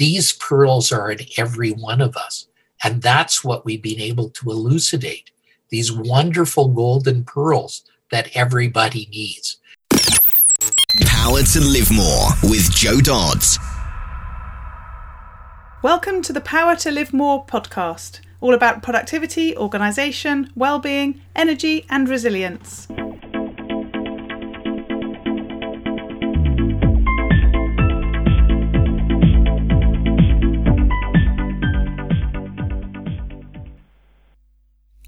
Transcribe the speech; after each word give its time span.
These 0.00 0.32
pearls 0.32 0.92
are 0.92 1.10
in 1.10 1.18
every 1.36 1.72
one 1.72 2.00
of 2.00 2.16
us. 2.16 2.46
And 2.82 3.02
that's 3.02 3.44
what 3.44 3.66
we've 3.66 3.82
been 3.82 4.00
able 4.00 4.30
to 4.30 4.50
elucidate 4.50 5.30
these 5.68 5.92
wonderful 5.92 6.68
golden 6.68 7.22
pearls 7.22 7.84
that 8.10 8.34
everybody 8.34 9.10
needs. 9.12 9.58
Power 11.04 11.42
to 11.42 11.60
Live 11.60 11.92
More 11.92 12.28
with 12.44 12.74
Jo 12.74 12.98
Dodds. 13.02 13.58
Welcome 15.82 16.22
to 16.22 16.32
the 16.32 16.40
Power 16.40 16.76
to 16.76 16.90
Live 16.90 17.12
More 17.12 17.44
podcast, 17.44 18.20
all 18.40 18.54
about 18.54 18.82
productivity, 18.82 19.54
organisation, 19.54 20.50
well-being, 20.56 21.20
energy 21.36 21.84
and 21.90 22.08
resilience. 22.08 22.88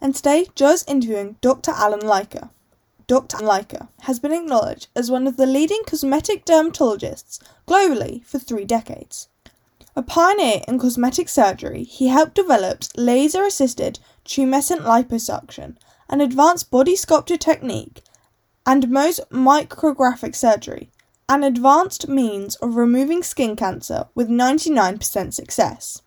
and 0.00 0.14
today 0.14 0.46
Jo's 0.54 0.84
interviewing 0.88 1.36
Dr. 1.40 1.72
Alan 1.72 2.00
Leica. 2.00 2.50
Dr. 3.06 3.38
Leica 3.38 3.88
has 4.02 4.20
been 4.20 4.32
acknowledged 4.32 4.88
as 4.94 5.10
one 5.10 5.26
of 5.26 5.36
the 5.36 5.46
leading 5.46 5.82
cosmetic 5.86 6.44
dermatologists 6.44 7.40
globally 7.66 8.24
for 8.24 8.38
three 8.38 8.64
decades. 8.64 9.28
A 9.96 10.02
pioneer 10.02 10.62
in 10.68 10.78
cosmetic 10.78 11.28
surgery, 11.28 11.82
he 11.82 12.08
helped 12.08 12.34
develop 12.34 12.84
laser 12.96 13.44
assisted 13.44 13.98
tumescent 14.24 14.82
liposuction, 14.82 15.76
an 16.08 16.20
advanced 16.20 16.70
body 16.70 16.94
sculpture 16.94 17.36
technique, 17.36 18.02
and 18.64 18.84
Mohs 18.84 19.20
micrographic 19.30 20.36
surgery, 20.36 20.90
an 21.28 21.42
advanced 21.42 22.08
means 22.08 22.54
of 22.56 22.76
removing 22.76 23.22
skin 23.22 23.56
cancer 23.56 24.06
with 24.14 24.28
99% 24.28 25.34
success. 25.34 26.02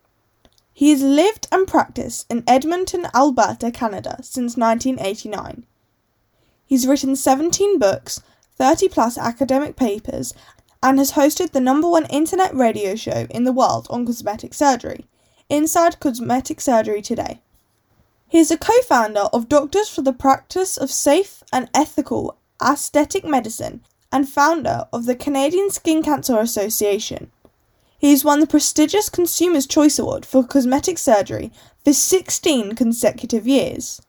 He 0.74 0.90
has 0.90 1.04
lived 1.04 1.48
and 1.52 1.68
practiced 1.68 2.26
in 2.32 2.44
Edmonton, 2.48 3.08
Alberta, 3.14 3.72
Canada 3.72 4.18
since 4.22 4.58
1989. 4.58 5.66
He's 6.66 6.88
written 6.88 7.16
17 7.16 7.78
books, 7.78 8.22
30 8.56 8.90
plus 8.90 9.18
academic 9.18 9.76
papers, 9.76 10.34
and 10.82 10.98
has 10.98 11.12
hosted 11.12 11.52
the 11.52 11.62
number 11.62 11.88
one 11.88 12.06
internet 12.08 12.56
radio 12.56 12.96
show 12.96 13.28
in 13.30 13.44
the 13.44 13.54
world 13.54 13.88
on 13.90 14.06
cosmetic 14.06 14.54
surgery, 14.54 15.06
Inside 15.48 16.00
Cosmetic 16.00 16.60
Surgery 16.60 17.02
Today. 17.02 17.42
He 18.28 18.40
is 18.40 18.50
a 18.50 18.58
co 18.58 18.74
founder 18.82 19.28
of 19.32 19.48
Doctors 19.48 19.90
for 19.90 20.02
the 20.02 20.12
Practice 20.12 20.76
of 20.76 20.90
Safe 20.90 21.44
and 21.54 21.70
Ethical 21.76 22.36
Aesthetic 22.60 23.24
Medicine 23.24 23.82
and 24.12 24.28
founder 24.28 24.88
of 24.92 25.06
the 25.06 25.16
Canadian 25.16 25.70
Skin 25.70 26.02
Cancer 26.02 26.40
Association. 26.40 27.30
He's 28.04 28.26
won 28.26 28.42
the 28.42 28.48
prestigious 28.48 29.08
Consumer's 29.08 29.66
Choice 29.66 29.98
Award 29.98 30.26
for 30.26 30.44
cosmetic 30.44 30.98
surgery 30.98 31.54
for 31.86 31.94
16 31.94 32.76
consecutive 32.76 33.48
years. 33.48 34.02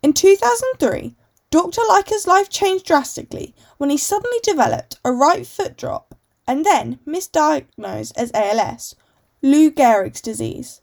In 0.00 0.12
2003, 0.12 1.16
Dr. 1.50 1.80
Leica's 1.88 2.28
life 2.28 2.48
changed 2.48 2.86
drastically 2.86 3.52
when 3.78 3.90
he 3.90 3.96
suddenly 3.96 4.38
developed 4.44 5.00
a 5.04 5.10
right 5.10 5.44
foot 5.44 5.76
drop 5.76 6.14
and 6.46 6.64
then 6.64 7.00
misdiagnosed 7.04 8.12
as 8.16 8.30
ALS, 8.32 8.94
Lou 9.42 9.72
Gehrig's 9.72 10.20
disease. 10.20 10.80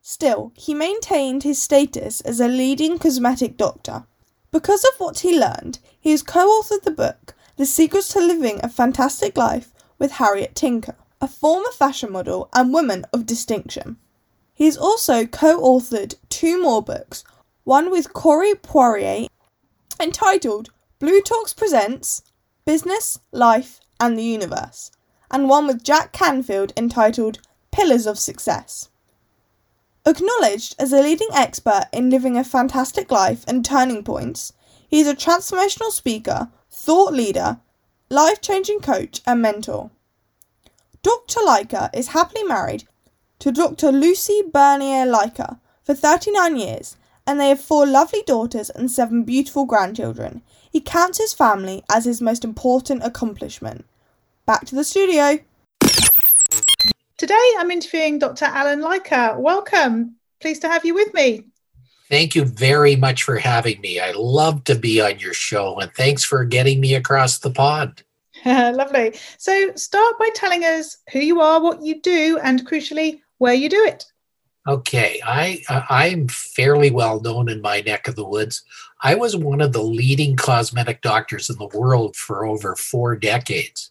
Still, 0.00 0.52
he 0.56 0.72
maintained 0.72 1.42
his 1.42 1.60
status 1.60 2.22
as 2.22 2.40
a 2.40 2.48
leading 2.48 2.98
cosmetic 2.98 3.58
doctor. 3.58 4.06
Because 4.50 4.82
of 4.84 4.94
what 4.96 5.18
he 5.18 5.38
learned, 5.38 5.78
he 6.00 6.12
has 6.12 6.22
co 6.22 6.58
authored 6.58 6.84
the 6.84 6.90
book 6.90 7.34
The 7.58 7.66
Secrets 7.66 8.08
to 8.14 8.20
Living 8.20 8.60
a 8.62 8.70
Fantastic 8.70 9.36
Life 9.36 9.74
with 9.98 10.12
Harriet 10.12 10.54
Tinka 10.54 10.96
a 11.22 11.28
former 11.28 11.70
fashion 11.70 12.10
model 12.10 12.48
and 12.52 12.74
woman 12.74 13.06
of 13.12 13.24
distinction. 13.24 13.96
He 14.52 14.64
has 14.64 14.76
also 14.76 15.24
co 15.24 15.60
authored 15.60 16.16
two 16.28 16.60
more 16.60 16.82
books, 16.82 17.22
one 17.62 17.92
with 17.92 18.12
Corey 18.12 18.56
Poirier 18.56 19.28
entitled 20.00 20.70
Blue 20.98 21.22
Talks 21.22 21.54
Presents 21.54 22.22
Business, 22.64 23.20
Life, 23.30 23.78
and 24.00 24.18
the 24.18 24.24
Universe, 24.24 24.90
and 25.30 25.48
one 25.48 25.68
with 25.68 25.84
Jack 25.84 26.12
Canfield 26.12 26.72
entitled 26.76 27.38
Pillars 27.70 28.06
of 28.06 28.18
Success. 28.18 28.88
Acknowledged 30.04 30.74
as 30.80 30.92
a 30.92 31.02
leading 31.02 31.28
expert 31.32 31.84
in 31.92 32.10
living 32.10 32.36
a 32.36 32.42
fantastic 32.42 33.12
life 33.12 33.44
and 33.46 33.64
turning 33.64 34.02
points, 34.02 34.52
he 34.88 34.98
is 34.98 35.06
a 35.06 35.14
transformational 35.14 35.92
speaker, 35.92 36.50
thought 36.68 37.12
leader, 37.12 37.60
life 38.10 38.40
changing 38.40 38.80
coach, 38.80 39.20
and 39.24 39.40
mentor. 39.40 39.92
Dr. 41.02 41.40
Leica 41.40 41.90
is 41.92 42.08
happily 42.08 42.44
married 42.44 42.84
to 43.40 43.50
Dr. 43.50 43.90
Lucy 43.90 44.40
Bernier 44.52 45.04
Leica 45.04 45.58
for 45.82 45.94
39 45.94 46.56
years, 46.56 46.96
and 47.26 47.40
they 47.40 47.48
have 47.48 47.60
four 47.60 47.86
lovely 47.86 48.22
daughters 48.24 48.70
and 48.70 48.88
seven 48.88 49.24
beautiful 49.24 49.64
grandchildren. 49.64 50.42
He 50.70 50.80
counts 50.80 51.18
his 51.18 51.32
family 51.32 51.82
as 51.92 52.04
his 52.04 52.22
most 52.22 52.44
important 52.44 53.02
accomplishment. 53.02 53.84
Back 54.46 54.64
to 54.66 54.76
the 54.76 54.84
studio. 54.84 55.40
Today 57.16 57.50
I'm 57.58 57.72
interviewing 57.72 58.20
Dr. 58.20 58.44
Alan 58.44 58.80
Leica. 58.80 59.36
Welcome. 59.36 60.16
Pleased 60.40 60.62
to 60.62 60.68
have 60.68 60.84
you 60.84 60.94
with 60.94 61.12
me. 61.14 61.46
Thank 62.08 62.36
you 62.36 62.44
very 62.44 62.94
much 62.94 63.24
for 63.24 63.38
having 63.38 63.80
me. 63.80 63.98
I 63.98 64.12
love 64.12 64.62
to 64.64 64.76
be 64.76 65.00
on 65.00 65.18
your 65.18 65.34
show, 65.34 65.80
and 65.80 65.92
thanks 65.94 66.24
for 66.24 66.44
getting 66.44 66.78
me 66.78 66.94
across 66.94 67.38
the 67.38 67.50
pond. 67.50 68.04
Lovely. 68.46 69.14
So, 69.38 69.72
start 69.76 70.18
by 70.18 70.30
telling 70.34 70.64
us 70.64 70.98
who 71.12 71.20
you 71.20 71.40
are, 71.40 71.60
what 71.60 71.82
you 71.82 72.00
do, 72.00 72.38
and 72.42 72.66
crucially, 72.66 73.20
where 73.38 73.54
you 73.54 73.68
do 73.68 73.84
it. 73.84 74.06
Okay, 74.66 75.20
I 75.24 75.62
I'm 75.88 76.28
fairly 76.28 76.90
well 76.90 77.20
known 77.20 77.48
in 77.48 77.60
my 77.60 77.80
neck 77.80 78.06
of 78.06 78.14
the 78.14 78.28
woods. 78.28 78.62
I 79.02 79.16
was 79.16 79.36
one 79.36 79.60
of 79.60 79.72
the 79.72 79.82
leading 79.82 80.36
cosmetic 80.36 81.02
doctors 81.02 81.50
in 81.50 81.58
the 81.58 81.76
world 81.76 82.14
for 82.14 82.46
over 82.46 82.76
four 82.76 83.16
decades. 83.16 83.90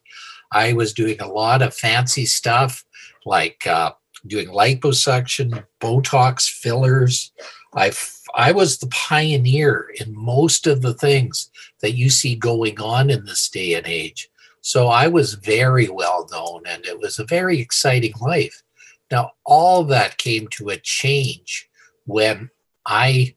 I 0.54 0.74
was 0.74 0.94
doing 0.94 1.20
a 1.20 1.28
lot 1.28 1.62
of 1.62 1.74
fancy 1.74 2.26
stuff 2.26 2.86
like 3.26 3.68
uh, 3.68 3.92
doing 4.28 4.48
liposuction, 4.48 5.66
Botox 5.82 6.50
fillers. 6.50 7.32
I 7.74 7.92
I 8.34 8.54
was 8.54 8.78
the 8.78 8.88
pioneer 8.88 9.92
in 10.00 10.16
most 10.16 10.68
of 10.68 10.82
the 10.82 10.94
things 10.94 11.50
that 11.82 11.94
you 11.94 12.10
see 12.10 12.36
going 12.36 12.80
on 12.80 13.10
in 13.10 13.26
this 13.26 13.50
day 13.50 13.74
and 13.74 13.86
age. 13.86 14.30
So 14.62 14.88
I 14.88 15.08
was 15.08 15.34
very 15.34 15.90
well 15.90 16.28
known 16.32 16.64
and 16.68 16.86
it 16.86 17.00
was 17.00 17.20
a 17.20 17.26
very 17.26 17.60
exciting 17.60 18.14
life. 18.22 18.64
Now, 19.10 19.32
all 19.46 19.84
that 19.86 20.18
came 20.18 20.48
to 20.50 20.70
a 20.70 20.78
change 20.78 21.70
when 22.06 22.50
I 22.86 23.36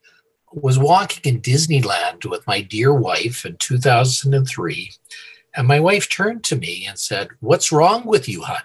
was 0.53 0.79
walking 0.79 1.35
in 1.35 1.41
Disneyland 1.41 2.29
with 2.31 2.47
my 2.47 2.61
dear 2.61 2.95
wife 2.95 3.45
in 3.45 3.57
2003. 3.57 4.93
And 5.57 5.67
my 5.67 5.81
wife 5.81 6.09
turned 6.09 6.45
to 6.45 6.57
me 6.57 6.87
and 6.87 6.99
said, 6.99 7.29
What's 7.41 7.73
wrong 7.73 8.05
with 8.05 8.29
you, 8.29 8.43
hon? 8.43 8.63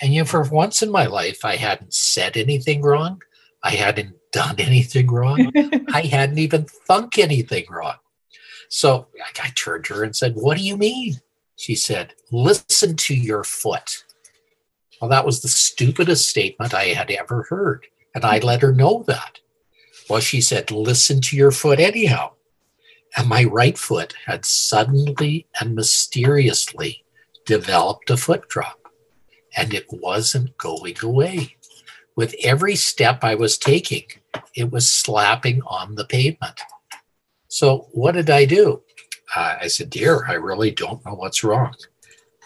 And 0.00 0.14
you 0.14 0.22
know, 0.22 0.26
for 0.26 0.42
once 0.44 0.82
in 0.82 0.90
my 0.90 1.06
life, 1.06 1.44
I 1.44 1.56
hadn't 1.56 1.94
said 1.94 2.36
anything 2.36 2.82
wrong. 2.82 3.22
I 3.62 3.70
hadn't 3.70 4.14
done 4.32 4.56
anything 4.58 5.06
wrong. 5.06 5.52
I 5.92 6.02
hadn't 6.02 6.38
even 6.38 6.64
thunk 6.64 7.18
anything 7.18 7.66
wrong. 7.70 7.96
So 8.68 9.08
I, 9.22 9.46
I 9.46 9.50
turned 9.54 9.84
to 9.86 9.94
her 9.94 10.04
and 10.04 10.16
said, 10.16 10.34
What 10.34 10.56
do 10.56 10.64
you 10.64 10.76
mean? 10.76 11.20
She 11.64 11.76
said, 11.76 12.12
Listen 12.30 12.94
to 12.94 13.14
your 13.14 13.42
foot. 13.42 14.04
Well, 15.00 15.08
that 15.08 15.24
was 15.24 15.40
the 15.40 15.48
stupidest 15.48 16.28
statement 16.28 16.74
I 16.74 16.88
had 16.88 17.10
ever 17.10 17.46
heard. 17.48 17.86
And 18.14 18.22
I 18.22 18.38
let 18.40 18.60
her 18.60 18.74
know 18.74 19.02
that. 19.06 19.40
Well, 20.10 20.20
she 20.20 20.42
said, 20.42 20.70
Listen 20.70 21.22
to 21.22 21.36
your 21.38 21.52
foot 21.52 21.80
anyhow. 21.80 22.32
And 23.16 23.30
my 23.30 23.44
right 23.44 23.78
foot 23.78 24.12
had 24.26 24.44
suddenly 24.44 25.46
and 25.58 25.74
mysteriously 25.74 27.02
developed 27.46 28.10
a 28.10 28.18
foot 28.18 28.46
drop. 28.50 28.78
And 29.56 29.72
it 29.72 29.86
wasn't 29.90 30.58
going 30.58 30.96
away. 31.02 31.56
With 32.14 32.34
every 32.44 32.76
step 32.76 33.24
I 33.24 33.36
was 33.36 33.56
taking, 33.56 34.04
it 34.54 34.70
was 34.70 34.92
slapping 34.92 35.62
on 35.62 35.94
the 35.94 36.04
pavement. 36.04 36.60
So, 37.48 37.88
what 37.92 38.12
did 38.12 38.28
I 38.28 38.44
do? 38.44 38.82
Uh, 39.34 39.56
I 39.62 39.66
said, 39.68 39.90
Dear, 39.90 40.24
I 40.26 40.34
really 40.34 40.70
don't 40.70 41.04
know 41.04 41.14
what's 41.14 41.44
wrong. 41.44 41.74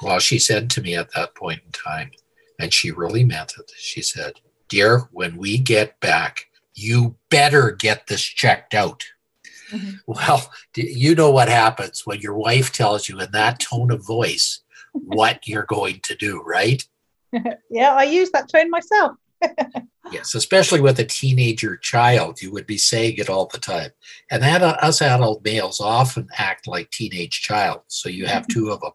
Well, 0.03 0.19
she 0.19 0.39
said 0.39 0.71
to 0.71 0.81
me 0.81 0.95
at 0.95 1.13
that 1.15 1.35
point 1.35 1.61
in 1.65 1.73
time, 1.73 2.11
and 2.59 2.73
she 2.73 2.91
really 2.91 3.25
meant 3.25 3.55
it, 3.59 3.71
she 3.77 4.03
said, 4.03 4.35
dear, 4.69 5.09
when 5.13 5.37
we 5.37 5.59
get 5.59 5.99
back, 6.01 6.47
you 6.75 7.17
better 7.31 7.73
get 7.73 8.07
this 8.07 8.23
checked 8.23 8.75
out. 8.75 9.05
Mm-hmm. 9.73 9.97
Well, 10.07 10.51
you 10.75 11.15
know 11.15 11.31
what 11.31 11.49
happens 11.49 12.07
when 12.07 12.21
your 12.21 12.35
wife 12.35 12.73
tells 12.73 13.09
you 13.09 13.21
in 13.21 13.31
that 13.33 13.61
tone 13.61 13.91
of 13.91 14.07
voice 14.07 14.61
what 14.93 15.47
you're 15.47 15.67
going 15.67 16.01
to 16.05 16.17
do, 16.17 16.43
right? 16.43 16.83
yeah, 17.71 17.93
I 17.93 18.05
use 18.05 18.31
that 18.31 18.49
tone 18.49 18.71
myself. 18.71 19.13
Yes, 20.13 20.35
especially 20.35 20.81
with 20.81 20.99
a 20.99 21.05
teenager 21.05 21.77
child, 21.77 22.43
you 22.43 22.53
would 22.53 22.67
be 22.67 22.79
saying 22.79 23.15
it 23.19 23.29
all 23.29 23.47
the 23.47 23.59
time. 23.59 23.91
And 24.31 24.43
that 24.43 24.63
uh, 24.63 24.77
us 24.81 25.03
adult 25.03 25.45
males 25.45 25.81
often 25.81 26.29
act 26.37 26.67
like 26.67 26.91
teenage 26.91 27.41
child. 27.43 27.83
So 27.89 28.09
you 28.09 28.27
have 28.27 28.47
two 28.49 28.71
of 28.71 28.81
them. 28.81 28.93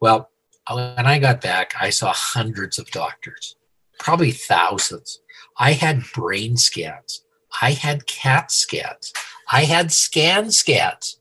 Well, 0.00 0.30
when 0.70 1.06
I 1.06 1.18
got 1.18 1.40
back, 1.40 1.74
I 1.80 1.90
saw 1.90 2.12
hundreds 2.12 2.78
of 2.78 2.90
doctors, 2.90 3.56
probably 3.98 4.32
thousands. 4.32 5.20
I 5.58 5.72
had 5.72 6.04
brain 6.14 6.56
scans. 6.56 7.24
I 7.60 7.72
had 7.72 8.06
CAT 8.06 8.50
scans. 8.50 9.12
I 9.50 9.64
had 9.64 9.90
scan 9.92 10.50
scans. 10.50 11.18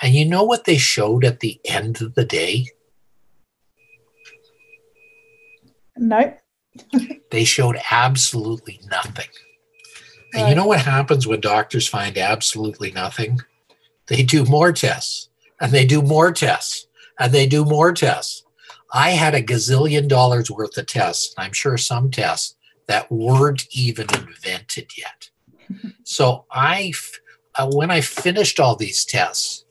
And 0.00 0.14
you 0.14 0.24
know 0.24 0.42
what 0.42 0.64
they 0.64 0.76
showed 0.76 1.24
at 1.24 1.40
the 1.40 1.60
end 1.64 2.02
of 2.02 2.14
the 2.14 2.24
day? 2.24 2.68
No. 5.96 6.34
They 7.30 7.44
showed 7.44 7.78
absolutely 7.90 8.80
nothing. 8.90 9.28
And 10.32 10.42
right. 10.42 10.48
you 10.50 10.54
know 10.54 10.66
what 10.66 10.80
happens 10.80 11.26
when 11.26 11.40
doctors 11.40 11.86
find 11.86 12.18
absolutely 12.18 12.90
nothing? 12.90 13.40
They 14.06 14.22
do 14.22 14.44
more 14.44 14.72
tests 14.72 15.28
and 15.60 15.72
they 15.72 15.86
do 15.86 16.02
more 16.02 16.32
tests 16.32 16.86
and 17.18 17.32
they 17.32 17.46
do 17.46 17.64
more 17.64 17.92
tests. 17.92 18.44
I 18.92 19.10
had 19.10 19.34
a 19.34 19.42
gazillion 19.42 20.08
dollars 20.08 20.50
worth 20.50 20.76
of 20.76 20.86
tests, 20.86 21.34
I'm 21.36 21.52
sure 21.52 21.76
some 21.76 22.10
tests 22.10 22.56
that 22.86 23.10
weren't 23.10 23.66
even 23.72 24.06
invented 24.14 24.92
yet. 24.96 25.30
so 26.04 26.44
I, 26.52 26.92
uh, 27.56 27.70
when 27.72 27.90
I 27.90 28.00
finished 28.00 28.60
all 28.60 28.76
these 28.76 29.04
tests, 29.04 29.64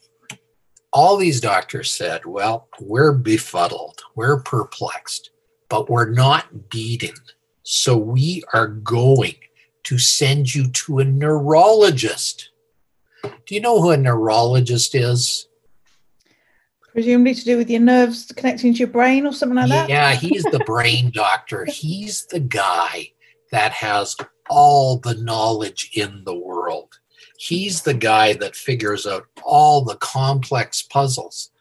all 0.92 1.18
these 1.18 1.42
doctors 1.42 1.92
said, 1.92 2.26
well, 2.26 2.70
we're 2.80 3.14
befuddled, 3.14 4.02
we're 4.16 4.42
perplexed 4.42 5.32
but 5.70 5.90
we're 5.90 6.10
not 6.10 6.70
beaten. 6.70 7.16
So 7.64 7.98
we 7.98 8.44
are 8.54 8.68
going 8.68 9.36
to 9.84 9.98
send 9.98 10.54
you 10.54 10.70
to 10.70 11.00
a 11.00 11.04
neurologist. 11.04 12.50
Do 13.24 13.56
you 13.56 13.62
know 13.62 13.82
who 13.82 13.92
a 13.92 13.98
neurologist 13.98 14.96
is? 14.96 15.48
Presumably 16.92 17.36
to 17.36 17.44
do 17.44 17.58
with 17.58 17.70
your 17.70 17.82
nerves 17.82 18.32
connecting 18.36 18.74
to 18.74 18.80
your 18.80 18.88
brain 18.88 19.26
or 19.26 19.34
something 19.34 19.58
like 19.58 19.70
that? 19.70 19.90
Yeah, 19.90 20.14
he's 20.14 20.44
the 20.44 20.60
brain 20.66 21.12
doctor. 21.14 21.66
He's 21.66 22.26
the 22.28 22.40
guy 22.40 23.12
that 23.52 23.72
has 23.74 24.16
all 24.50 24.98
the 24.98 25.16
knowledge 25.16 25.92
in 25.94 26.24
the 26.24 26.36
world. 26.36 27.00
He's 27.38 27.82
the 27.82 27.94
guy 27.94 28.34
that 28.34 28.56
figures 28.56 29.06
out 29.06 29.26
all 29.44 29.84
the 29.84 29.98
complex 29.98 30.84
puzzles 30.84 31.52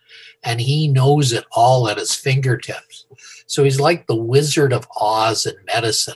and 0.44 0.60
he 0.60 0.86
knows 0.86 1.32
it 1.32 1.44
all 1.52 1.88
at 1.88 1.98
his 1.98 2.14
fingertips. 2.14 3.03
So 3.46 3.64
he's 3.64 3.80
like 3.80 4.06
the 4.06 4.16
Wizard 4.16 4.72
of 4.72 4.88
Oz 4.96 5.46
in 5.46 5.54
medicine. 5.66 6.14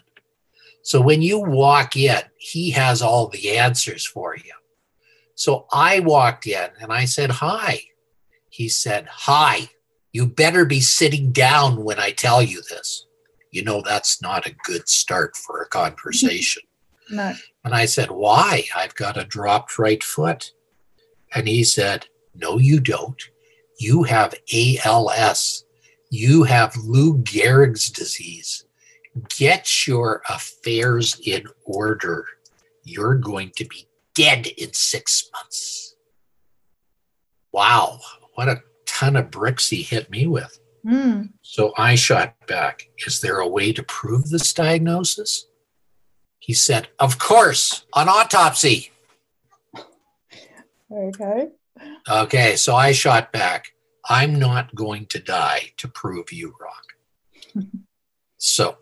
So 0.82 1.00
when 1.00 1.20
you 1.20 1.38
walk 1.38 1.96
in, 1.96 2.22
he 2.38 2.70
has 2.70 3.02
all 3.02 3.28
the 3.28 3.58
answers 3.58 4.06
for 4.06 4.36
you. 4.36 4.54
So 5.34 5.66
I 5.70 6.00
walked 6.00 6.46
in 6.46 6.68
and 6.80 6.92
I 6.92 7.04
said, 7.04 7.30
Hi. 7.30 7.82
He 8.48 8.68
said, 8.68 9.06
Hi. 9.10 9.68
You 10.12 10.26
better 10.26 10.64
be 10.64 10.80
sitting 10.80 11.30
down 11.30 11.84
when 11.84 12.00
I 12.00 12.10
tell 12.10 12.42
you 12.42 12.62
this. 12.70 13.06
You 13.50 13.62
know, 13.62 13.82
that's 13.84 14.22
not 14.22 14.46
a 14.46 14.56
good 14.64 14.88
start 14.88 15.36
for 15.36 15.62
a 15.62 15.68
conversation. 15.68 16.62
no. 17.10 17.34
And 17.64 17.74
I 17.74 17.84
said, 17.84 18.10
Why? 18.10 18.64
I've 18.74 18.94
got 18.94 19.16
a 19.16 19.24
dropped 19.24 19.78
right 19.78 20.02
foot. 20.02 20.52
And 21.34 21.46
he 21.46 21.64
said, 21.64 22.06
No, 22.34 22.58
you 22.58 22.80
don't. 22.80 23.22
You 23.78 24.04
have 24.04 24.34
ALS 24.52 25.64
you 26.10 26.44
have 26.44 26.76
Lou 26.76 27.18
Gehrig's 27.18 27.90
disease. 27.90 28.64
Get 29.36 29.86
your 29.86 30.22
affairs 30.28 31.20
in 31.24 31.46
order. 31.64 32.26
You're 32.84 33.16
going 33.16 33.52
to 33.56 33.64
be 33.64 33.88
dead 34.14 34.46
in 34.46 34.72
six 34.72 35.28
months. 35.34 35.96
Wow, 37.52 38.00
what 38.34 38.48
a 38.48 38.62
ton 38.86 39.16
of 39.16 39.30
bricks 39.30 39.68
he 39.68 39.82
hit 39.82 40.10
me 40.10 40.26
with. 40.26 40.58
Mm. 40.86 41.30
So 41.42 41.72
I 41.76 41.94
shot 41.94 42.34
back. 42.46 42.88
Is 43.06 43.20
there 43.20 43.38
a 43.38 43.48
way 43.48 43.72
to 43.72 43.82
prove 43.82 44.30
this 44.30 44.52
diagnosis? 44.52 45.46
He 46.38 46.54
said, 46.54 46.88
Of 46.98 47.18
course, 47.18 47.84
an 47.94 48.08
autopsy. 48.08 48.92
Okay. 50.90 51.48
Okay, 52.08 52.56
so 52.56 52.74
I 52.74 52.92
shot 52.92 53.30
back. 53.30 53.74
I'm 54.08 54.38
not 54.38 54.74
going 54.74 55.06
to 55.06 55.18
die 55.18 55.72
to 55.76 55.88
prove 55.88 56.32
you 56.32 56.54
wrong. 56.60 57.66
so 58.38 58.78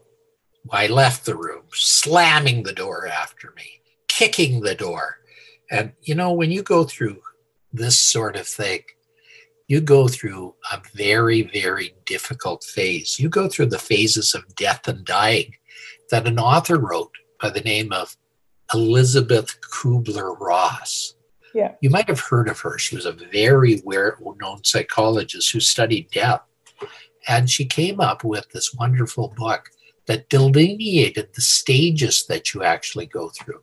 I 0.70 0.86
left 0.86 1.24
the 1.24 1.36
room, 1.36 1.64
slamming 1.72 2.62
the 2.62 2.72
door 2.72 3.06
after 3.06 3.52
me, 3.56 3.80
kicking 4.08 4.60
the 4.60 4.74
door. 4.74 5.18
And 5.70 5.92
you 6.02 6.14
know, 6.14 6.32
when 6.32 6.50
you 6.50 6.62
go 6.62 6.84
through 6.84 7.20
this 7.72 7.98
sort 8.00 8.36
of 8.36 8.46
thing, 8.46 8.82
you 9.68 9.80
go 9.80 10.06
through 10.06 10.54
a 10.72 10.80
very, 10.94 11.42
very 11.42 11.94
difficult 12.04 12.62
phase. 12.62 13.18
You 13.18 13.28
go 13.28 13.48
through 13.48 13.66
the 13.66 13.78
phases 13.78 14.34
of 14.34 14.54
death 14.54 14.86
and 14.86 15.04
dying 15.04 15.54
that 16.10 16.28
an 16.28 16.38
author 16.38 16.78
wrote 16.78 17.10
by 17.40 17.50
the 17.50 17.60
name 17.60 17.92
of 17.92 18.16
Elizabeth 18.72 19.58
Kubler 19.60 20.38
Ross. 20.38 21.15
Yeah. 21.56 21.72
You 21.80 21.88
might 21.88 22.08
have 22.08 22.20
heard 22.20 22.50
of 22.50 22.60
her. 22.60 22.76
She 22.76 22.96
was 22.96 23.06
a 23.06 23.12
very 23.32 23.80
well 23.86 24.36
known 24.38 24.62
psychologist 24.62 25.50
who 25.50 25.60
studied 25.60 26.10
death. 26.10 26.42
And 27.28 27.48
she 27.48 27.64
came 27.64 27.98
up 27.98 28.24
with 28.24 28.46
this 28.50 28.74
wonderful 28.74 29.32
book 29.38 29.70
that 30.04 30.28
delineated 30.28 31.30
the 31.32 31.40
stages 31.40 32.26
that 32.26 32.52
you 32.52 32.62
actually 32.62 33.06
go 33.06 33.30
through. 33.30 33.62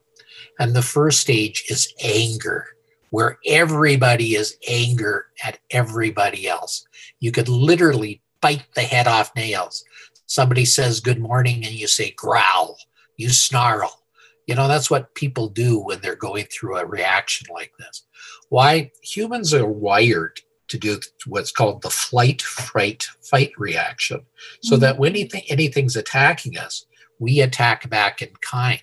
And 0.58 0.74
the 0.74 0.82
first 0.82 1.20
stage 1.20 1.66
is 1.70 1.94
anger, 2.04 2.66
where 3.12 3.38
everybody 3.46 4.34
is 4.34 4.58
anger 4.68 5.28
at 5.44 5.60
everybody 5.70 6.48
else. 6.48 6.88
You 7.20 7.32
could 7.32 7.48
literally 7.48 8.24
bite 8.42 8.66
the 8.74 8.82
head 8.82 9.06
off 9.06 9.36
nails. 9.36 9.86
Somebody 10.26 10.66
says 10.66 11.00
good 11.00 11.20
morning 11.20 11.64
and 11.64 11.76
you 11.76 11.88
say 11.88 12.10
growl, 12.10 12.76
you 13.18 13.30
snarl. 13.30 14.03
You 14.48 14.56
know, 14.56 14.68
that's 14.68 14.90
what 14.90 15.16
people 15.16 15.48
do 15.48 15.80
when 15.80 16.02
they're 16.02 16.16
going 16.16 16.46
through 16.46 16.78
a 16.78 16.86
reaction 16.86 17.48
like 17.54 17.72
this. 17.80 18.06
Why 18.50 18.92
humans 19.02 19.54
are 19.54 19.66
wired 19.66 20.42
to 20.68 20.78
do 20.78 21.00
what's 21.28 21.52
called 21.52 21.82
the 21.82 21.90
flight, 21.90 22.42
fright, 22.42 23.08
fight 23.22 23.52
reaction, 23.58 24.26
so 24.62 24.76
mm-hmm. 24.76 24.82
that 24.82 24.98
when 24.98 25.12
anything, 25.12 25.44
anything's 25.50 25.96
attacking 25.96 26.58
us, 26.58 26.86
we 27.20 27.42
attack 27.42 27.90
back 27.90 28.22
in 28.22 28.30
kind. 28.42 28.82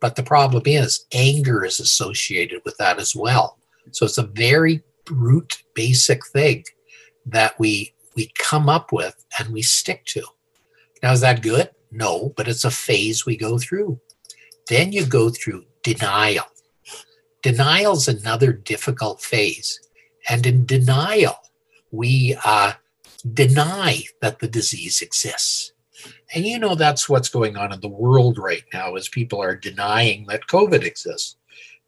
But 0.00 0.16
the 0.16 0.22
problem 0.22 0.62
is, 0.66 1.06
anger 1.12 1.64
is 1.64 1.80
associated 1.80 2.60
with 2.64 2.76
that 2.78 2.98
as 2.98 3.16
well. 3.16 3.58
So 3.92 4.04
it's 4.04 4.18
a 4.18 4.24
very 4.24 4.82
root, 5.10 5.62
basic 5.74 6.26
thing 6.26 6.64
that 7.26 7.58
we 7.58 7.92
we 8.14 8.30
come 8.38 8.68
up 8.68 8.92
with 8.92 9.24
and 9.38 9.50
we 9.50 9.62
stick 9.62 10.04
to. 10.06 10.22
Now, 11.02 11.12
is 11.12 11.20
that 11.20 11.42
good? 11.42 11.70
No, 11.90 12.32
but 12.36 12.48
it's 12.48 12.64
a 12.64 12.70
phase 12.70 13.26
we 13.26 13.36
go 13.36 13.58
through. 13.58 14.00
Then 14.68 14.92
you 14.92 15.06
go 15.06 15.30
through 15.30 15.64
denial. 15.82 16.44
Denial 17.42 17.92
is 17.92 18.08
another 18.08 18.52
difficult 18.52 19.22
phase. 19.22 19.80
And 20.28 20.44
in 20.46 20.66
denial, 20.66 21.36
we 21.92 22.36
uh, 22.44 22.72
deny 23.32 24.02
that 24.20 24.40
the 24.40 24.48
disease 24.48 25.00
exists. 25.00 25.72
And 26.34 26.44
you 26.44 26.58
know 26.58 26.74
that's 26.74 27.08
what's 27.08 27.28
going 27.28 27.56
on 27.56 27.72
in 27.72 27.80
the 27.80 27.88
world 27.88 28.38
right 28.38 28.64
now 28.72 28.96
as 28.96 29.08
people 29.08 29.40
are 29.40 29.54
denying 29.54 30.26
that 30.26 30.48
COVID 30.48 30.82
exists. 30.82 31.36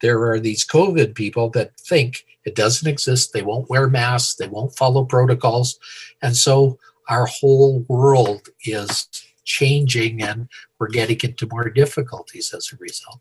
There 0.00 0.30
are 0.30 0.38
these 0.38 0.64
COVID 0.64 1.14
people 1.14 1.50
that 1.50 1.78
think 1.80 2.24
it 2.44 2.54
doesn't 2.54 2.88
exist. 2.88 3.32
They 3.32 3.42
won't 3.42 3.68
wear 3.68 3.88
masks. 3.88 4.36
They 4.36 4.46
won't 4.46 4.76
follow 4.76 5.04
protocols. 5.04 5.78
And 6.22 6.36
so 6.36 6.78
our 7.08 7.26
whole 7.26 7.80
world 7.88 8.48
is 8.64 9.08
changing 9.44 10.22
and 10.22 10.48
we're 10.78 10.88
getting 10.88 11.18
into 11.22 11.48
more 11.48 11.68
difficulties 11.70 12.52
as 12.54 12.72
a 12.72 12.76
result. 12.76 13.20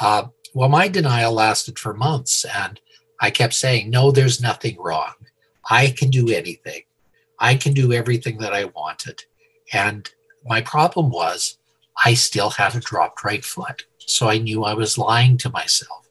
Uh, 0.00 0.26
well, 0.54 0.68
my 0.68 0.88
denial 0.88 1.32
lasted 1.32 1.78
for 1.78 1.94
months, 1.94 2.44
and 2.44 2.80
I 3.20 3.30
kept 3.30 3.54
saying, 3.54 3.90
No, 3.90 4.10
there's 4.10 4.40
nothing 4.40 4.76
wrong. 4.78 5.14
I 5.68 5.88
can 5.88 6.10
do 6.10 6.30
anything. 6.30 6.82
I 7.38 7.56
can 7.56 7.72
do 7.72 7.92
everything 7.92 8.38
that 8.38 8.52
I 8.52 8.64
wanted. 8.64 9.24
And 9.72 10.08
my 10.44 10.60
problem 10.60 11.10
was, 11.10 11.58
I 12.04 12.14
still 12.14 12.50
had 12.50 12.74
a 12.74 12.80
dropped 12.80 13.24
right 13.24 13.44
foot. 13.44 13.84
So 13.98 14.28
I 14.28 14.38
knew 14.38 14.64
I 14.64 14.74
was 14.74 14.98
lying 14.98 15.38
to 15.38 15.50
myself. 15.50 16.08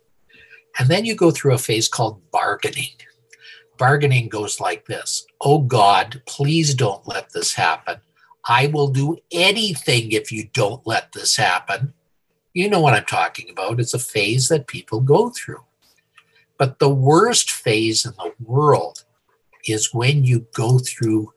And 0.79 0.89
then 0.89 1.05
you 1.05 1.15
go 1.15 1.31
through 1.31 1.53
a 1.53 1.59
phase 1.59 1.87
called 1.87 2.21
bargaining. 2.31 2.95
Bargaining 3.77 4.29
goes 4.29 4.59
like 4.59 4.85
this 4.85 5.25
Oh 5.41 5.59
God, 5.59 6.21
please 6.25 6.73
don't 6.73 7.07
let 7.07 7.31
this 7.31 7.53
happen. 7.53 7.97
I 8.47 8.67
will 8.67 8.89
do 8.89 9.17
anything 9.31 10.11
if 10.11 10.31
you 10.31 10.49
don't 10.53 10.85
let 10.85 11.13
this 11.13 11.37
happen. 11.37 11.93
You 12.53 12.69
know 12.69 12.81
what 12.81 12.93
I'm 12.93 13.05
talking 13.05 13.49
about. 13.49 13.79
It's 13.79 13.93
a 13.93 13.99
phase 13.99 14.49
that 14.49 14.67
people 14.67 14.99
go 14.99 15.29
through. 15.29 15.63
But 16.57 16.79
the 16.79 16.89
worst 16.89 17.51
phase 17.51 18.05
in 18.05 18.13
the 18.17 18.33
world 18.43 19.05
is 19.67 19.93
when 19.93 20.23
you 20.23 20.45
go 20.53 20.77
through 20.77 21.33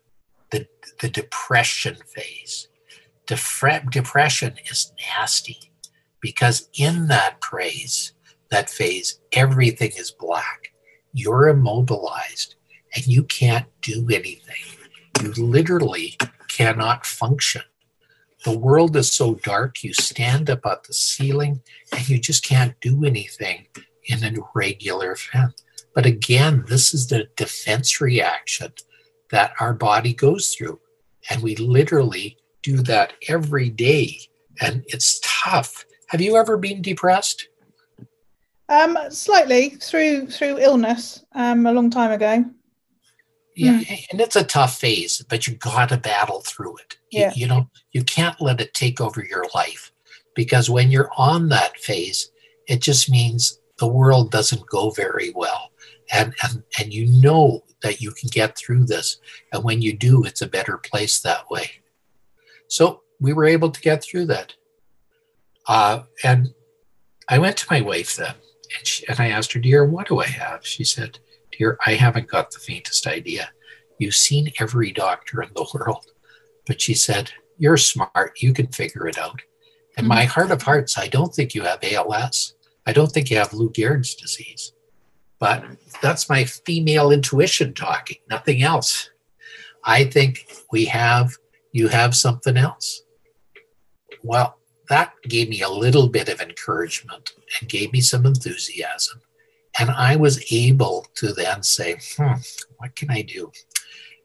the, 0.50 0.66
the 1.00 1.08
depression 1.08 1.96
phase. 2.14 2.68
Defre- 3.26 3.90
depression 3.90 4.54
is 4.70 4.92
nasty 5.16 5.70
because 6.20 6.68
in 6.75 7.08
that 7.08 7.40
praise, 7.40 8.12
that 8.50 8.68
phase, 8.68 9.20
everything 9.32 9.92
is 9.96 10.10
black. 10.10 10.72
You're 11.12 11.48
immobilized 11.48 12.56
and 12.94 13.06
you 13.06 13.22
can't 13.25 13.66
do 13.80 14.06
anything. 14.10 14.62
You 15.22 15.32
literally 15.32 16.16
cannot 16.56 17.04
function. 17.04 17.62
The 18.44 18.56
world 18.56 18.96
is 18.96 19.12
so 19.12 19.34
dark, 19.34 19.82
you 19.82 19.92
stand 19.92 20.48
up 20.48 20.64
at 20.64 20.84
the 20.84 20.94
ceiling 20.94 21.60
and 21.92 22.08
you 22.08 22.18
just 22.18 22.44
can't 22.44 22.80
do 22.80 23.04
anything 23.04 23.66
in 24.04 24.25
a 24.25 24.40
regular 24.54 25.12
event. 25.12 25.62
But 25.94 26.06
again, 26.06 26.64
this 26.68 26.94
is 26.94 27.08
the 27.08 27.28
defense 27.36 28.00
reaction 28.00 28.72
that 29.30 29.52
our 29.60 29.75
body 29.75 30.14
goes 30.14 30.54
through. 30.54 30.78
And 31.28 31.42
we 31.42 31.56
literally 31.56 32.36
do 32.62 32.76
that 32.82 33.14
every 33.28 33.68
day. 33.68 34.20
And 34.60 34.84
it's 34.86 35.20
tough. 35.22 35.84
Have 36.08 36.20
you 36.20 36.36
ever 36.36 36.56
been 36.56 36.82
depressed? 36.82 37.48
Um, 38.68 38.96
slightly 39.10 39.70
through 39.70 40.26
through 40.26 40.58
illness 40.58 41.25
um, 41.32 41.66
a 41.66 41.72
long 41.72 41.90
time 41.90 42.10
ago. 42.10 42.44
Yeah, 43.56 43.80
mm. 43.80 44.06
and 44.10 44.20
it's 44.20 44.36
a 44.36 44.44
tough 44.44 44.78
phase, 44.78 45.25
but 45.28 45.46
you 45.46 45.54
got 45.54 45.88
to 45.88 45.96
battle 45.96 46.42
through 46.42 46.76
it. 46.76 46.98
Yeah. 47.10 47.32
You, 47.34 47.42
you 47.42 47.46
know, 47.48 47.70
you 47.92 48.04
can't 48.04 48.38
let 48.40 48.60
it 48.60 48.75
take 48.75 49.00
over 49.00 49.25
your 49.25 49.46
life 49.54 49.92
because 50.34 50.68
when 50.68 50.90
you're 50.90 51.10
on 51.16 51.48
that 51.48 51.78
phase, 51.78 52.30
it 52.68 52.82
just 52.82 53.10
means 53.10 53.58
the 53.78 53.86
world 53.86 54.30
doesn't 54.30 54.66
go 54.66 54.90
very 54.90 55.32
well. 55.34 55.70
And, 56.12 56.34
and, 56.42 56.62
and 56.78 56.92
you 56.92 57.06
know 57.06 57.64
that 57.82 58.00
you 58.00 58.10
can 58.10 58.28
get 58.30 58.56
through 58.56 58.84
this. 58.84 59.18
And 59.52 59.64
when 59.64 59.80
you 59.80 59.96
do, 59.96 60.25
it's 60.25 60.42
a 60.42 60.46
better 60.46 60.76
place 60.76 61.20
that 61.20 61.50
way. 61.50 61.70
So 62.68 63.02
we 63.20 63.32
were 63.32 63.46
able 63.46 63.70
to 63.70 63.80
get 63.80 64.04
through 64.04 64.26
that. 64.26 64.54
Uh, 65.66 66.02
and 66.22 66.52
I 67.28 67.38
went 67.38 67.56
to 67.58 67.66
my 67.70 67.80
wife 67.80 68.16
then 68.16 68.34
and, 68.76 68.86
she, 68.86 69.06
and 69.08 69.18
I 69.18 69.28
asked 69.28 69.52
her, 69.52 69.60
Dear, 69.60 69.84
what 69.84 70.08
do 70.08 70.20
I 70.20 70.26
have? 70.26 70.64
She 70.66 70.84
said, 70.84 71.18
Dear, 71.56 71.78
I 71.86 71.94
haven't 71.94 72.28
got 72.28 72.50
the 72.50 72.58
faintest 72.58 73.06
idea. 73.06 73.50
You've 73.98 74.14
seen 74.14 74.52
every 74.60 74.92
doctor 74.92 75.42
in 75.42 75.50
the 75.54 75.66
world. 75.75 76.06
But 76.66 76.80
she 76.80 76.94
said, 76.94 77.32
You're 77.58 77.76
smart. 77.76 78.42
You 78.42 78.52
can 78.52 78.68
figure 78.68 79.06
it 79.06 79.18
out. 79.18 79.40
In 79.96 80.02
mm-hmm. 80.02 80.08
my 80.08 80.25
heart 80.25 80.50
of 80.50 80.62
hearts, 80.62 80.98
I 80.98 81.08
don't 81.08 81.34
think 81.34 81.54
you 81.54 81.62
have 81.62 81.82
ALS. 81.82 82.54
I 82.86 82.92
don't 82.92 83.10
think 83.10 83.30
you 83.30 83.38
have 83.38 83.52
Lou 83.52 83.70
Gehrig's 83.70 84.14
disease. 84.14 84.72
But 85.38 85.64
that's 86.02 86.28
my 86.28 86.44
female 86.44 87.10
intuition 87.10 87.75
talking, 87.75 88.18
nothing 88.30 88.62
else. 88.62 89.10
I 89.84 90.04
think 90.04 90.46
we 90.72 90.86
have, 90.86 91.32
you 91.72 91.88
have 91.88 92.16
something 92.16 92.56
else. 92.56 93.02
Well, 94.22 94.58
that 94.88 95.12
gave 95.28 95.48
me 95.48 95.62
a 95.62 95.68
little 95.68 96.08
bit 96.08 96.28
of 96.28 96.40
encouragement 96.40 97.32
and 97.60 97.68
gave 97.68 97.92
me 97.92 98.00
some 98.00 98.25
enthusiasm. 98.25 99.20
And 99.78 99.90
I 99.90 100.16
was 100.16 100.52
able 100.52 101.06
to 101.16 101.33
then 101.33 101.62
say, 101.62 101.99
hmm, 102.16 102.35
what 102.78 102.97
can 102.97 103.11
I 103.11 103.23
do? 103.23 103.52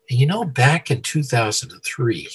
And 0.10 0.20
you 0.20 0.25
know, 0.25 0.43
back 0.46 0.91
in 0.91 1.01
2003, 1.01 2.29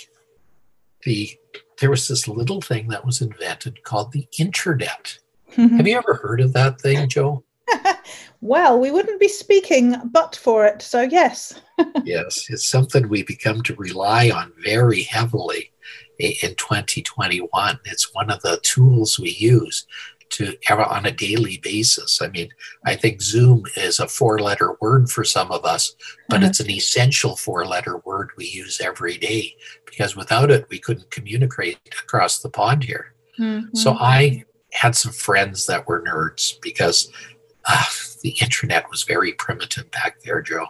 the 1.05 1.39
there 1.81 1.91
was 1.91 2.09
this 2.09 2.27
little 2.27 2.61
thing 2.61 2.89
that 2.89 3.05
was 3.05 3.21
invented 3.21 3.83
called 3.83 4.13
the 4.13 4.27
internet. 4.39 5.19
Have 5.55 5.87
you 5.87 5.97
ever 5.97 6.15
heard 6.15 6.41
of 6.41 6.53
that 6.55 6.81
thing, 6.81 7.09
Jo? 7.09 7.45
well, 8.41 8.79
we 8.79 8.91
wouldn't 8.91 9.21
be 9.21 9.29
speaking 9.29 9.97
but 10.13 10.37
for 10.37 10.67
it. 10.67 10.83
So, 10.83 11.03
yes. 11.03 11.61
yes, 12.05 12.47
it's 12.49 12.69
something 12.69 13.09
we 13.09 13.23
become 13.23 13.63
to 13.63 13.75
rely 13.77 14.31
on 14.31 14.53
very 14.65 15.03
heavily 15.03 15.73
in 16.19 16.55
2021. 16.57 17.81
It's 17.85 18.15
one 18.15 18.31
of 18.31 18.41
the 18.43 18.59
tools 18.63 19.19
we 19.19 19.31
use 19.31 19.87
to 20.31 20.57
ever 20.71 20.83
on 20.85 21.07
a 21.07 21.11
daily 21.11 21.59
basis. 21.59 22.21
I 22.21 22.29
mean, 22.29 22.49
I 22.85 22.95
think 22.95 23.23
Zoom 23.23 23.65
is 23.77 23.99
a 23.99 24.09
four 24.09 24.39
letter 24.39 24.77
word 24.81 25.11
for 25.11 25.25
some 25.25 25.51
of 25.51 25.65
us, 25.65 25.95
but 26.29 26.41
mm-hmm. 26.41 26.47
it's 26.47 26.61
an 26.61 26.71
essential 26.71 27.37
four 27.37 27.65
letter 27.67 27.99
word 27.99 28.31
we 28.37 28.47
use 28.47 28.81
every 28.81 29.17
day 29.19 29.55
because 29.85 30.17
without 30.17 30.51
it, 30.51 30.67
we 30.69 30.79
couldn't 30.79 31.11
communicate 31.11 31.79
across 32.03 32.41
the 32.41 32.51
pond 32.51 32.85
here. 32.85 33.15
Mm-hmm. 33.39 33.77
So 33.77 33.93
I 33.93 34.45
had 34.73 34.95
some 34.95 35.13
friends 35.13 35.67
that 35.67 35.87
were 35.87 36.03
nerds 36.03 36.61
because 36.61 37.11
uh, 37.67 37.85
the 38.23 38.37
internet 38.41 38.89
was 38.91 39.05
very 39.05 39.33
primitive 39.33 39.91
back 39.91 40.21
there, 40.23 40.43
Jo. 40.43 40.67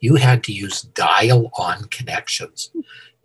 You 0.00 0.16
had 0.16 0.44
to 0.44 0.52
use 0.52 0.82
dial 0.82 1.50
on 1.58 1.84
connections 1.84 2.70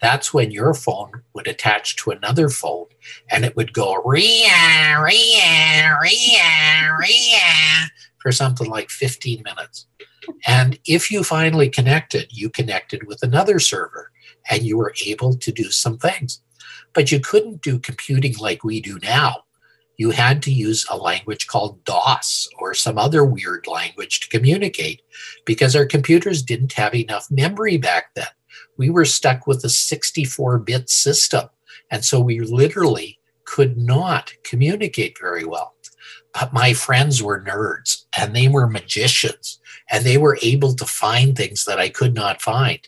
that's 0.06 0.32
when 0.32 0.52
your 0.52 0.76
phone 0.76 1.24
would 1.34 1.48
attach 1.48 1.96
to 1.96 2.12
another 2.12 2.48
phone 2.48 2.86
and 3.32 3.44
it 3.44 3.56
would 3.56 3.74
go 3.74 3.96
ria, 4.06 5.02
ria, 5.02 5.98
ria, 6.00 6.96
ria 7.00 7.90
for 8.22 8.32
something 8.32 8.70
like 8.70 8.92
15 8.92 9.42
minutes. 9.44 9.88
And 10.46 10.78
if 10.86 11.10
you 11.10 11.24
finally 11.24 11.70
connected, 11.70 12.28
you 12.30 12.52
connected 12.52 13.08
with 13.08 13.24
another 13.24 13.58
server 13.58 14.12
and 14.48 14.62
you 14.62 14.78
were 14.78 14.94
able 15.08 15.38
to 15.38 15.52
do 15.52 15.72
some 15.72 15.98
things. 15.98 16.40
But 16.94 17.12
you 17.12 17.20
couldn't 17.20 17.64
do 17.64 17.80
computing 17.80 18.36
like 18.38 18.64
we 18.64 18.82
do 18.82 19.00
now. 19.02 19.46
You 19.98 20.12
had 20.12 20.44
to 20.44 20.52
use 20.52 20.86
a 20.88 20.98
language 20.98 21.48
called 21.48 21.84
DOS 21.84 22.48
or 22.60 22.76
some 22.76 23.00
other 23.00 23.26
weird 23.26 23.66
language 23.66 24.20
to 24.20 24.30
communicate 24.30 25.02
because 25.48 25.76
our 25.76 25.88
computers 25.88 26.44
didn't 26.44 26.74
have 26.74 26.94
enough 26.94 27.32
memory 27.32 27.78
back 27.78 28.14
then 28.14 28.28
we 28.78 28.90
were 28.90 29.06
stuck 29.06 29.48
with 29.48 29.64
a 29.64 29.70
64 29.70 30.60
bit 30.60 30.90
system. 30.90 31.50
And 31.92 32.04
so 32.04 32.20
we 32.20 32.40
literally 32.40 33.20
could 33.46 33.78
not 33.78 34.34
communicate 34.44 35.18
very 35.20 35.46
well. 35.46 35.76
But 36.34 36.54
my 36.54 36.74
friends 36.74 37.24
were 37.24 37.42
nerds 37.42 38.06
and 38.18 38.36
they 38.36 38.48
were 38.48 38.68
magicians 38.68 39.60
and 39.90 40.04
they 40.04 40.18
were 40.18 40.38
able 40.42 40.74
to 40.76 40.86
find 40.86 41.36
things 41.36 41.66
that 41.66 41.80
I 41.80 41.90
could 41.90 42.14
not 42.14 42.42
find. 42.42 42.80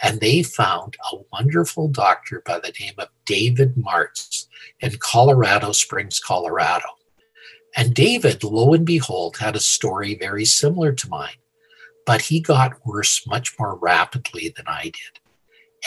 And 0.00 0.20
they 0.20 0.42
found 0.42 0.96
a 1.12 1.16
wonderful 1.32 1.88
doctor 1.88 2.42
by 2.46 2.60
the 2.60 2.72
name 2.80 2.94
of 2.98 3.08
David 3.26 3.74
Martz 3.74 4.46
in 4.80 4.92
Colorado 5.00 5.72
Springs, 5.72 6.20
Colorado. 6.20 6.86
And 7.76 7.94
David, 7.94 8.42
lo 8.44 8.72
and 8.72 8.86
behold, 8.86 9.36
had 9.36 9.56
a 9.56 9.60
story 9.60 10.14
very 10.14 10.44
similar 10.44 10.92
to 10.92 11.08
mine 11.08 11.36
but 12.08 12.22
he 12.22 12.40
got 12.40 12.86
worse 12.86 13.26
much 13.26 13.54
more 13.58 13.76
rapidly 13.76 14.50
than 14.56 14.64
I 14.66 14.84
did. 14.84 15.17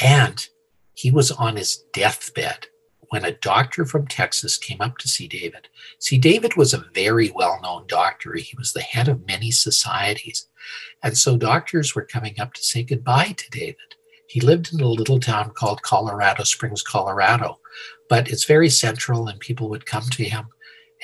And 0.02 0.48
he 0.94 1.12
was 1.12 1.32
on 1.32 1.56
his 1.56 1.84
deathbed 1.94 2.68
when 3.10 3.26
a 3.26 3.34
doctor 3.34 3.86
from 3.86 4.08
Texas 4.08 4.58
came 4.58 4.80
up 4.80 4.98
to 4.98 5.08
see 5.08 5.28
David. 5.28 5.68
See, 6.00 6.18
David 6.18 6.56
was 6.56 6.74
a 6.74 6.86
very 6.94 7.30
well 7.32 7.60
known 7.62 7.86
doctor. 7.88 8.36
He 8.36 8.56
was 8.58 8.72
the 8.72 8.82
head 8.82 9.10
of 9.10 9.28
many 9.28 9.52
societies. 9.52 10.48
And 11.04 11.18
so 11.18 11.38
doctors 11.38 11.94
were 11.94 12.06
coming 12.06 12.40
up 12.40 12.54
to 12.54 12.64
say 12.64 12.84
goodbye 12.84 13.36
to 13.36 13.50
David. 13.50 13.96
He 14.28 14.40
lived 14.40 14.74
in 14.74 14.80
a 14.80 14.88
little 14.88 15.20
town 15.20 15.52
called 15.52 15.82
Colorado 15.82 16.46
Springs, 16.46 16.84
Colorado, 16.84 17.60
but 18.08 18.30
it's 18.30 18.46
very 18.46 18.70
central 18.70 19.28
and 19.28 19.40
people 19.42 19.68
would 19.70 19.86
come 19.86 20.04
to 20.12 20.24
him. 20.24 20.48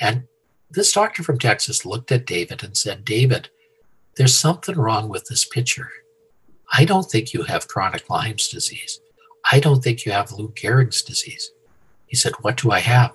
And 0.00 0.24
this 0.70 0.92
doctor 0.92 1.22
from 1.22 1.38
Texas 1.38 1.84
looked 1.84 2.10
at 2.10 2.24
David 2.24 2.64
and 2.64 2.74
said, 2.74 3.04
David, 3.04 3.50
there's 4.16 4.38
something 4.38 4.76
wrong 4.76 5.10
with 5.10 5.26
this 5.26 5.44
picture. 5.44 5.90
I 6.72 6.84
don't 6.84 7.10
think 7.10 7.32
you 7.32 7.42
have 7.44 7.68
chronic 7.68 8.08
Lyme's 8.10 8.48
disease. 8.48 9.00
I 9.50 9.60
don't 9.60 9.82
think 9.82 10.04
you 10.04 10.12
have 10.12 10.32
Lou 10.32 10.48
Gehrig's 10.50 11.02
disease. 11.02 11.52
He 12.06 12.16
said, 12.16 12.32
What 12.42 12.56
do 12.56 12.70
I 12.70 12.80
have? 12.80 13.12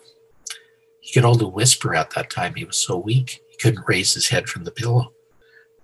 He 1.01 1.13
could 1.13 1.25
only 1.25 1.45
whisper 1.45 1.93
at 1.93 2.11
that 2.11 2.29
time. 2.29 2.55
He 2.55 2.65
was 2.65 2.77
so 2.77 2.97
weak, 2.97 3.41
he 3.49 3.57
couldn't 3.57 3.87
raise 3.87 4.13
his 4.13 4.29
head 4.29 4.47
from 4.47 4.63
the 4.63 4.71
pillow. 4.71 5.11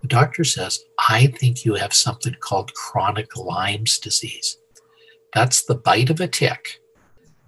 The 0.02 0.08
doctor 0.08 0.44
says, 0.44 0.84
I 1.10 1.28
think 1.28 1.66
you 1.66 1.76
have 1.76 1.94
something 1.94 2.36
called 2.40 2.74
chronic 2.74 3.36
Lyme's 3.36 4.00
disease. 4.00 4.58
That's 5.34 5.64
the 5.64 5.76
bite 5.76 6.10
of 6.10 6.22
a 6.22 6.28
tick. 6.28 6.80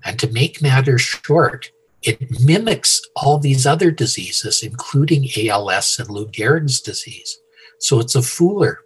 And 0.03 0.19
to 0.19 0.31
make 0.31 0.61
matters 0.61 1.01
short, 1.01 1.71
it 2.03 2.41
mimics 2.41 3.01
all 3.15 3.37
these 3.37 3.65
other 3.65 3.91
diseases, 3.91 4.63
including 4.63 5.29
ALS 5.37 5.99
and 5.99 6.09
Lou 6.09 6.27
Gehrig's 6.27 6.81
disease. 6.81 7.39
So 7.79 7.99
it's 7.99 8.15
a 8.15 8.19
fooler. 8.19 8.77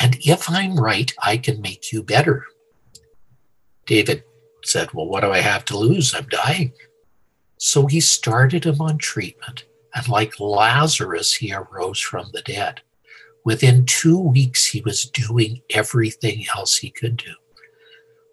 And 0.00 0.16
if 0.20 0.48
I'm 0.48 0.76
right, 0.76 1.12
I 1.22 1.36
can 1.36 1.60
make 1.60 1.92
you 1.92 2.02
better. 2.02 2.46
David 3.86 4.24
said, 4.64 4.92
Well, 4.92 5.06
what 5.06 5.20
do 5.20 5.30
I 5.30 5.40
have 5.40 5.64
to 5.66 5.76
lose? 5.76 6.14
I'm 6.14 6.28
dying. 6.28 6.72
So 7.58 7.86
he 7.86 8.00
started 8.00 8.64
him 8.64 8.80
on 8.80 8.98
treatment, 8.98 9.64
and 9.94 10.08
like 10.08 10.40
Lazarus, 10.40 11.34
he 11.34 11.52
arose 11.52 12.00
from 12.00 12.30
the 12.32 12.42
dead. 12.42 12.80
Within 13.44 13.86
two 13.86 14.18
weeks, 14.18 14.66
he 14.66 14.80
was 14.80 15.04
doing 15.04 15.60
everything 15.70 16.44
else 16.56 16.76
he 16.76 16.90
could 16.90 17.16
do. 17.16 17.34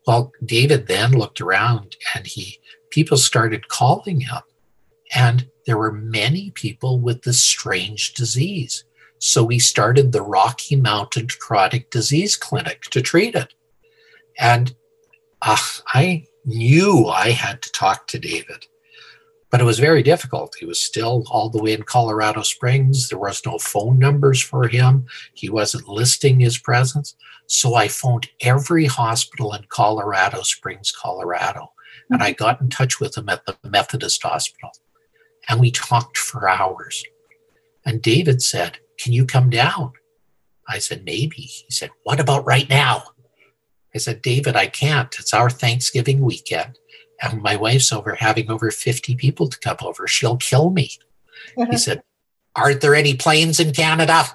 Well, 0.05 0.31
David 0.43 0.87
then 0.87 1.11
looked 1.11 1.41
around 1.41 1.95
and 2.15 2.25
he 2.25 2.59
people 2.89 3.17
started 3.17 3.67
calling 3.67 4.21
him. 4.21 4.41
And 5.13 5.47
there 5.65 5.77
were 5.77 5.91
many 5.91 6.51
people 6.51 6.99
with 6.99 7.23
this 7.23 7.43
strange 7.43 8.13
disease. 8.13 8.83
So 9.19 9.43
we 9.43 9.59
started 9.59 10.11
the 10.11 10.21
Rocky 10.21 10.77
Mountain 10.77 11.27
Chronic 11.39 11.89
Disease 11.91 12.37
Clinic 12.37 12.83
to 12.83 13.01
treat 13.01 13.35
it. 13.35 13.53
And 14.39 14.73
uh, 15.41 15.57
I 15.87 16.25
knew 16.45 17.07
I 17.07 17.31
had 17.31 17.61
to 17.61 17.71
talk 17.71 18.07
to 18.07 18.19
David, 18.19 18.65
but 19.49 19.59
it 19.59 19.65
was 19.65 19.77
very 19.77 20.03
difficult. 20.03 20.55
He 20.57 20.65
was 20.65 20.79
still 20.79 21.25
all 21.29 21.49
the 21.49 21.61
way 21.61 21.73
in 21.73 21.83
Colorado 21.83 22.43
Springs. 22.43 23.09
There 23.09 23.19
was 23.19 23.45
no 23.45 23.57
phone 23.57 23.99
numbers 23.99 24.41
for 24.41 24.67
him. 24.69 25.05
He 25.33 25.49
wasn't 25.49 25.89
listing 25.89 26.39
his 26.39 26.57
presence. 26.57 27.15
So 27.47 27.75
I 27.75 27.89
phoned 27.89 28.29
every 28.39 28.85
hospital 28.85 29.53
in 29.53 29.65
Colorado 29.67 30.43
Springs, 30.43 30.91
Colorado, 30.91 31.73
and 32.09 32.23
I 32.23 32.31
got 32.31 32.61
in 32.61 32.69
touch 32.69 33.01
with 33.01 33.17
him 33.17 33.27
at 33.27 33.45
the 33.45 33.57
Methodist 33.67 34.23
Hospital. 34.23 34.71
And 35.49 35.59
we 35.59 35.71
talked 35.71 36.17
for 36.17 36.47
hours. 36.47 37.03
And 37.85 38.01
David 38.01 38.41
said, 38.41 38.77
Can 38.99 39.13
you 39.13 39.25
come 39.25 39.49
down? 39.49 39.93
I 40.67 40.79
said, 40.79 41.03
Maybe. 41.05 41.41
He 41.41 41.71
said, 41.71 41.89
What 42.03 42.19
about 42.19 42.45
right 42.45 42.69
now? 42.69 43.03
I 43.95 43.97
said, 43.97 44.21
David, 44.21 44.55
I 44.55 44.67
can't. 44.67 45.13
It's 45.19 45.33
our 45.33 45.49
Thanksgiving 45.49 46.21
weekend. 46.21 46.77
And 47.21 47.41
my 47.41 47.55
wife's 47.55 47.91
over 47.91 48.15
having 48.15 48.51
over 48.51 48.69
50 48.69 49.15
people 49.15 49.47
to 49.47 49.59
come 49.59 49.77
over. 49.81 50.07
She'll 50.07 50.37
kill 50.37 50.69
me. 50.69 50.91
he 51.69 51.77
said, 51.77 52.03
Aren't 52.55 52.81
there 52.81 52.95
any 52.95 53.15
planes 53.15 53.59
in 53.59 53.73
Canada? 53.73 54.25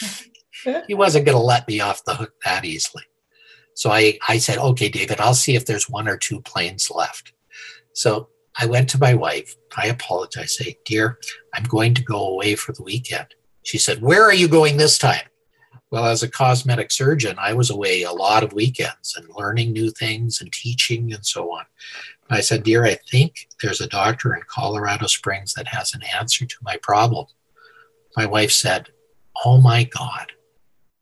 he 0.86 0.94
wasn't 0.94 1.26
going 1.26 1.36
to 1.36 1.42
let 1.42 1.68
me 1.68 1.80
off 1.80 2.04
the 2.04 2.14
hook 2.14 2.32
that 2.44 2.64
easily. 2.64 3.04
So 3.74 3.90
I, 3.90 4.18
I 4.28 4.38
said, 4.38 4.58
okay, 4.58 4.88
David, 4.88 5.20
I'll 5.20 5.34
see 5.34 5.56
if 5.56 5.66
there's 5.66 5.88
one 5.88 6.08
or 6.08 6.16
two 6.16 6.40
planes 6.42 6.90
left. 6.90 7.32
So 7.94 8.28
I 8.58 8.66
went 8.66 8.90
to 8.90 8.98
my 8.98 9.14
wife. 9.14 9.56
I 9.76 9.86
apologized. 9.86 10.60
I 10.60 10.64
say, 10.64 10.76
dear, 10.84 11.18
I'm 11.54 11.64
going 11.64 11.94
to 11.94 12.02
go 12.02 12.28
away 12.28 12.56
for 12.56 12.72
the 12.72 12.82
weekend. 12.82 13.34
She 13.62 13.78
said, 13.78 14.02
where 14.02 14.24
are 14.24 14.34
you 14.34 14.48
going 14.48 14.76
this 14.76 14.98
time? 14.98 15.22
Well, 15.90 16.06
as 16.06 16.22
a 16.22 16.30
cosmetic 16.30 16.92
surgeon, 16.92 17.36
I 17.38 17.52
was 17.52 17.68
away 17.68 18.02
a 18.02 18.12
lot 18.12 18.44
of 18.44 18.52
weekends 18.52 19.16
and 19.16 19.28
learning 19.36 19.72
new 19.72 19.90
things 19.90 20.40
and 20.40 20.52
teaching 20.52 21.12
and 21.12 21.26
so 21.26 21.52
on. 21.52 21.64
And 22.28 22.38
I 22.38 22.42
said, 22.42 22.62
Dear, 22.62 22.84
I 22.84 22.96
think 23.10 23.48
there's 23.60 23.80
a 23.80 23.88
doctor 23.88 24.34
in 24.34 24.42
Colorado 24.46 25.08
Springs 25.08 25.52
that 25.54 25.66
has 25.66 25.92
an 25.92 26.02
answer 26.16 26.46
to 26.46 26.56
my 26.62 26.76
problem. 26.80 27.26
My 28.16 28.24
wife 28.24 28.52
said, 28.52 28.90
Oh 29.44 29.60
my 29.60 29.82
God, 29.82 30.30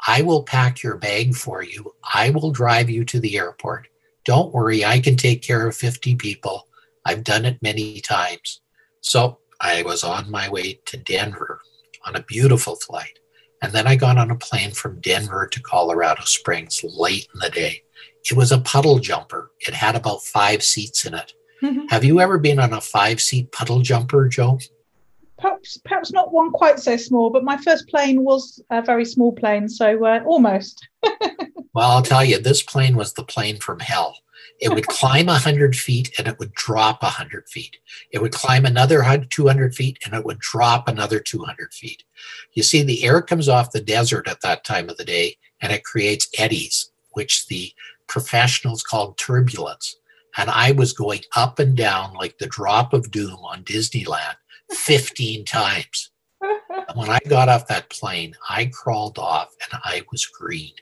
I 0.06 0.22
will 0.22 0.42
pack 0.42 0.82
your 0.82 0.96
bag 0.96 1.34
for 1.34 1.62
you. 1.62 1.92
I 2.14 2.30
will 2.30 2.50
drive 2.50 2.88
you 2.88 3.04
to 3.06 3.20
the 3.20 3.36
airport. 3.36 3.88
Don't 4.24 4.54
worry, 4.54 4.86
I 4.86 5.00
can 5.00 5.16
take 5.16 5.42
care 5.42 5.66
of 5.66 5.76
50 5.76 6.14
people. 6.16 6.66
I've 7.04 7.24
done 7.24 7.44
it 7.44 7.60
many 7.60 8.00
times. 8.00 8.62
So 9.02 9.38
I 9.60 9.82
was 9.82 10.02
on 10.02 10.30
my 10.30 10.48
way 10.48 10.80
to 10.86 10.96
Denver 10.96 11.60
on 12.08 12.16
a 12.16 12.22
beautiful 12.24 12.76
flight. 12.76 13.18
And 13.62 13.72
then 13.72 13.86
I 13.86 13.96
got 13.96 14.18
on 14.18 14.30
a 14.30 14.36
plane 14.36 14.72
from 14.72 15.00
Denver 15.00 15.46
to 15.46 15.62
Colorado 15.62 16.22
Springs 16.24 16.82
late 16.82 17.28
in 17.34 17.40
the 17.40 17.50
day. 17.50 17.82
It 18.30 18.36
was 18.36 18.52
a 18.52 18.58
puddle 18.58 18.98
jumper. 18.98 19.50
It 19.60 19.74
had 19.74 19.94
about 19.94 20.22
five 20.22 20.62
seats 20.62 21.04
in 21.06 21.14
it. 21.14 21.32
Mm-hmm. 21.62 21.86
Have 21.88 22.04
you 22.04 22.20
ever 22.20 22.38
been 22.38 22.58
on 22.58 22.72
a 22.72 22.80
five 22.80 23.20
seat 23.20 23.52
puddle 23.52 23.80
jumper, 23.80 24.28
Jo? 24.28 24.58
perhaps 25.38 25.78
perhaps 25.84 26.12
not 26.12 26.32
one 26.32 26.50
quite 26.50 26.78
so 26.78 26.96
small, 26.96 27.30
but 27.30 27.44
my 27.44 27.56
first 27.56 27.88
plane 27.88 28.22
was 28.24 28.60
a 28.70 28.82
very 28.82 29.04
small 29.04 29.32
plane, 29.32 29.68
so 29.68 30.04
uh, 30.04 30.20
almost. 30.26 30.86
well, 31.02 31.90
I'll 31.90 32.02
tell 32.02 32.24
you, 32.24 32.38
this 32.38 32.62
plane 32.62 32.96
was 32.96 33.12
the 33.12 33.24
plane 33.24 33.58
from 33.58 33.80
hell. 33.80 34.18
It 34.60 34.70
would 34.70 34.86
climb 34.86 35.26
100 35.26 35.76
feet 35.76 36.12
and 36.18 36.26
it 36.26 36.38
would 36.38 36.52
drop 36.52 37.02
100 37.02 37.48
feet. 37.48 37.76
It 38.12 38.20
would 38.20 38.32
climb 38.32 38.64
another 38.64 39.04
200 39.30 39.74
feet 39.74 39.98
and 40.04 40.14
it 40.14 40.24
would 40.24 40.40
drop 40.40 40.88
another 40.88 41.20
200 41.20 41.72
feet. 41.72 42.02
You 42.54 42.62
see, 42.62 42.82
the 42.82 43.04
air 43.04 43.22
comes 43.22 43.48
off 43.48 43.70
the 43.70 43.80
desert 43.80 44.26
at 44.26 44.40
that 44.40 44.64
time 44.64 44.88
of 44.88 44.96
the 44.96 45.04
day 45.04 45.36
and 45.60 45.72
it 45.72 45.84
creates 45.84 46.28
eddies, 46.38 46.90
which 47.12 47.46
the 47.46 47.72
professionals 48.08 48.82
called 48.82 49.16
turbulence. 49.16 49.96
And 50.36 50.50
I 50.50 50.72
was 50.72 50.92
going 50.92 51.22
up 51.36 51.58
and 51.58 51.76
down 51.76 52.14
like 52.14 52.38
the 52.38 52.46
drop 52.46 52.92
of 52.92 53.10
doom 53.10 53.38
on 53.44 53.64
Disneyland 53.64 54.36
15 54.72 55.44
times. 55.44 56.10
when 56.94 57.08
I 57.08 57.18
got 57.28 57.48
off 57.48 57.68
that 57.68 57.90
plane, 57.90 58.34
I 58.48 58.66
crawled 58.66 59.18
off 59.18 59.54
and 59.70 59.80
I 59.84 60.04
was 60.10 60.26
green. 60.26 60.72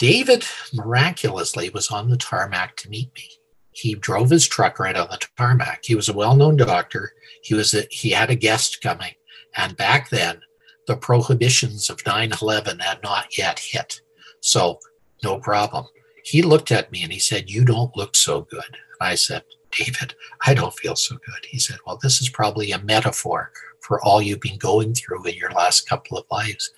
David 0.00 0.46
miraculously 0.72 1.68
was 1.68 1.90
on 1.90 2.08
the 2.08 2.16
tarmac 2.16 2.74
to 2.78 2.88
meet 2.88 3.14
me. 3.14 3.28
He 3.72 3.94
drove 3.94 4.30
his 4.30 4.48
truck 4.48 4.78
right 4.78 4.96
on 4.96 5.08
the 5.10 5.20
tarmac. 5.36 5.84
He 5.84 5.94
was 5.94 6.08
a 6.08 6.14
well-known 6.14 6.56
doctor. 6.56 7.12
He 7.42 7.52
was 7.52 7.74
a, 7.74 7.82
he 7.90 8.10
had 8.10 8.30
a 8.30 8.34
guest 8.34 8.80
coming, 8.82 9.12
and 9.58 9.76
back 9.76 10.08
then, 10.08 10.40
the 10.86 10.96
prohibitions 10.96 11.90
of 11.90 11.98
9/11 11.98 12.80
had 12.80 13.02
not 13.02 13.36
yet 13.36 13.58
hit, 13.58 14.00
so 14.40 14.80
no 15.22 15.38
problem. 15.38 15.84
He 16.24 16.40
looked 16.40 16.72
at 16.72 16.90
me 16.90 17.02
and 17.02 17.12
he 17.12 17.18
said, 17.18 17.50
"You 17.50 17.66
don't 17.66 17.94
look 17.94 18.16
so 18.16 18.40
good." 18.40 18.64
And 19.00 19.08
I 19.08 19.16
said, 19.16 19.44
David, 19.70 20.14
I 20.46 20.54
don't 20.54 20.74
feel 20.74 20.96
so 20.96 21.16
good. 21.16 21.44
He 21.48 21.58
said, 21.58 21.78
Well, 21.86 21.98
this 22.02 22.20
is 22.20 22.28
probably 22.28 22.72
a 22.72 22.82
metaphor 22.82 23.52
for 23.80 24.02
all 24.02 24.20
you've 24.20 24.40
been 24.40 24.58
going 24.58 24.94
through 24.94 25.24
in 25.26 25.34
your 25.34 25.50
last 25.52 25.88
couple 25.88 26.18
of 26.18 26.26
lives. 26.30 26.72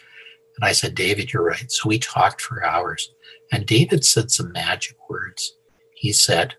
And 0.56 0.68
I 0.68 0.72
said, 0.72 0.94
David, 0.94 1.32
you're 1.32 1.44
right. 1.44 1.70
So 1.70 1.88
we 1.88 1.98
talked 1.98 2.40
for 2.40 2.64
hours. 2.64 3.10
And 3.52 3.66
David 3.66 4.04
said 4.04 4.30
some 4.30 4.52
magic 4.52 4.96
words. 5.08 5.54
He 5.94 6.12
said, 6.12 6.54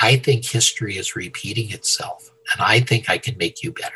I 0.00 0.16
think 0.16 0.44
history 0.44 0.96
is 0.96 1.16
repeating 1.16 1.72
itself, 1.72 2.30
and 2.52 2.62
I 2.62 2.80
think 2.80 3.10
I 3.10 3.18
can 3.18 3.36
make 3.36 3.62
you 3.62 3.72
better. 3.72 3.94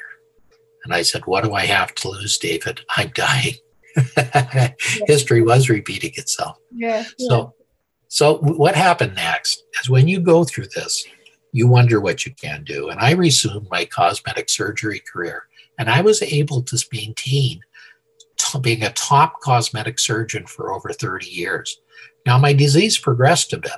And 0.85 0.93
I 0.93 1.03
said, 1.03 1.27
What 1.27 1.45
do 1.45 1.55
I 1.55 1.67
have 1.67 1.95
to 1.97 2.09
lose, 2.09 2.39
David? 2.39 2.81
I'm 2.97 3.11
dying. 3.15 3.55
history 5.07 5.43
was 5.43 5.69
repeating 5.69 6.13
itself. 6.17 6.59
Yeah, 6.73 7.05
yeah. 7.19 7.29
So 7.29 7.55
so 8.09 8.39
what 8.39 8.75
happened 8.75 9.15
next 9.15 9.65
is 9.81 9.89
when 9.89 10.09
you 10.09 10.21
go 10.21 10.45
through 10.45 10.67
this, 10.75 11.07
you 11.53 11.67
wonder 11.67 12.01
what 12.01 12.27
you 12.27 12.35
can 12.35 12.65
do. 12.65 12.89
And 12.89 13.01
I 13.01 13.13
resumed 13.13 13.69
my 13.71 13.85
cosmetic 13.85 14.51
surgery 14.51 15.01
career, 15.11 15.45
and 15.79 15.89
I 15.89 16.01
was 16.01 16.21
able 16.21 16.63
to 16.63 16.87
maintain 16.93 17.61
being 18.61 18.83
a 18.83 18.93
top 18.93 19.41
cosmetic 19.41 19.99
surgeon 19.99 20.47
for 20.47 20.73
over 20.73 20.93
30 20.93 21.27
years. 21.27 21.81
Now, 22.27 22.39
my 22.39 22.53
disease 22.53 22.99
progressed 22.99 23.53
a 23.53 23.59
bit. 23.59 23.73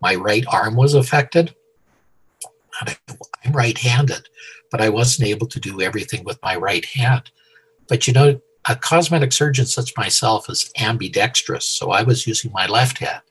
My 0.00 0.14
right 0.14 0.44
arm 0.52 0.76
was 0.76 0.94
affected. 0.94 1.54
I'm 2.82 3.52
right 3.52 3.78
handed, 3.78 4.28
but 4.70 4.80
I 4.80 4.90
wasn't 4.90 5.28
able 5.28 5.46
to 5.46 5.60
do 5.60 5.80
everything 5.80 6.24
with 6.24 6.42
my 6.42 6.56
right 6.56 6.84
hand. 6.84 7.30
But 7.88 8.06
you 8.06 8.12
know, 8.12 8.40
a 8.68 8.76
cosmetic 8.76 9.32
surgeon 9.32 9.66
such 9.66 9.96
myself 9.96 10.50
is 10.50 10.70
ambidextrous, 10.78 11.64
so 11.64 11.90
I 11.90 12.02
was 12.02 12.26
using 12.26 12.52
my 12.52 12.66
left 12.66 12.98
hand. 12.98 13.22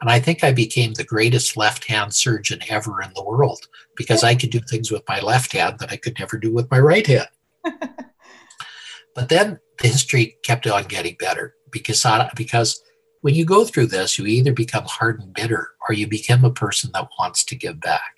And 0.00 0.10
I 0.10 0.20
think 0.20 0.42
I 0.42 0.52
became 0.52 0.94
the 0.94 1.04
greatest 1.04 1.56
left 1.56 1.84
hand 1.84 2.14
surgeon 2.14 2.60
ever 2.68 3.02
in 3.02 3.10
the 3.14 3.22
world 3.22 3.66
because 3.96 4.22
I 4.22 4.34
could 4.34 4.50
do 4.50 4.60
things 4.60 4.90
with 4.90 5.02
my 5.08 5.20
left 5.20 5.52
hand 5.52 5.78
that 5.80 5.90
I 5.90 5.96
could 5.96 6.18
never 6.18 6.38
do 6.38 6.52
with 6.52 6.70
my 6.70 6.78
right 6.78 7.06
hand. 7.06 7.28
but 9.18 9.28
then 9.30 9.58
the 9.80 9.88
history 9.88 10.38
kept 10.44 10.64
on 10.68 10.84
getting 10.84 11.16
better 11.18 11.56
because, 11.72 12.06
because 12.36 12.80
when 13.22 13.34
you 13.34 13.44
go 13.44 13.64
through 13.64 13.86
this, 13.86 14.16
you 14.16 14.26
either 14.26 14.52
become 14.52 14.84
hard 14.84 15.20
and 15.20 15.34
bitter 15.34 15.70
or 15.88 15.92
you 15.92 16.06
become 16.06 16.44
a 16.44 16.52
person 16.52 16.92
that 16.94 17.08
wants 17.18 17.42
to 17.46 17.56
give 17.56 17.80
back. 17.80 18.14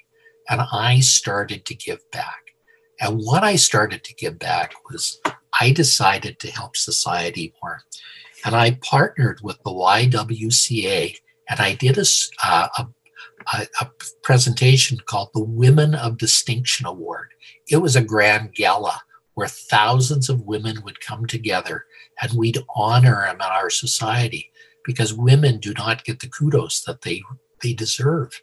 And 0.50 0.60
I 0.60 1.00
started 1.00 1.64
to 1.64 1.74
give 1.74 2.00
back. 2.10 2.52
And 3.00 3.16
what 3.16 3.42
I 3.42 3.56
started 3.56 4.04
to 4.04 4.14
give 4.14 4.38
back 4.38 4.74
was 4.90 5.18
I 5.58 5.72
decided 5.72 6.38
to 6.40 6.50
help 6.50 6.76
society 6.76 7.54
more. 7.62 7.80
And 8.44 8.54
I 8.54 8.78
partnered 8.82 9.40
with 9.42 9.56
the 9.64 9.70
YWCA 9.70 11.16
and 11.48 11.60
I 11.60 11.76
did 11.76 11.96
a, 11.96 12.04
uh, 12.44 12.68
a, 12.76 13.66
a, 13.80 13.90
presentation 14.22 14.98
called 15.06 15.30
the 15.32 15.44
Women 15.44 15.94
of 15.94 16.18
Distinction 16.18 16.84
Award. 16.84 17.30
It 17.70 17.78
was 17.78 17.96
a 17.96 18.04
grand 18.04 18.52
gala 18.52 19.00
where 19.40 19.48
thousands 19.48 20.28
of 20.28 20.42
women 20.42 20.82
would 20.84 21.00
come 21.00 21.24
together 21.24 21.86
and 22.20 22.30
we'd 22.34 22.58
honor 22.76 23.24
them 23.24 23.36
in 23.36 23.40
our 23.40 23.70
society 23.70 24.52
because 24.84 25.14
women 25.14 25.56
do 25.58 25.72
not 25.72 26.04
get 26.04 26.20
the 26.20 26.28
kudos 26.28 26.82
that 26.82 27.00
they, 27.00 27.22
they 27.62 27.72
deserve. 27.72 28.38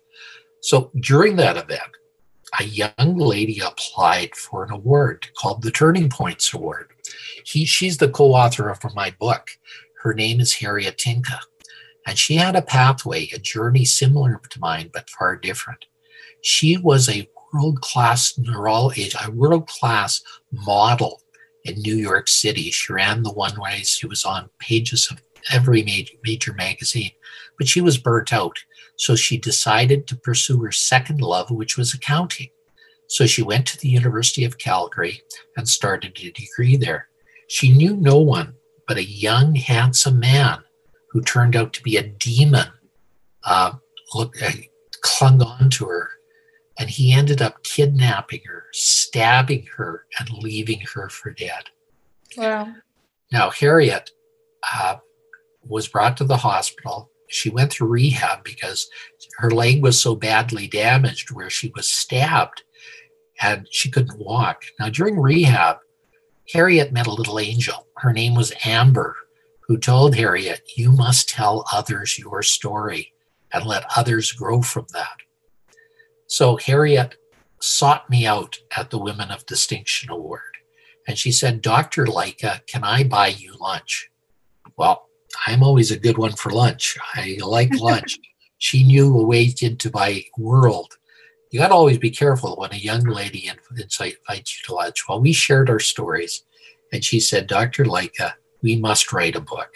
So 0.60 0.90
during 1.00 1.36
that 1.36 1.56
event, 1.56 1.92
a 2.60 2.64
young 2.64 3.16
lady 3.16 3.60
applied 3.60 4.34
for 4.34 4.64
an 4.64 4.72
award 4.72 5.28
called 5.38 5.62
the 5.62 5.70
Turning 5.70 6.10
Points 6.10 6.52
Award. 6.52 6.88
He, 7.46 7.64
she's 7.66 7.98
the 7.98 8.10
co 8.10 8.34
author 8.34 8.68
of 8.68 8.80
my 8.96 9.14
book. 9.20 9.52
Her 10.02 10.16
name 10.16 10.40
is 10.40 10.54
Harriet 10.54 10.98
Tinka. 10.98 11.40
And 12.08 12.18
she 12.18 12.38
had 12.38 12.56
a 12.56 12.64
pathway, 12.64 13.30
a 13.36 13.38
journey 13.38 13.86
similar 13.86 14.42
to 14.50 14.60
mine, 14.60 14.90
but 14.92 15.12
far 15.12 15.36
different. 15.36 15.86
She 16.42 16.76
was 16.76 17.08
a 17.08 17.30
world 17.54 17.82
class 17.82 18.38
neurologist, 18.38 19.16
a 19.26 19.32
world 19.32 19.68
class 19.68 20.22
model 20.52 21.22
in 21.64 21.80
New 21.82 21.96
York 21.96 22.28
City. 22.28 22.72
She 22.72 22.94
ran 22.94 23.24
the 23.24 23.34
one 23.34 23.60
way 23.60 23.82
she 23.84 24.08
was 24.08 24.26
on 24.26 24.50
pages 24.60 25.10
of 25.12 25.22
every 25.52 25.84
major, 25.84 26.14
major 26.24 26.54
magazine. 26.54 27.12
but 27.58 27.68
she 27.68 27.82
was 27.82 27.98
burnt 27.98 28.32
out. 28.34 28.58
So 28.98 29.16
she 29.16 29.38
decided 29.38 30.08
to 30.08 30.16
pursue 30.16 30.62
her 30.64 30.72
second 30.72 31.22
love, 31.22 31.50
which 31.52 31.78
was 31.78 31.94
accounting. 31.94 32.50
So 33.08 33.26
she 33.26 33.42
went 33.42 33.66
to 33.68 33.78
the 33.80 33.90
University 33.90 34.44
of 34.44 34.58
Calgary 34.58 35.22
and 35.56 35.68
started 35.68 36.18
a 36.20 36.32
degree 36.32 36.76
there. 36.76 37.08
She 37.48 37.72
knew 37.72 37.96
no 37.96 38.18
one 38.18 38.54
but 38.88 38.98
a 38.98 39.04
young, 39.04 39.56
handsome 39.56 40.20
man 40.20 40.60
who 41.12 41.22
turned 41.22 41.56
out 41.56 41.74
to 41.74 41.84
be 41.84 41.98
a 41.98 42.04
demon. 42.04 42.68
Uh, 43.44 43.74
look, 44.14 44.42
uh, 44.42 44.52
clung 45.02 45.42
on 45.42 45.70
to 45.72 45.86
her, 45.86 46.10
and 46.78 46.90
he 46.90 47.12
ended 47.12 47.42
up 47.42 47.64
kidnapping 47.64 48.42
her, 48.46 48.66
stabbing 48.72 49.68
her, 49.76 50.06
and 50.20 50.30
leaving 50.32 50.82
her 50.94 51.10
for 51.10 51.32
dead. 51.32 51.64
Wow. 52.38 52.74
Now, 53.32 53.50
Harriet 53.50 54.12
uh, 54.74 54.98
was 55.64 55.88
brought 55.88 56.18
to 56.18 56.24
the 56.24 56.38
hospital. 56.38 57.10
She 57.30 57.50
went 57.50 57.72
through 57.72 57.88
rehab 57.88 58.44
because 58.44 58.88
her 59.40 59.52
leg 59.52 59.82
was 59.82 60.00
so 60.00 60.16
badly 60.16 60.68
damaged 60.68 61.32
where 61.32 61.50
she 61.50 61.72
was 61.76 61.88
stabbed 61.88 62.64
and 63.42 63.68
she 63.72 63.92
couldn't 63.92 64.20
walk. 64.20 64.64
Now, 64.80 64.90
during 64.90 65.20
rehab, 65.20 65.78
Harriet 66.54 66.94
met 66.94 67.08
a 67.08 67.14
little 67.14 67.40
angel. 67.40 67.88
Her 67.98 68.14
name 68.14 68.36
was 68.36 68.54
Amber, 68.64 69.16
who 69.68 69.78
told 69.78 70.16
Harriet, 70.16 70.62
You 70.78 70.92
must 70.92 71.30
tell 71.30 71.66
others 71.74 72.18
your 72.18 72.42
story 72.44 73.14
and 73.52 73.66
let 73.66 73.86
others 73.96 74.32
grow 74.32 74.62
from 74.62 74.86
that. 74.94 75.18
So 76.28 76.58
Harriet 76.58 77.16
sought 77.60 78.10
me 78.10 78.26
out 78.26 78.60
at 78.76 78.90
the 78.90 79.00
Women 79.00 79.32
of 79.32 79.46
Distinction 79.46 80.12
Award. 80.12 80.42
And 81.08 81.18
she 81.18 81.32
said, 81.32 81.62
Dr. 81.62 82.06
Leica, 82.06 82.66
can 82.68 82.84
I 82.84 83.04
buy 83.04 83.28
you 83.28 83.56
lunch? 83.60 84.10
Well, 84.78 85.08
I'm 85.46 85.64
always 85.64 85.90
a 85.90 86.00
good 86.00 86.18
one 86.18 86.34
for 86.34 86.52
lunch. 86.52 86.98
I 87.14 87.38
like 87.42 87.74
lunch. 87.80 88.20
she 88.58 88.84
knew 88.84 89.18
a 89.18 89.26
way 89.26 89.54
into 89.62 89.90
my 89.94 90.24
world. 90.38 90.98
You 91.52 91.60
got 91.60 91.70
to 91.70 91.76
always 91.76 91.98
be 91.98 92.12
careful 92.12 92.58
when 92.58 92.74
a 92.74 92.78
young 92.78 93.04
lady 93.04 93.48
invites 93.48 94.00
you 94.02 94.66
to 94.66 94.76
lunch. 94.76 95.08
Well, 95.08 95.22
we 95.22 95.32
shared 95.32 95.70
our 95.70 95.80
stories, 95.80 96.44
and 96.92 97.04
she 97.04 97.22
said, 97.22 97.48
Dr. 97.48 97.86
Leica, 97.86 98.34
we 98.62 98.76
must 98.76 99.14
write 99.14 99.38
a 99.38 99.42
book. 99.42 99.70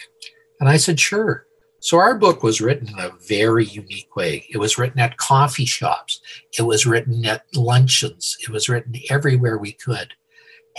And 0.60 0.68
I 0.68 0.76
said, 0.76 1.00
sure. 1.00 1.46
So 1.82 1.98
our 1.98 2.16
book 2.16 2.44
was 2.44 2.60
written 2.60 2.90
in 2.90 2.98
a 3.00 3.10
very 3.26 3.64
unique 3.64 4.14
way. 4.14 4.46
It 4.48 4.58
was 4.58 4.78
written 4.78 5.00
at 5.00 5.16
coffee 5.16 5.64
shops, 5.64 6.20
it 6.56 6.62
was 6.62 6.86
written 6.86 7.26
at 7.26 7.44
luncheons, 7.56 8.36
it 8.40 8.50
was 8.50 8.68
written 8.68 8.94
everywhere 9.10 9.58
we 9.58 9.72
could. 9.72 10.14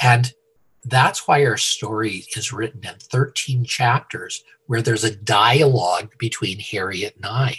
And 0.01 0.33
that's 0.85 1.27
why 1.27 1.45
our 1.45 1.57
story 1.57 2.23
is 2.37 2.53
written 2.53 2.85
in 2.85 2.95
13 2.99 3.65
chapters 3.65 4.45
where 4.67 4.81
there's 4.81 5.03
a 5.03 5.13
dialogue 5.13 6.13
between 6.19 6.59
Harriet 6.59 7.17
and 7.17 7.25
I. 7.25 7.57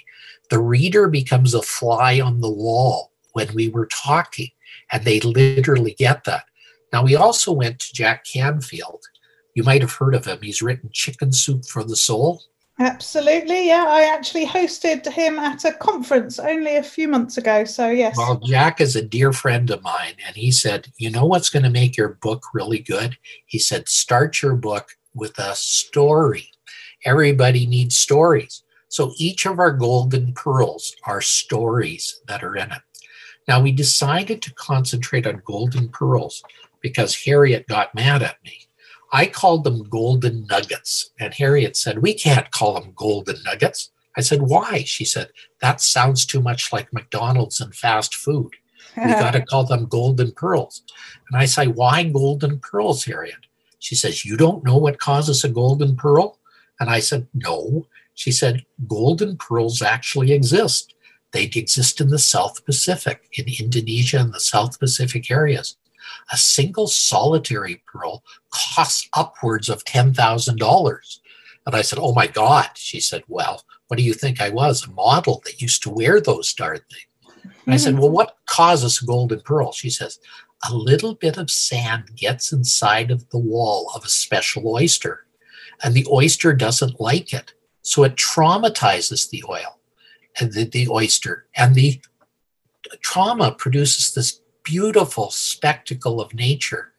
The 0.48 0.58
reader 0.58 1.06
becomes 1.06 1.52
a 1.52 1.60
fly 1.60 2.20
on 2.20 2.40
the 2.40 2.50
wall 2.50 3.12
when 3.34 3.52
we 3.52 3.68
were 3.68 3.88
talking, 3.92 4.52
and 4.90 5.04
they 5.04 5.20
literally 5.20 5.94
get 5.98 6.24
that. 6.24 6.46
Now, 6.94 7.04
we 7.04 7.14
also 7.14 7.52
went 7.52 7.78
to 7.80 7.92
Jack 7.92 8.24
Canfield. 8.24 9.04
You 9.54 9.64
might 9.64 9.82
have 9.82 9.92
heard 9.92 10.14
of 10.14 10.24
him. 10.24 10.38
He's 10.40 10.62
written 10.62 10.88
Chicken 10.94 11.30
Soup 11.30 11.66
for 11.66 11.84
the 11.84 11.94
Soul. 11.94 12.42
Absolutely, 12.80 13.68
yeah. 13.68 13.86
I 13.88 14.02
actually 14.02 14.46
hosted 14.46 15.06
him 15.06 15.38
at 15.38 15.64
a 15.64 15.72
conference 15.72 16.40
only 16.40 16.76
a 16.76 16.82
few 16.82 17.06
months 17.06 17.38
ago. 17.38 17.64
So, 17.64 17.90
yes. 17.90 18.16
Well, 18.16 18.40
Jack 18.40 18.80
is 18.80 18.96
a 18.96 19.02
dear 19.02 19.32
friend 19.32 19.70
of 19.70 19.82
mine, 19.82 20.14
and 20.26 20.34
he 20.34 20.50
said, 20.50 20.88
You 20.98 21.10
know 21.10 21.24
what's 21.24 21.50
going 21.50 21.62
to 21.62 21.70
make 21.70 21.96
your 21.96 22.18
book 22.20 22.42
really 22.52 22.80
good? 22.80 23.16
He 23.46 23.60
said, 23.60 23.88
Start 23.88 24.42
your 24.42 24.56
book 24.56 24.88
with 25.14 25.38
a 25.38 25.54
story. 25.54 26.50
Everybody 27.04 27.64
needs 27.66 27.96
stories. 27.96 28.64
So, 28.88 29.12
each 29.18 29.46
of 29.46 29.60
our 29.60 29.72
golden 29.72 30.32
pearls 30.32 30.96
are 31.04 31.20
stories 31.20 32.22
that 32.26 32.42
are 32.42 32.56
in 32.56 32.72
it. 32.72 32.82
Now, 33.46 33.60
we 33.60 33.70
decided 33.70 34.42
to 34.42 34.54
concentrate 34.54 35.28
on 35.28 35.42
golden 35.44 35.90
pearls 35.90 36.42
because 36.80 37.14
Harriet 37.24 37.68
got 37.68 37.94
mad 37.94 38.22
at 38.24 38.42
me 38.44 38.63
I 39.14 39.26
called 39.26 39.62
them 39.62 39.84
golden 39.84 40.44
nuggets. 40.50 41.10
And 41.20 41.32
Harriet 41.32 41.76
said, 41.76 42.02
We 42.02 42.14
can't 42.14 42.50
call 42.50 42.74
them 42.74 42.92
golden 42.96 43.40
nuggets. 43.44 43.92
I 44.16 44.22
said, 44.22 44.42
Why? 44.42 44.82
She 44.82 45.04
said, 45.04 45.28
That 45.60 45.80
sounds 45.80 46.26
too 46.26 46.42
much 46.42 46.72
like 46.72 46.92
McDonald's 46.92 47.60
and 47.60 47.72
fast 47.72 48.12
food. 48.12 48.50
We 48.96 49.04
got 49.22 49.30
to 49.30 49.42
call 49.42 49.66
them 49.66 49.86
golden 49.86 50.32
pearls. 50.32 50.82
And 51.30 51.40
I 51.40 51.44
say, 51.44 51.68
Why 51.68 52.02
golden 52.02 52.58
pearls, 52.58 53.04
Harriet? 53.04 53.46
She 53.78 53.94
says, 53.94 54.24
You 54.24 54.36
don't 54.36 54.64
know 54.64 54.78
what 54.78 54.98
causes 54.98 55.44
a 55.44 55.48
golden 55.48 55.94
pearl? 55.94 56.40
And 56.80 56.90
I 56.90 56.98
said, 56.98 57.28
No. 57.32 57.86
She 58.14 58.32
said, 58.32 58.66
Golden 58.88 59.36
pearls 59.36 59.80
actually 59.80 60.32
exist. 60.32 60.92
They 61.30 61.44
exist 61.44 62.00
in 62.00 62.08
the 62.08 62.18
South 62.18 62.64
Pacific, 62.64 63.28
in 63.34 63.46
Indonesia 63.60 64.18
and 64.18 64.34
the 64.34 64.40
South 64.40 64.80
Pacific 64.80 65.30
areas 65.30 65.76
a 66.32 66.36
single 66.36 66.86
solitary 66.86 67.82
pearl 67.86 68.22
costs 68.50 69.08
upwards 69.12 69.68
of 69.68 69.84
$10,000. 69.84 71.18
And 71.66 71.74
I 71.74 71.82
said, 71.82 71.98
Oh 72.00 72.12
my 72.12 72.26
God. 72.26 72.70
She 72.74 73.00
said, 73.00 73.22
Well, 73.28 73.62
what 73.88 73.96
do 73.96 74.02
you 74.02 74.14
think 74.14 74.40
I 74.40 74.50
was? 74.50 74.86
A 74.86 74.90
model 74.90 75.42
that 75.44 75.62
used 75.62 75.82
to 75.84 75.90
wear 75.90 76.20
those 76.20 76.52
darn 76.52 76.80
things. 76.90 77.54
And 77.64 77.74
I 77.74 77.78
said, 77.78 77.98
Well, 77.98 78.10
what 78.10 78.36
causes 78.46 79.00
a 79.00 79.06
golden 79.06 79.40
pearl? 79.40 79.72
She 79.72 79.90
says, 79.90 80.18
A 80.68 80.74
little 80.74 81.14
bit 81.14 81.38
of 81.38 81.50
sand 81.50 82.16
gets 82.16 82.52
inside 82.52 83.10
of 83.10 83.28
the 83.30 83.38
wall 83.38 83.90
of 83.94 84.04
a 84.04 84.08
special 84.08 84.68
oyster, 84.68 85.26
and 85.82 85.94
the 85.94 86.06
oyster 86.10 86.52
doesn't 86.52 87.00
like 87.00 87.32
it. 87.32 87.54
So 87.82 88.04
it 88.04 88.16
traumatizes 88.16 89.28
the 89.28 89.44
oil 89.48 89.78
and 90.40 90.52
the, 90.52 90.64
the 90.64 90.88
oyster. 90.88 91.46
And 91.54 91.74
the 91.74 92.00
trauma 93.02 93.52
produces 93.52 94.14
this 94.14 94.40
beautiful 94.64 95.30
spectacle 95.30 96.20
of 96.20 96.34
nature 96.34 96.92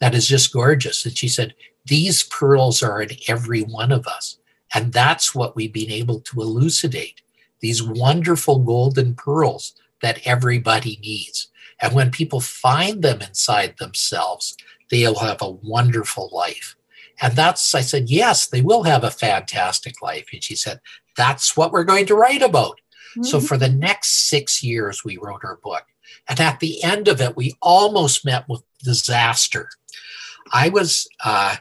that 0.00 0.14
is 0.14 0.26
just 0.26 0.52
gorgeous. 0.52 1.04
And 1.04 1.16
she 1.16 1.28
said, 1.28 1.54
These 1.86 2.24
pearls 2.24 2.82
are 2.82 3.00
in 3.00 3.10
every 3.28 3.62
one 3.62 3.92
of 3.92 4.06
us. 4.06 4.38
And 4.74 4.92
that's 4.92 5.34
what 5.34 5.54
we've 5.54 5.72
been 5.72 5.90
able 5.90 6.20
to 6.20 6.40
elucidate 6.40 7.22
these 7.60 7.82
wonderful 7.82 8.58
golden 8.58 9.14
pearls 9.14 9.74
that 10.02 10.20
everybody 10.26 10.98
needs. 11.00 11.48
And 11.80 11.94
when 11.94 12.10
people 12.10 12.40
find 12.40 13.02
them 13.02 13.22
inside 13.22 13.76
themselves, 13.78 14.56
they'll 14.90 15.20
have 15.20 15.40
a 15.40 15.50
wonderful 15.50 16.28
life. 16.32 16.76
And 17.20 17.34
that's, 17.34 17.74
I 17.74 17.82
said, 17.82 18.10
yes, 18.10 18.48
they 18.48 18.62
will 18.62 18.82
have 18.82 19.04
a 19.04 19.10
fantastic 19.10 20.02
life. 20.02 20.26
And 20.32 20.42
she 20.42 20.56
said, 20.56 20.80
that's 21.16 21.56
what 21.56 21.72
we're 21.72 21.84
going 21.84 22.06
to 22.06 22.16
write 22.16 22.42
about. 22.42 22.80
Mm-hmm. 23.12 23.24
So 23.24 23.40
for 23.40 23.56
the 23.56 23.68
next 23.68 24.28
six 24.28 24.62
years, 24.62 25.04
we 25.04 25.18
wrote 25.18 25.44
our 25.44 25.56
book. 25.62 25.84
And 26.28 26.40
at 26.40 26.60
the 26.60 26.82
end 26.82 27.08
of 27.08 27.20
it, 27.20 27.36
we 27.36 27.56
almost 27.60 28.24
met 28.24 28.48
with 28.48 28.62
disaster. 28.82 29.68
I 30.52 30.68
was 30.68 31.08
uh, 31.24 31.56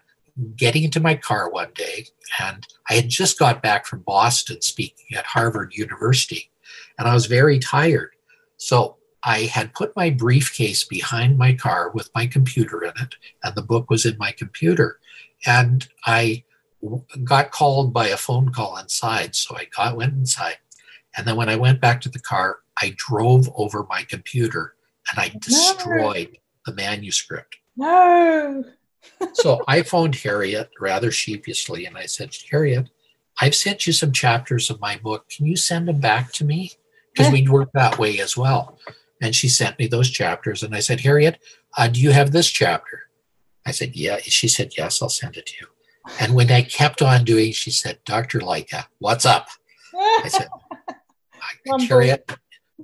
getting 0.56 0.84
into 0.84 1.00
my 1.00 1.16
car 1.16 1.50
one 1.50 1.72
day, 1.74 2.08
and 2.40 2.66
I 2.90 2.96
had 2.96 3.10
just 3.10 3.40
got 3.40 3.62
back 3.62 3.86
from 3.86 4.02
Boston 4.02 4.62
speaking 4.62 5.18
at 5.18 5.26
Harvard 5.26 5.74
University, 5.76 6.52
and 6.98 7.08
I 7.08 7.14
was 7.14 7.26
very 7.26 7.60
tired. 7.60 8.12
So 8.58 8.98
I 9.24 9.42
had 9.42 9.74
put 9.74 9.96
my 9.96 10.10
briefcase 10.10 10.84
behind 10.84 11.38
my 11.38 11.54
car 11.54 11.92
with 11.92 12.10
my 12.16 12.28
computer 12.28 12.84
in 12.84 12.94
it, 13.02 13.16
and 13.44 13.56
the 13.56 13.62
book 13.62 13.90
was 13.90 14.06
in 14.06 14.18
my 14.18 14.32
computer. 14.32 15.00
And 15.46 15.88
I 16.06 16.44
got 17.24 17.52
called 17.52 17.94
by 17.94 18.08
a 18.08 18.18
phone 18.18 18.52
call 18.52 18.78
inside. 18.78 19.36
So 19.36 19.56
I 19.56 19.66
got, 19.76 19.98
went 19.98 20.14
inside. 20.14 20.58
And 21.18 21.28
then 21.28 21.36
when 21.36 21.50
I 21.50 21.56
went 21.56 21.82
back 21.82 22.02
to 22.02 22.10
the 22.10 22.20
car, 22.20 22.60
I 22.82 22.94
drove 22.96 23.50
over 23.56 23.86
my 23.90 24.04
computer 24.04 24.76
and 25.10 25.20
I 25.20 25.38
destroyed 25.40 26.30
no. 26.34 26.40
the 26.66 26.74
manuscript. 26.74 27.58
No. 27.76 28.64
so 29.34 29.64
I 29.68 29.82
phoned 29.82 30.16
Harriet 30.16 30.70
rather 30.80 31.12
sheepishly 31.12 31.86
and 31.86 31.98
I 31.98 32.06
said, 32.06 32.36
Harriet, 32.50 32.90
I've 33.40 33.56
sent 33.56 33.88
you 33.88 33.94
some 33.94 34.12
chapters 34.12 34.70
of 34.70 34.80
my 34.80 34.98
book. 34.98 35.30
Can 35.30 35.46
you 35.46 35.56
send 35.56 35.88
them 35.88 36.00
back 36.00 36.32
to 36.34 36.46
me? 36.46 36.74
Because 37.14 37.32
we'd 37.32 37.50
work 37.50 37.70
that 37.74 38.00
way 38.00 38.20
as 38.20 38.38
well. 38.38 38.78
And 39.22 39.36
she 39.36 39.50
sent 39.50 39.78
me 39.78 39.88
those 39.88 40.10
chapters. 40.10 40.64
And 40.64 40.76
I 40.76 40.80
said, 40.80 41.02
Harriet, 41.02 41.40
uh, 41.78 41.88
do 41.88 42.00
you 42.00 42.12
have 42.12 42.32
this 42.32 42.48
chapter? 42.48 43.04
I 43.66 43.72
said, 43.72 43.96
yeah. 43.96 44.18
She 44.18 44.48
said, 44.48 44.74
yes, 44.78 45.02
I'll 45.02 45.10
send 45.10 45.38
it 45.38 45.46
to 45.48 45.54
you. 45.60 45.68
And 46.20 46.34
when 46.34 46.52
I 46.52 46.62
kept 46.62 47.02
on 47.02 47.24
doing, 47.26 47.52
she 47.52 47.70
said, 47.70 48.00
Dr. 48.06 48.40
Leica, 48.40 48.86
what's 49.00 49.26
up? 49.26 49.50
I 49.94 50.30
said, 50.30 50.48
Harriet, 51.66 52.32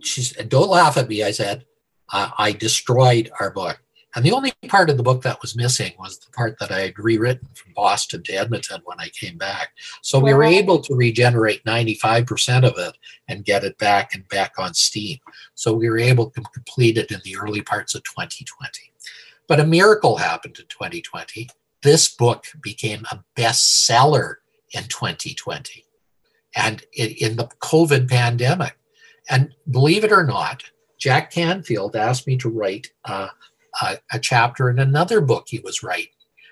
she 0.02 0.22
said, 0.22 0.50
don't 0.50 0.70
laugh 0.70 0.98
at 0.98 1.08
me. 1.08 1.24
I 1.24 1.32
said, 1.32 1.66
I, 2.12 2.32
I 2.38 2.52
destroyed 2.52 3.32
our 3.40 3.52
book. 3.52 3.80
And 4.16 4.26
the 4.26 4.32
only 4.32 4.52
part 4.68 4.90
of 4.90 4.98
the 4.98 5.04
book 5.04 5.22
that 5.24 5.42
was 5.42 5.56
missing 5.56 5.94
was 6.00 6.18
the 6.18 6.32
part 6.32 6.58
that 6.60 6.72
I 6.72 6.80
had 6.80 6.98
rewritten 6.98 7.50
from 7.54 7.74
Boston 7.76 8.24
to 8.24 8.34
Edmonton 8.34 8.82
when 8.86 9.00
I 9.00 9.10
came 9.10 9.38
back. 9.38 9.74
So 10.02 10.20
we 10.20 10.34
were 10.34 10.44
able 10.44 10.80
to 10.80 10.96
regenerate 10.96 11.64
95% 11.66 12.64
of 12.64 12.80
it 12.80 12.98
and 13.28 13.46
get 13.46 13.64
it 13.64 13.78
back 13.78 14.16
and 14.16 14.28
back 14.30 14.54
on 14.58 14.74
Steam. 14.74 15.20
So 15.54 15.74
we 15.74 15.88
were 15.88 16.00
able 16.00 16.32
to 16.32 16.42
complete 16.42 16.98
it 16.98 17.12
in 17.12 17.22
the 17.24 17.38
early 17.38 17.62
parts 17.62 17.94
of 17.94 18.04
2020. 18.06 18.92
But 19.48 19.60
a 19.60 19.66
miracle 19.66 20.18
happened 20.18 20.58
in 20.58 20.66
2020. 20.66 21.50
This 21.84 22.10
book 22.10 22.46
became 22.62 23.06
a 23.12 23.24
bestseller 23.36 24.38
in 24.74 24.86
2020. 24.86 25.84
And 26.56 26.84
in, 26.94 27.36
the 27.36 27.50
COVID 27.60 28.10
pandemic. 28.10 28.78
And 29.30 29.54
believe 29.70 30.04
it 30.04 30.12
or 30.12 30.24
not, 30.24 30.64
Jack 30.98 31.32
Canfield 31.32 31.96
asked 31.96 32.28
me 32.28 32.38
to 32.38 32.50
write 32.50 32.92
uh, 33.06 33.30
a, 33.82 33.98
a 34.12 34.20
chapter 34.20 34.70
in 34.70 34.80
another 34.80 35.22
book 35.22 35.46
he 35.48 35.60
was 35.60 35.84
writing. 35.84 36.08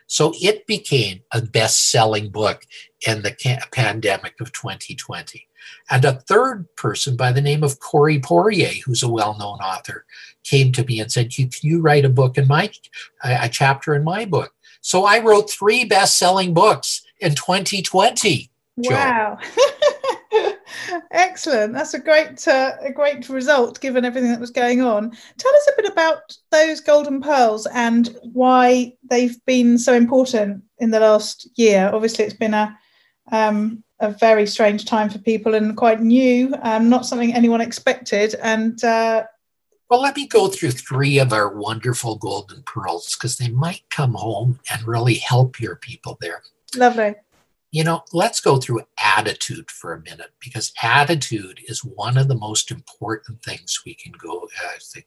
So 0.08 0.34
it 0.40 0.68
became 0.68 1.22
a 1.32 1.42
best 1.42 1.90
selling 1.90 2.30
book 2.30 2.66
in 3.08 3.24
the 3.24 3.32
ca- 3.32 3.66
pandemic 3.72 4.40
of 4.40 4.52
2020. 4.52 5.48
And 5.90 6.06
a 6.06 6.14
third 6.14 6.68
person 6.76 7.16
by 7.16 7.32
the 7.32 7.42
name 7.42 7.64
of 7.64 7.80
Corey 7.80 8.20
Poirier, 8.20 8.72
who's 8.86 9.02
a 9.02 9.10
well 9.10 9.36
known 9.38 9.58
author, 9.60 10.06
came 10.44 10.72
to 10.74 10.86
me 10.86 11.00
and 11.00 11.12
said, 11.12 11.32
Can 11.32 11.50
you 11.62 11.82
write 11.82 12.06
a 12.06 12.10
book 12.10 12.38
in 12.38 12.48
my, 12.48 12.72
a 13.24 13.50
chapter 13.50 13.96
in 13.96 14.04
my 14.04 14.26
book? 14.26 14.54
So 14.82 15.06
I 15.06 15.20
wrote 15.20 15.50
three 15.50 15.86
best 15.86 16.20
selling 16.20 16.54
books 16.54 17.04
in 17.20 17.34
2020. 17.34 18.52
Wow. 18.78 19.40
Excellent. 21.12 21.74
That's 21.74 21.94
a 21.94 22.00
great 22.00 22.48
uh, 22.48 22.74
a 22.82 22.92
great 22.92 23.30
result 23.30 23.80
given 23.82 24.06
everything 24.06 24.32
that 24.32 24.40
was 24.40 24.52
going 24.52 24.82
on. 24.82 25.12
Tell 25.38 25.56
us 25.56 25.70
a 25.70 25.82
bit 25.82 25.92
about 25.92 26.36
those 26.52 26.80
golden 26.80 27.22
pearls 27.22 27.68
and 27.68 28.16
why 28.34 28.94
they've 29.10 29.38
been 29.46 29.78
so 29.78 29.94
important 29.94 30.64
in 30.80 30.92
the 30.92 31.00
last 31.00 31.48
year. 31.56 31.90
Obviously, 31.94 32.26
it's 32.26 32.34
been 32.34 32.54
a 32.54 32.78
um, 33.32 33.84
a 34.00 34.12
very 34.12 34.46
strange 34.46 34.86
time 34.86 35.10
for 35.10 35.20
people 35.20 35.56
and 35.56 35.78
quite 35.78 36.02
new, 36.02 36.54
um, 36.64 36.90
not 36.90 37.06
something 37.06 37.34
anyone 37.34 37.62
expected. 37.62 38.36
And 38.36 38.84
uh, 38.84 39.24
well, 39.90 40.02
let 40.02 40.16
me 40.16 40.28
go 40.28 40.48
through 40.48 40.72
three 40.72 41.20
of 41.20 41.32
our 41.32 41.56
wonderful 41.56 42.18
golden 42.18 42.64
pearls 42.64 43.16
because 43.16 43.38
they 43.38 43.50
might 43.50 43.84
come 43.90 44.14
home 44.14 44.60
and 44.70 44.88
really 44.88 45.16
help 45.16 45.60
your 45.60 45.76
people 45.76 46.18
there. 46.20 46.42
Lovely 46.76 47.16
you 47.76 47.84
know, 47.84 48.06
let's 48.14 48.40
go 48.40 48.56
through 48.56 48.84
attitude 49.04 49.70
for 49.70 49.92
a 49.92 50.02
minute 50.02 50.32
because 50.40 50.72
attitude 50.82 51.60
is 51.68 51.84
one 51.84 52.18
of 52.18 52.30
the 52.30 52.38
most 52.38 52.72
important 52.72 53.44
things 53.44 53.82
we 53.86 53.94
can 53.94 54.14
go. 54.14 54.48
I 54.64 54.78
think, 54.80 55.06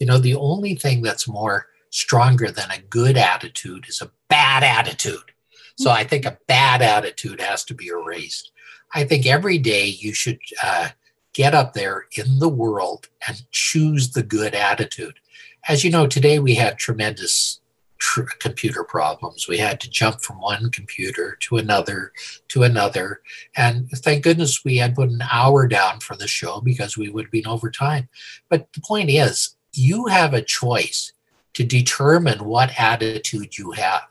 you 0.00 0.06
know, 0.08 0.18
the 0.18 0.34
only 0.34 0.74
thing 0.74 1.00
that's 1.00 1.28
more 1.28 1.66
stronger 1.90 2.50
than 2.50 2.72
a 2.72 2.82
good 2.90 3.16
attitude 3.16 3.86
is 3.88 4.00
a 4.00 4.10
bad 4.26 4.64
attitude. 4.64 5.30
So 5.76 5.92
I 5.92 6.02
think 6.02 6.24
a 6.24 6.40
bad 6.48 6.82
attitude 6.82 7.40
has 7.40 7.62
to 7.66 7.74
be 7.74 7.86
erased. 7.86 8.50
I 8.92 9.04
think 9.04 9.24
every 9.24 9.58
day 9.58 9.86
you 9.86 10.12
should 10.12 10.40
uh, 10.60 10.88
get 11.34 11.54
up 11.54 11.72
there 11.72 12.06
in 12.16 12.40
the 12.40 12.48
world 12.48 13.06
and 13.28 13.48
choose 13.52 14.10
the 14.10 14.24
good 14.24 14.56
attitude. 14.56 15.20
As 15.68 15.84
you 15.84 15.92
know, 15.92 16.08
today 16.08 16.40
we 16.40 16.56
had 16.56 16.78
tremendous 16.78 17.60
tr- 17.98 18.22
computer 18.38 18.84
problems. 18.84 19.46
We 19.48 19.58
had 19.58 19.80
to 19.80 19.90
jump 19.90 20.20
from 20.20 20.40
one 20.40 20.70
computer 20.70 21.36
to 21.40 21.56
another 21.56 22.12
to 22.48 22.62
another. 22.62 23.20
And 23.56 23.90
thank 23.90 24.24
goodness 24.24 24.64
we 24.64 24.76
had 24.76 24.94
put 24.94 25.10
an 25.10 25.22
hour 25.30 25.66
down 25.66 26.00
for 26.00 26.16
the 26.16 26.28
show 26.28 26.60
because 26.60 26.96
we 26.96 27.08
would 27.08 27.26
have 27.26 27.32
been 27.32 27.46
over 27.46 27.70
time. 27.70 28.08
But 28.48 28.72
the 28.72 28.80
point 28.80 29.10
is, 29.10 29.56
you 29.72 30.06
have 30.06 30.34
a 30.34 30.42
choice 30.42 31.12
to 31.54 31.64
determine 31.64 32.44
what 32.44 32.78
attitude 32.78 33.58
you 33.58 33.72
have. 33.72 34.02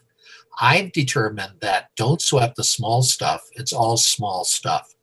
I've 0.60 0.92
determined 0.92 1.54
that 1.62 1.90
don't 1.96 2.22
sweat 2.22 2.56
the 2.56 2.64
small 2.64 3.04
stuff, 3.04 3.48
it's 3.54 3.74
all 3.74 3.98
small 3.98 4.44
stuff. 4.44 4.94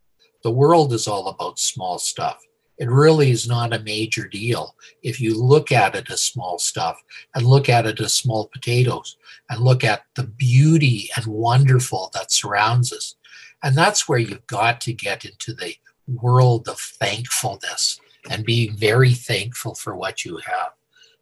The 0.42 0.50
world 0.50 0.92
is 0.92 1.08
all 1.08 1.28
about 1.28 1.58
small 1.58 1.98
stuff 1.98 2.44
it 2.78 2.90
really 2.90 3.30
is 3.30 3.46
not 3.46 3.72
a 3.72 3.82
major 3.82 4.26
deal 4.26 4.74
if 5.02 5.20
you 5.20 5.40
look 5.40 5.70
at 5.70 5.94
it 5.94 6.10
as 6.10 6.20
small 6.20 6.58
stuff 6.58 7.00
and 7.34 7.46
look 7.46 7.68
at 7.68 7.87
it 7.87 8.00
as 8.00 8.14
small 8.14 8.48
potatoes 8.48 9.16
and 9.48 9.62
look 9.62 9.84
at 9.84 10.04
the 10.16 10.24
beauty 10.24 11.08
and 11.16 11.26
wonderful 11.26 12.10
that 12.14 12.32
surrounds 12.32 12.92
us. 12.92 13.14
And 13.62 13.76
that's 13.76 14.08
where 14.08 14.18
you've 14.18 14.46
got 14.46 14.80
to 14.82 14.92
get 14.92 15.24
into 15.24 15.54
the 15.54 15.74
world 16.06 16.68
of 16.68 16.78
thankfulness 16.78 18.00
and 18.28 18.44
being 18.44 18.76
very 18.76 19.12
thankful 19.12 19.74
for 19.74 19.94
what 19.94 20.24
you 20.24 20.38
have. 20.38 20.70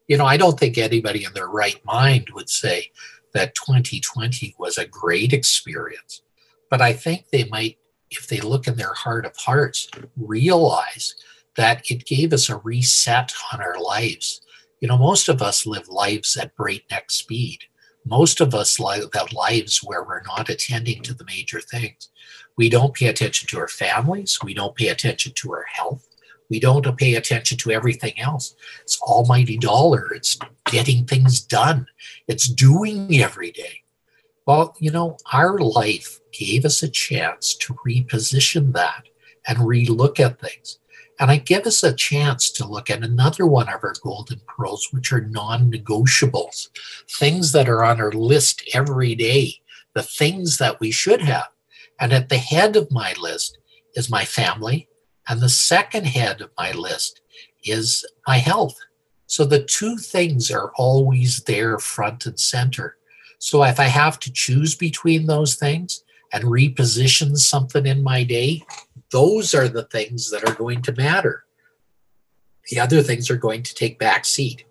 You 0.09 0.17
know, 0.17 0.27
I 0.27 0.37
don't 0.37 0.59
think 0.59 0.79
anybody 0.79 1.25
in 1.25 1.33
their 1.35 1.49
right 1.49 1.81
mind 1.85 2.29
would 2.35 2.49
say 2.49 2.91
that 3.35 3.55
2020 3.55 4.55
was 4.59 4.79
a 4.79 4.87
great 4.87 5.33
experience, 5.33 6.23
but 6.71 6.81
I 6.81 6.93
think 6.93 7.29
they 7.29 7.45
might, 7.45 7.79
if 8.11 8.27
they 8.27 8.41
look 8.41 8.67
in 8.67 8.77
their 8.77 8.93
heart 8.93 9.25
of 9.25 9.37
hearts, 9.37 9.89
realize 10.17 11.15
that 11.57 11.91
it 11.91 12.07
gave 12.07 12.33
us 12.33 12.49
a 12.49 12.57
reset 12.57 13.33
on 13.53 13.61
our 13.61 13.79
lives. 13.79 14.41
You 14.81 14.89
know, 14.89 14.99
most 14.99 15.29
of 15.29 15.43
us 15.43 15.67
live 15.67 15.89
lives 15.89 16.37
at 16.37 16.57
breakneck 16.57 17.11
speed. 17.11 17.61
Most 18.05 18.41
of 18.41 18.55
us 18.55 18.81
live 18.81 19.11
lives 19.33 19.79
where 19.79 20.03
we're 20.03 20.23
not 20.23 20.49
attending 20.49 21.03
to 21.03 21.15
the 21.15 21.25
major 21.25 21.61
things. 21.61 22.11
We 22.57 22.69
don't 22.69 22.95
pay 22.95 23.07
attention 23.07 23.49
to 23.49 23.59
our 23.59 23.69
families. 23.69 24.39
We 24.43 24.55
don't 24.55 24.75
pay 24.75 24.89
attention 24.89 25.33
to 25.37 25.53
our 25.53 25.65
health. 25.73 26.09
We 26.51 26.61
don't 26.61 26.99
pay 26.99 27.15
attention 27.15 27.59
to 27.59 27.71
everything 27.71 28.19
else. 28.21 28.55
It's 28.83 29.01
almighty 29.01 29.57
dollar. 29.57 30.13
It's 30.13 30.39
getting 30.67 31.07
things 31.07 31.41
done. 31.41 31.87
It's 32.29 32.49
doing 32.49 33.21
every 33.21 33.53
day. 33.53 33.83
Well, 34.47 34.75
you 34.79 34.91
know, 34.91 35.17
our 35.33 35.59
life 35.59 36.21
gave 36.33 36.65
us 36.65 36.83
a 36.83 36.91
chance 36.91 37.55
to 37.55 37.75
reposition 37.87 38.73
that 38.75 39.05
and 39.47 39.59
relook 39.59 40.19
at 40.21 40.41
things. 40.41 40.79
And 41.21 41.31
I 41.31 41.37
give 41.37 41.67
us 41.67 41.83
a 41.83 41.93
chance 41.93 42.51
to 42.53 42.67
look 42.67 42.91
at 42.91 43.05
another 43.05 43.47
one 43.47 43.69
of 43.69 43.83
our 43.83 43.95
golden 44.03 44.41
pearls, 44.47 44.89
which 44.91 45.13
are 45.13 45.21
non 45.21 45.71
negotiables, 45.71 46.69
things 47.19 47.53
that 47.53 47.69
are 47.69 47.85
on 47.85 48.01
our 48.01 48.13
list 48.13 48.63
every 48.75 49.15
day, 49.15 49.61
the 49.95 50.03
things 50.03 50.59
that 50.59 50.81
we 50.81 50.91
should 50.91 51.23
have. 51.23 51.49
And 52.01 52.13
at 52.13 52.29
the 52.29 52.39
head 52.39 52.77
of 52.77 52.91
my 52.91 53.15
list 53.21 53.59
is 53.95 54.11
my 54.11 54.25
family. 54.25 54.89
And 55.29 55.41
the 55.41 55.49
second 55.49 56.07
head 56.07 56.41
of 56.41 56.51
my 56.59 56.73
list 56.73 57.21
is 57.65 58.05
my 58.27 58.39
health. 58.39 58.77
So 59.27 59.45
the 59.45 59.63
two 59.63 59.97
things 59.97 60.51
are 60.51 60.73
always 60.77 61.45
there 61.45 61.79
front 61.79 62.27
and 62.27 62.39
center. 62.39 62.97
So 63.39 63.63
if 63.65 63.81
I 63.81 63.85
have 63.85 64.19
to 64.21 64.33
choose 64.33 64.75
between 64.75 65.27
those 65.27 65.55
things 65.55 66.05
and 66.33 66.45
reposition 66.45 67.37
something 67.37 67.87
in 67.87 68.03
my 68.03 68.25
day, 68.25 68.63
those 69.13 69.55
are 69.55 69.69
the 69.69 69.85
things 69.85 70.31
that 70.31 70.49
are 70.49 70.55
going 70.55 70.83
to 70.83 70.93
matter. 70.93 71.45
The 72.71 72.81
other 72.81 73.03
things 73.03 73.31
are 73.31 73.37
going 73.37 73.63
to 73.63 73.75
take 73.75 73.99
back 73.99 74.25
seat. 74.25 74.65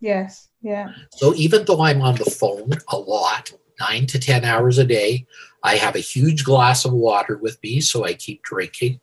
Yes. 0.00 0.48
Yeah. 0.60 0.90
So 1.12 1.34
even 1.34 1.64
though 1.64 1.80
I'm 1.80 2.02
on 2.02 2.16
the 2.16 2.24
phone 2.24 2.70
a 2.88 2.98
lot, 2.98 3.52
nine 3.80 4.06
to 4.06 4.18
10 4.18 4.44
hours 4.44 4.78
a 4.78 4.84
day, 4.84 5.26
I 5.62 5.76
have 5.76 5.96
a 5.96 6.00
huge 6.00 6.44
glass 6.44 6.84
of 6.84 6.92
water 6.92 7.38
with 7.38 7.58
me, 7.62 7.80
so 7.80 8.04
I 8.04 8.14
keep 8.14 8.42
drinking. 8.42 9.00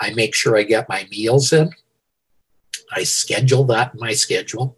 I 0.00 0.12
make 0.14 0.34
sure 0.34 0.56
I 0.56 0.62
get 0.62 0.88
my 0.88 1.06
meals 1.10 1.52
in. 1.52 1.70
I 2.94 3.04
schedule 3.04 3.64
that 3.64 3.94
in 3.94 4.00
my 4.00 4.12
schedule. 4.12 4.76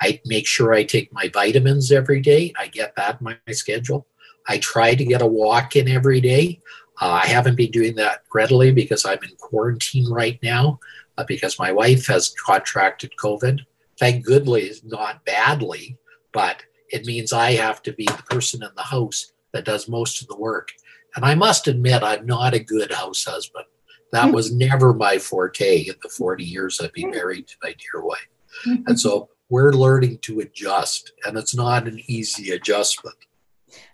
I 0.00 0.20
make 0.26 0.46
sure 0.46 0.74
I 0.74 0.84
take 0.84 1.12
my 1.12 1.28
vitamins 1.28 1.90
every 1.90 2.20
day. 2.20 2.52
I 2.58 2.66
get 2.66 2.94
that 2.96 3.20
in 3.20 3.24
my 3.24 3.52
schedule. 3.52 4.06
I 4.46 4.58
try 4.58 4.94
to 4.94 5.04
get 5.04 5.22
a 5.22 5.26
walk 5.26 5.74
in 5.74 5.88
every 5.88 6.20
day. 6.20 6.60
Uh, 7.00 7.20
I 7.22 7.26
haven't 7.26 7.56
been 7.56 7.70
doing 7.70 7.94
that 7.96 8.22
readily 8.34 8.72
because 8.72 9.04
I'm 9.04 9.22
in 9.22 9.36
quarantine 9.38 10.10
right 10.10 10.38
now 10.42 10.80
uh, 11.18 11.24
because 11.24 11.58
my 11.58 11.72
wife 11.72 12.06
has 12.06 12.34
contracted 12.44 13.12
COVID. 13.22 13.60
Thank 13.98 14.24
goodness, 14.24 14.82
not 14.84 15.24
badly, 15.24 15.98
but 16.32 16.62
it 16.90 17.06
means 17.06 17.32
I 17.32 17.52
have 17.52 17.82
to 17.82 17.92
be 17.92 18.04
the 18.06 18.22
person 18.30 18.62
in 18.62 18.70
the 18.76 18.82
house 18.82 19.32
that 19.52 19.64
does 19.64 19.88
most 19.88 20.22
of 20.22 20.28
the 20.28 20.36
work. 20.36 20.70
And 21.14 21.24
I 21.24 21.34
must 21.34 21.66
admit, 21.66 22.02
I'm 22.02 22.26
not 22.26 22.54
a 22.54 22.58
good 22.58 22.92
house 22.92 23.24
husband. 23.24 23.64
That 24.12 24.32
was 24.32 24.52
never 24.52 24.94
my 24.94 25.18
forte 25.18 25.84
in 25.84 25.94
the 26.02 26.08
40 26.08 26.44
years 26.44 26.80
I've 26.80 26.92
been 26.92 27.10
married 27.10 27.48
to 27.48 27.56
my 27.62 27.74
dear 27.74 28.02
wife. 28.02 28.28
And 28.86 28.98
so 28.98 29.28
we're 29.48 29.72
learning 29.72 30.18
to 30.22 30.40
adjust, 30.40 31.12
and 31.24 31.36
it's 31.36 31.54
not 31.54 31.86
an 31.86 32.00
easy 32.06 32.52
adjustment. 32.52 33.16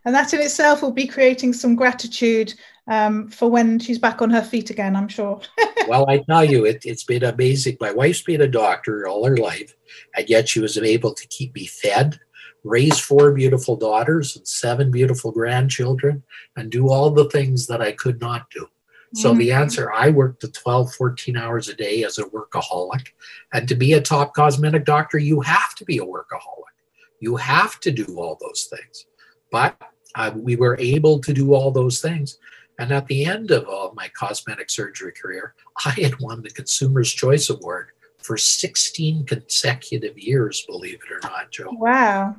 And 0.05 0.15
that 0.15 0.33
in 0.33 0.41
itself 0.41 0.83
will 0.83 0.93
be 0.93 1.07
creating 1.07 1.53
some 1.53 1.75
gratitude 1.75 2.55
um, 2.89 3.29
for 3.29 3.51
when 3.51 3.79
she's 3.79 3.99
back 3.99 4.21
on 4.23 4.31
her 4.31 4.43
feet 4.43 4.71
again, 4.71 4.97
I'm 4.97 5.09
sure. 5.09 5.41
well, 5.89 6.09
I 6.09 6.19
tell 6.19 6.45
you, 6.45 6.65
it, 6.65 6.83
it's 6.85 7.05
been 7.05 7.25
amazing. 7.25 7.77
My 7.81 7.93
wife's 7.93 8.23
been 8.23 8.41
a 8.41 8.49
doctor 8.49 9.07
all 9.07 9.25
her 9.27 9.37
life, 9.37 9.75
and 10.17 10.29
yet 10.29 10.49
she 10.49 10.61
was 10.61 10.77
able 10.77 11.15
to 11.15 11.29
keep 11.29 11.55
me 11.55 11.67
fed, 11.67 12.19
raise 12.65 12.99
four 12.99 13.33
beautiful 13.33 13.77
daughters 13.77 14.37
and 14.37 14.47
seven 14.47 14.91
beautiful 14.91 15.31
grandchildren, 15.31 16.23
and 16.57 16.71
do 16.71 16.89
all 16.89 17.11
the 17.11 17.29
things 17.31 17.67
that 17.69 17.81
I 17.81 17.93
could 17.93 18.21
not 18.21 18.51
do. 18.51 18.67
So 19.15 19.31
mm-hmm. 19.31 19.39
the 19.39 19.53
answer, 19.53 19.93
I 19.93 20.11
worked 20.11 20.41
the 20.41 20.49
12, 20.49 20.95
14 20.95 21.37
hours 21.37 21.69
a 21.69 21.75
day 21.75 22.03
as 22.03 22.19
a 22.19 22.25
workaholic. 22.25 23.09
And 23.53 23.69
to 23.69 23.75
be 23.75 23.93
a 23.93 24.01
top 24.01 24.35
cosmetic 24.35 24.87
doctor, 24.87 25.19
you 25.19 25.41
have 25.43 25.75
to 25.77 25.85
be 25.85 25.99
a 25.99 26.05
workaholic. 26.05 26.73
You 27.21 27.37
have 27.37 27.79
to 27.81 27.91
do 27.91 28.07
all 28.17 28.39
those 28.41 28.65
things. 28.65 29.07
But 29.51 29.77
uh, 30.15 30.33
we 30.35 30.57
were 30.57 30.79
able 30.79 31.21
to 31.21 31.33
do 31.33 31.53
all 31.53 31.71
those 31.71 32.01
things 32.01 32.39
and 32.79 32.93
at 32.93 33.07
the 33.07 33.25
end 33.25 33.51
of 33.51 33.69
all 33.69 33.93
my 33.95 34.09
cosmetic 34.09 34.71
surgery 34.71 35.13
career, 35.13 35.55
I 35.85 35.91
had 35.91 36.19
won 36.21 36.43
the 36.43 36.51
Consumer's 36.51 37.13
Choice 37.13 37.51
Award 37.51 37.91
for 38.19 38.37
16 38.37 39.27
consecutive 39.27 40.19
years, 40.19 40.65
believe 40.67 41.01
it 41.05 41.13
or 41.13 41.21
not, 41.23 41.51
Jo. 41.51 41.69
Wow. 41.73 42.37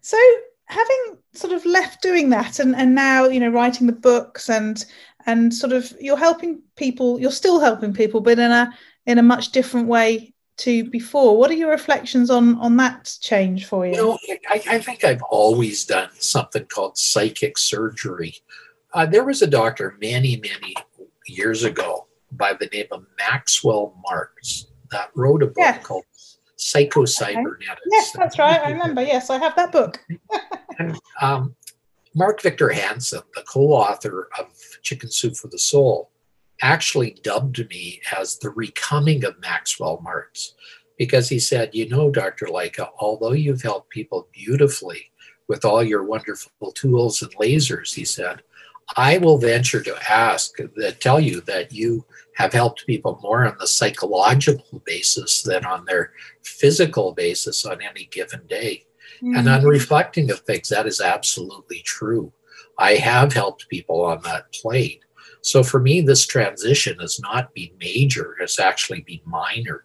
So 0.00 0.16
having 0.66 1.18
sort 1.34 1.52
of 1.52 1.66
left 1.66 2.00
doing 2.02 2.30
that 2.30 2.60
and, 2.60 2.74
and 2.76 2.94
now, 2.94 3.26
you 3.26 3.40
know, 3.40 3.50
writing 3.50 3.86
the 3.86 3.92
books 3.92 4.48
and 4.48 4.84
and 5.26 5.52
sort 5.52 5.72
of 5.72 5.92
you're 6.00 6.16
helping 6.16 6.62
people. 6.76 7.20
You're 7.20 7.30
still 7.30 7.60
helping 7.60 7.92
people, 7.92 8.20
but 8.20 8.38
in 8.38 8.50
a 8.50 8.72
in 9.06 9.18
a 9.18 9.22
much 9.22 9.52
different 9.52 9.88
way 9.88 10.34
to 10.58 10.84
before. 10.84 11.36
What 11.36 11.50
are 11.50 11.54
your 11.54 11.70
reflections 11.70 12.30
on 12.30 12.58
on 12.58 12.76
that 12.78 13.16
change 13.20 13.66
for 13.66 13.86
you? 13.86 13.92
You 13.92 13.98
know, 13.98 14.18
I, 14.48 14.62
I 14.68 14.78
think 14.78 15.04
I've 15.04 15.22
always 15.22 15.84
done 15.84 16.10
something 16.18 16.64
called 16.66 16.96
psychic 16.96 17.58
surgery. 17.58 18.36
Uh, 18.92 19.06
there 19.06 19.24
was 19.24 19.42
a 19.42 19.46
doctor 19.46 19.96
many, 20.00 20.36
many 20.36 20.74
years 21.26 21.64
ago 21.64 22.06
by 22.32 22.52
the 22.52 22.66
name 22.66 22.86
of 22.90 23.04
Maxwell 23.18 23.94
Maltz 24.04 24.66
that 24.90 25.10
wrote 25.14 25.42
a 25.42 25.46
book 25.46 25.54
yes. 25.58 25.84
called 25.84 26.04
Psycho 26.56 27.04
Cybernetics. 27.04 27.62
Okay. 27.70 27.88
Yes, 27.90 28.12
that's 28.12 28.38
right. 28.38 28.60
I 28.60 28.72
remember. 28.72 29.02
Yes, 29.02 29.30
I 29.30 29.38
have 29.38 29.54
that 29.56 29.72
book. 29.72 29.98
and 30.78 30.98
um, 31.20 31.54
Mark 32.14 32.42
Victor 32.42 32.68
Hansen, 32.70 33.22
the 33.34 33.42
co-author 33.42 34.28
of 34.38 34.46
Chicken 34.82 35.10
Soup 35.10 35.36
for 35.36 35.48
the 35.48 35.58
Soul, 35.58 36.10
actually 36.60 37.16
dubbed 37.22 37.66
me 37.70 38.00
as 38.16 38.38
the 38.38 38.50
recoming 38.50 39.24
of 39.24 39.40
Maxwell 39.40 40.02
Maltz 40.04 40.52
because 40.98 41.28
he 41.28 41.38
said, 41.38 41.70
You 41.72 41.88
know, 41.88 42.10
Dr. 42.10 42.46
Lycka, 42.46 42.88
although 42.98 43.32
you've 43.32 43.62
helped 43.62 43.90
people 43.90 44.28
beautifully 44.32 45.10
with 45.48 45.64
all 45.64 45.82
your 45.82 46.04
wonderful 46.04 46.72
tools 46.72 47.22
and 47.22 47.34
lasers, 47.36 47.94
he 47.94 48.04
said, 48.04 48.42
I 48.96 49.18
will 49.18 49.38
venture 49.38 49.82
to 49.82 49.96
ask 50.10 50.56
that 50.76 51.00
tell 51.00 51.20
you 51.20 51.40
that 51.42 51.72
you 51.72 52.04
have 52.34 52.52
helped 52.52 52.86
people 52.86 53.20
more 53.22 53.46
on 53.46 53.56
the 53.58 53.66
psychological 53.66 54.82
basis 54.84 55.42
than 55.42 55.64
on 55.64 55.84
their 55.84 56.12
physical 56.42 57.12
basis 57.12 57.64
on 57.64 57.80
any 57.82 58.08
given 58.10 58.46
day. 58.48 58.84
Mm-hmm. 59.22 59.36
And 59.36 59.48
on 59.48 59.64
reflecting 59.64 60.30
of 60.30 60.40
things, 60.40 60.68
that 60.70 60.86
is 60.86 61.00
absolutely 61.00 61.82
true. 61.84 62.32
I 62.78 62.94
have 62.94 63.32
helped 63.32 63.68
people 63.68 64.02
on 64.04 64.22
that 64.22 64.52
plane. 64.52 65.00
So 65.42 65.62
for 65.62 65.80
me, 65.80 66.00
this 66.00 66.26
transition 66.26 66.98
has 67.00 67.20
not 67.20 67.54
been 67.54 67.70
major, 67.78 68.36
it's 68.40 68.58
actually 68.58 69.02
been 69.02 69.20
minor. 69.24 69.84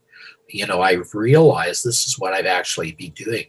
You 0.49 0.67
know, 0.67 0.81
I've 0.81 1.13
realized 1.13 1.84
this 1.84 2.08
is 2.08 2.19
what 2.19 2.34
I've 2.34 2.45
actually 2.45 2.93
been 2.93 3.12
doing. 3.12 3.45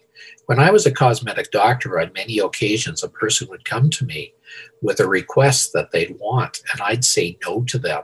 When 0.46 0.60
I 0.60 0.70
was 0.70 0.86
a 0.86 0.92
cosmetic 0.92 1.50
doctor, 1.50 1.98
on 1.98 2.12
many 2.14 2.38
occasions, 2.38 3.02
a 3.02 3.08
person 3.08 3.48
would 3.50 3.64
come 3.64 3.90
to 3.90 4.04
me 4.04 4.32
with 4.80 5.00
a 5.00 5.08
request 5.08 5.72
that 5.72 5.90
they'd 5.90 6.16
want, 6.20 6.62
and 6.72 6.80
I'd 6.80 7.04
say 7.04 7.36
no 7.44 7.62
to 7.64 7.78
them. 7.78 8.02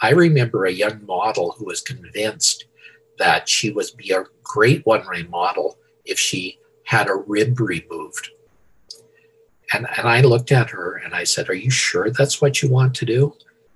I 0.00 0.10
remember 0.10 0.64
a 0.64 0.72
young 0.72 1.04
model 1.04 1.52
who 1.58 1.66
was 1.66 1.80
convinced 1.80 2.66
that 3.18 3.48
she 3.48 3.70
would 3.72 3.86
be 3.96 4.12
a 4.12 4.24
great 4.44 4.86
one 4.86 5.06
way 5.08 5.24
model 5.24 5.78
if 6.04 6.18
she 6.18 6.58
had 6.84 7.08
a 7.08 7.14
rib 7.14 7.58
removed. 7.58 8.30
And, 9.72 9.86
and 9.96 10.08
I 10.08 10.20
looked 10.20 10.52
at 10.52 10.70
her 10.70 10.96
and 10.96 11.12
I 11.12 11.24
said, 11.24 11.48
Are 11.48 11.54
you 11.54 11.70
sure 11.70 12.10
that's 12.10 12.40
what 12.40 12.62
you 12.62 12.70
want 12.70 12.94
to 12.96 13.04
do? 13.04 13.34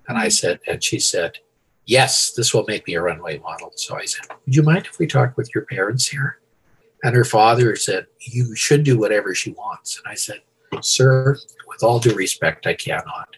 And 0.09 0.16
I 0.16 0.29
said, 0.29 0.61
and 0.68 0.83
she 0.83 1.00
said, 1.00 1.38
Yes, 1.85 2.33
this 2.33 2.55
will 2.55 2.64
make 2.66 2.87
me 2.87 2.94
a 2.94 3.03
runway 3.03 3.38
model. 3.38 3.72
So 3.74 3.96
I 3.96 4.05
said, 4.05 4.27
Would 4.46 4.55
you 4.55 4.62
mind 4.62 4.87
if 4.87 4.98
we 4.98 5.07
talk 5.07 5.37
with 5.37 5.55
your 5.55 5.66
parents 5.66 6.09
here? 6.09 6.38
And 7.04 7.14
her 7.14 7.24
father 7.24 7.76
said, 7.76 8.06
You 8.18 8.56
should 8.56 8.82
do 8.82 8.98
whatever 8.98 9.34
she 9.34 9.52
wants. 9.52 9.98
And 9.98 10.10
I 10.10 10.14
said, 10.14 10.40
Sir, 10.80 11.36
with 11.68 11.82
all 11.82 12.00
due 12.00 12.14
respect, 12.14 12.66
I 12.66 12.72
cannot. 12.72 13.36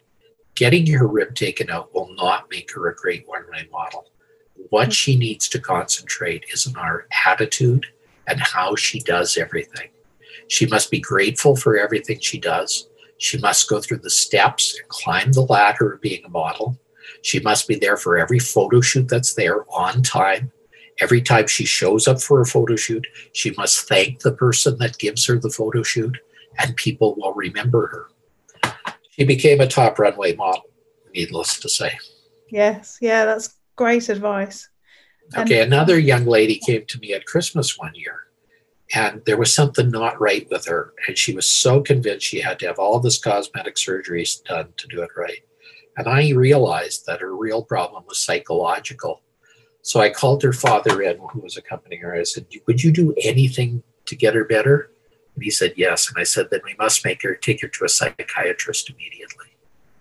Getting 0.55 0.87
her 0.93 1.07
rib 1.07 1.35
taken 1.35 1.69
out 1.69 1.93
will 1.93 2.15
not 2.15 2.49
make 2.49 2.73
her 2.73 2.89
a 2.89 2.95
great 2.95 3.27
runway 3.31 3.69
model. 3.71 4.07
What 4.71 4.93
she 4.93 5.17
needs 5.17 5.49
to 5.49 5.59
concentrate 5.59 6.45
is 6.53 6.67
on 6.67 6.77
our 6.77 7.07
attitude 7.27 7.87
and 8.29 8.41
how 8.41 8.77
she 8.77 9.01
does 9.01 9.37
everything. 9.37 9.89
She 10.47 10.67
must 10.67 10.89
be 10.89 11.01
grateful 11.01 11.57
for 11.57 11.77
everything 11.77 12.21
she 12.21 12.39
does. 12.39 12.89
She 13.19 13.37
must 13.39 13.69
go 13.69 13.81
through 13.81 13.99
the 13.99 14.11
steps 14.11 14.79
and 14.79 14.89
climb 14.89 15.33
the 15.33 15.43
ladder 15.43 15.93
of 15.93 16.01
being 16.01 16.25
a 16.25 16.29
model. 16.29 16.79
She 17.23 17.41
must 17.41 17.67
be 17.67 17.75
there 17.75 17.97
for 17.97 18.17
every 18.17 18.39
photo 18.39 18.81
shoot 18.81 19.09
that's 19.09 19.35
there 19.35 19.65
on 19.73 20.03
time. 20.03 20.53
Every 21.01 21.21
time 21.21 21.47
she 21.47 21.65
shows 21.65 22.09
up 22.09 22.21
for 22.21 22.41
a 22.41 22.47
photo 22.47 22.77
shoot, 22.77 23.07
she 23.33 23.51
must 23.53 23.89
thank 23.89 24.21
the 24.21 24.33
person 24.33 24.79
that 24.79 24.99
gives 24.99 25.27
her 25.27 25.39
the 25.39 25.51
photo 25.51 25.83
shoot, 25.83 26.17
and 26.59 26.75
people 26.77 27.15
will 27.17 27.35
remember 27.35 27.87
her. 27.89 28.73
She 29.11 29.25
became 29.25 29.61
a 29.61 29.67
top 29.67 29.99
runway 29.99 30.35
model, 30.35 30.71
needless 31.15 31.61
to 31.61 31.69
say. 31.69 31.99
Yes, 32.51 32.99
yeah, 33.01 33.25
that's 33.25 33.55
great 33.77 34.09
advice. 34.09 34.69
Okay, 35.37 35.63
and- 35.63 35.73
another 35.73 35.99
young 35.99 36.25
lady 36.25 36.61
came 36.65 36.85
to 36.87 36.99
me 36.99 37.13
at 37.13 37.27
Christmas 37.27 37.79
one 37.79 37.95
year 37.95 38.27
and 38.95 39.23
there 39.27 39.37
was 39.37 39.53
something 39.53 39.91
not 39.91 40.21
right 40.21 40.47
with 40.51 40.67
her 40.67 40.93
and 41.07 41.19
she 41.19 41.35
was 41.35 41.47
so 41.47 41.81
convinced 41.81 42.27
she 42.27 42.41
had 42.41 42.59
to 42.59 42.67
have 42.67 42.79
all 42.79 43.01
this 43.01 43.19
cosmetic 43.19 43.77
surgery 43.77 44.25
done 44.45 44.69
to 44.77 44.87
do 44.89 45.03
it 45.03 45.11
right 45.17 45.41
and 45.97 46.09
i 46.09 46.31
realized 46.31 47.05
that 47.07 47.21
her 47.21 47.35
real 47.37 47.63
problem 47.63 48.05
was 48.07 48.19
psychological 48.19 49.23
so 49.87 50.01
i 50.01 50.11
called 50.11 50.43
her 50.43 50.53
father 50.53 51.01
in 51.03 51.19
who 51.33 51.41
was 51.41 51.57
accompanying 51.57 52.03
her 52.03 52.15
i 52.15 52.23
said 52.23 52.47
would 52.67 52.83
you 52.83 52.93
do 52.93 53.15
anything 53.23 53.83
to 54.05 54.17
get 54.17 54.35
her 54.35 54.45
better 54.45 54.91
and 55.35 55.45
he 55.45 55.51
said 55.51 55.73
yes 55.77 56.09
and 56.09 56.19
i 56.19 56.25
said 56.25 56.49
then 56.51 56.61
we 56.65 56.75
must 56.79 57.05
make 57.05 57.23
her 57.23 57.35
take 57.35 57.61
her 57.61 57.69
to 57.69 57.85
a 57.85 57.89
psychiatrist 57.89 58.91
immediately 58.91 59.51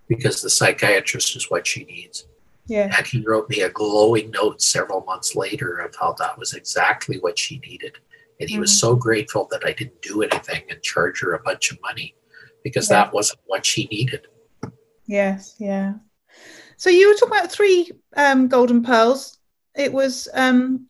because 0.08 0.42
the 0.42 0.50
psychiatrist 0.50 1.36
is 1.36 1.50
what 1.50 1.66
she 1.66 1.84
needs 1.86 2.26
yeah. 2.68 2.92
And 2.98 3.06
he 3.06 3.22
wrote 3.22 3.50
me 3.50 3.62
a 3.62 3.70
glowing 3.70 4.32
note 4.32 4.62
several 4.62 5.02
months 5.02 5.36
later 5.36 5.78
of 5.78 5.96
how 5.96 6.14
that 6.14 6.38
was 6.38 6.54
exactly 6.54 7.20
what 7.20 7.38
she 7.38 7.60
needed. 7.60 7.98
And 8.40 8.50
he 8.50 8.56
mm-hmm. 8.56 8.62
was 8.62 8.80
so 8.80 8.96
grateful 8.96 9.48
that 9.52 9.66
I 9.66 9.72
didn't 9.72 10.02
do 10.02 10.24
anything 10.24 10.64
and 10.70 10.82
charge 10.82 11.22
her 11.22 11.34
a 11.34 11.44
bunch 11.44 11.72
of 11.72 11.82
money 11.82 12.16
because 12.64 12.90
yeah. 12.90 13.04
that 13.04 13.14
wasn't 13.14 13.40
what 13.46 13.66
she 13.66 13.86
needed. 13.86 14.28
Yes, 15.06 15.56
yeah. 15.60 15.94
So 16.78 16.90
you 16.90 17.08
were 17.08 17.14
talking 17.14 17.38
about 17.38 17.52
three 17.52 17.92
um, 18.18 18.48
golden 18.48 18.84
pearls. 18.84 19.38
It 19.76 19.92
was. 19.94 20.28
Um... 20.34 20.88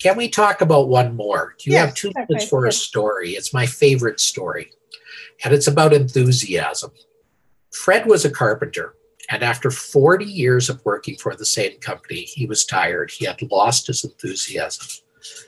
Can 0.00 0.16
we 0.16 0.28
talk 0.28 0.60
about 0.60 0.88
one 0.88 1.16
more? 1.16 1.54
Do 1.58 1.70
you 1.70 1.76
yes, 1.76 1.86
have 1.86 1.94
two 1.94 2.12
minutes 2.14 2.44
okay, 2.44 2.46
for 2.46 2.66
a 2.66 2.72
story? 2.72 3.30
It's 3.30 3.52
my 3.52 3.66
favorite 3.66 4.20
story, 4.20 4.70
and 5.44 5.52
it's 5.52 5.66
about 5.66 5.92
enthusiasm. 5.92 6.92
Fred 7.72 8.06
was 8.06 8.24
a 8.24 8.30
carpenter, 8.30 8.94
and 9.28 9.42
after 9.42 9.70
40 9.70 10.24
years 10.24 10.70
of 10.70 10.84
working 10.84 11.16
for 11.16 11.34
the 11.34 11.44
same 11.44 11.78
company, 11.80 12.20
he 12.20 12.46
was 12.46 12.64
tired. 12.64 13.10
He 13.10 13.26
had 13.26 13.42
lost 13.50 13.88
his 13.88 14.04
enthusiasm. 14.04 14.86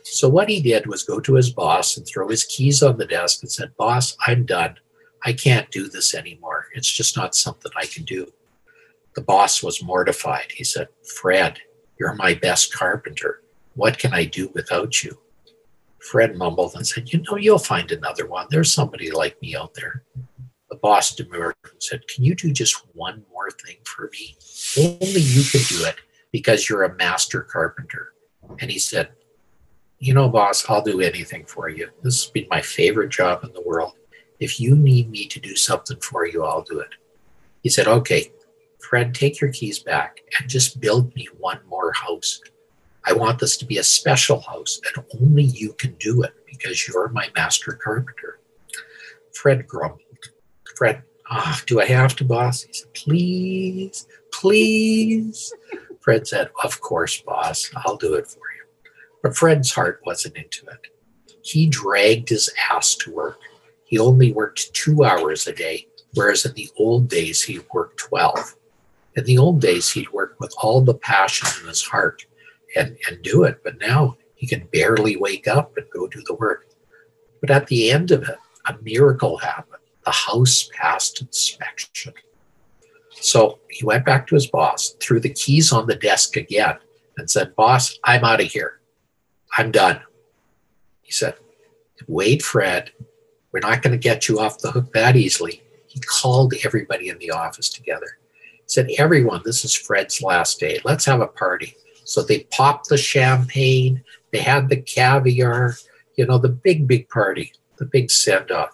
So 0.04 0.28
what 0.28 0.48
he 0.48 0.60
did 0.60 0.86
was 0.86 1.04
go 1.04 1.20
to 1.20 1.34
his 1.34 1.50
boss 1.50 1.96
and 1.96 2.06
throw 2.06 2.28
his 2.28 2.44
keys 2.44 2.82
on 2.82 2.98
the 2.98 3.06
desk 3.06 3.42
and 3.42 3.50
said, 3.50 3.76
Boss, 3.76 4.16
I'm 4.26 4.44
done. 4.44 4.76
I 5.24 5.32
can't 5.32 5.70
do 5.70 5.88
this 5.88 6.14
anymore. 6.14 6.66
It's 6.74 6.90
just 6.90 7.16
not 7.16 7.34
something 7.34 7.72
I 7.76 7.86
can 7.86 8.04
do. 8.04 8.32
The 9.14 9.22
boss 9.22 9.62
was 9.62 9.82
mortified. 9.82 10.52
He 10.54 10.64
said, 10.64 10.88
Fred, 11.04 11.60
you're 12.00 12.14
my 12.14 12.34
best 12.34 12.72
carpenter. 12.72 13.42
What 13.74 13.98
can 13.98 14.14
I 14.14 14.24
do 14.24 14.50
without 14.54 15.04
you? 15.04 15.18
Fred 15.98 16.34
mumbled 16.36 16.74
and 16.74 16.86
said, 16.86 17.12
You 17.12 17.22
know, 17.22 17.36
you'll 17.36 17.58
find 17.58 17.92
another 17.92 18.26
one. 18.26 18.46
There's 18.50 18.72
somebody 18.72 19.10
like 19.10 19.40
me 19.42 19.54
out 19.54 19.74
there. 19.74 20.02
The 20.70 20.76
boss 20.76 21.14
demurred 21.14 21.56
and 21.70 21.80
said, 21.80 22.08
Can 22.08 22.24
you 22.24 22.34
do 22.34 22.52
just 22.52 22.82
one 22.94 23.22
more 23.30 23.50
thing 23.50 23.76
for 23.84 24.10
me? 24.12 24.34
Only 24.78 25.20
you 25.20 25.42
can 25.44 25.60
do 25.68 25.84
it 25.84 25.96
because 26.32 26.68
you're 26.68 26.84
a 26.84 26.96
master 26.96 27.42
carpenter. 27.42 28.14
And 28.58 28.70
he 28.70 28.78
said, 28.78 29.10
you 29.98 30.14
know, 30.14 30.28
boss, 30.30 30.64
I'll 30.68 30.82
do 30.82 31.02
anything 31.02 31.44
for 31.44 31.68
you. 31.68 31.90
This 32.02 32.24
has 32.24 32.30
been 32.30 32.46
my 32.50 32.62
favorite 32.62 33.10
job 33.10 33.44
in 33.44 33.52
the 33.52 33.60
world. 33.60 33.92
If 34.38 34.58
you 34.58 34.74
need 34.74 35.10
me 35.10 35.26
to 35.26 35.38
do 35.38 35.54
something 35.54 35.98
for 36.00 36.26
you, 36.26 36.42
I'll 36.42 36.62
do 36.62 36.80
it. 36.80 36.94
He 37.62 37.68
said, 37.68 37.86
okay, 37.86 38.32
Fred, 38.80 39.14
take 39.14 39.40
your 39.40 39.52
keys 39.52 39.78
back 39.78 40.20
and 40.38 40.48
just 40.48 40.80
build 40.80 41.14
me 41.14 41.28
one 41.38 41.60
more 41.68 41.92
house. 41.92 42.40
I 43.04 43.12
want 43.12 43.38
this 43.38 43.56
to 43.58 43.64
be 43.64 43.78
a 43.78 43.84
special 43.84 44.40
house, 44.40 44.80
and 44.84 45.04
only 45.20 45.44
you 45.44 45.72
can 45.74 45.94
do 45.94 46.22
it 46.22 46.34
because 46.46 46.86
you're 46.86 47.08
my 47.08 47.28
master 47.34 47.72
carpenter. 47.72 48.38
Fred 49.32 49.66
grumbled. 49.66 50.00
Fred, 50.76 51.02
ah, 51.30 51.58
oh, 51.58 51.64
do 51.66 51.80
I 51.80 51.86
have 51.86 52.14
to, 52.16 52.24
boss? 52.24 52.62
He 52.62 52.72
said, 52.72 52.92
please, 52.94 54.06
please. 54.32 55.52
Fred 56.00 56.26
said, 56.26 56.50
of 56.62 56.80
course, 56.80 57.20
boss, 57.22 57.70
I'll 57.76 57.96
do 57.96 58.14
it 58.14 58.26
for 58.26 58.38
you. 58.38 58.90
But 59.22 59.36
Fred's 59.36 59.72
heart 59.72 60.00
wasn't 60.04 60.36
into 60.36 60.66
it. 60.66 60.88
He 61.42 61.66
dragged 61.66 62.28
his 62.28 62.50
ass 62.70 62.94
to 62.96 63.12
work. 63.12 63.38
He 63.84 63.98
only 63.98 64.32
worked 64.32 64.72
two 64.74 65.04
hours 65.04 65.46
a 65.46 65.52
day, 65.52 65.86
whereas 66.14 66.44
in 66.44 66.54
the 66.54 66.68
old 66.78 67.08
days 67.08 67.42
he 67.42 67.60
worked 67.72 67.98
12. 67.98 68.56
In 69.20 69.26
the 69.26 69.36
old 69.36 69.60
days, 69.60 69.90
he'd 69.90 70.10
work 70.14 70.36
with 70.40 70.54
all 70.62 70.80
the 70.80 70.94
passion 70.94 71.46
in 71.60 71.68
his 71.68 71.82
heart 71.82 72.24
and, 72.74 72.96
and 73.06 73.20
do 73.20 73.44
it. 73.44 73.62
But 73.62 73.78
now 73.78 74.16
he 74.34 74.46
can 74.46 74.66
barely 74.72 75.14
wake 75.14 75.46
up 75.46 75.76
and 75.76 75.84
go 75.92 76.08
do 76.08 76.22
the 76.24 76.32
work. 76.36 76.66
But 77.42 77.50
at 77.50 77.66
the 77.66 77.90
end 77.90 78.12
of 78.12 78.22
it, 78.22 78.38
a 78.66 78.76
miracle 78.80 79.36
happened. 79.36 79.82
The 80.06 80.10
house 80.10 80.70
passed 80.74 81.20
inspection. 81.20 82.14
So 83.10 83.58
he 83.68 83.84
went 83.84 84.06
back 84.06 84.26
to 84.28 84.36
his 84.36 84.46
boss, 84.46 84.96
threw 85.00 85.20
the 85.20 85.28
keys 85.28 85.70
on 85.70 85.86
the 85.86 85.96
desk 85.96 86.38
again, 86.38 86.78
and 87.18 87.30
said, 87.30 87.54
Boss, 87.54 87.98
I'm 88.02 88.24
out 88.24 88.40
of 88.40 88.46
here. 88.46 88.80
I'm 89.58 89.70
done. 89.70 90.00
He 91.02 91.12
said, 91.12 91.34
Wait, 92.08 92.40
Fred, 92.40 92.90
we're 93.52 93.60
not 93.60 93.82
going 93.82 93.92
to 93.92 93.98
get 93.98 94.28
you 94.28 94.40
off 94.40 94.60
the 94.60 94.70
hook 94.70 94.94
that 94.94 95.14
easily. 95.14 95.62
He 95.88 96.00
called 96.00 96.54
everybody 96.64 97.10
in 97.10 97.18
the 97.18 97.32
office 97.32 97.68
together. 97.68 98.16
Said, 98.70 98.88
Everyone, 98.98 99.42
this 99.44 99.64
is 99.64 99.74
Fred's 99.74 100.22
last 100.22 100.60
day. 100.60 100.80
Let's 100.84 101.04
have 101.04 101.20
a 101.20 101.26
party. 101.26 101.76
So 102.04 102.22
they 102.22 102.44
popped 102.50 102.88
the 102.88 102.96
champagne, 102.96 104.02
they 104.32 104.38
had 104.38 104.68
the 104.68 104.80
caviar, 104.80 105.76
you 106.16 106.26
know, 106.26 106.38
the 106.38 106.48
big, 106.48 106.86
big 106.86 107.08
party, 107.08 107.52
the 107.78 107.84
big 107.84 108.10
send 108.10 108.50
off. 108.50 108.70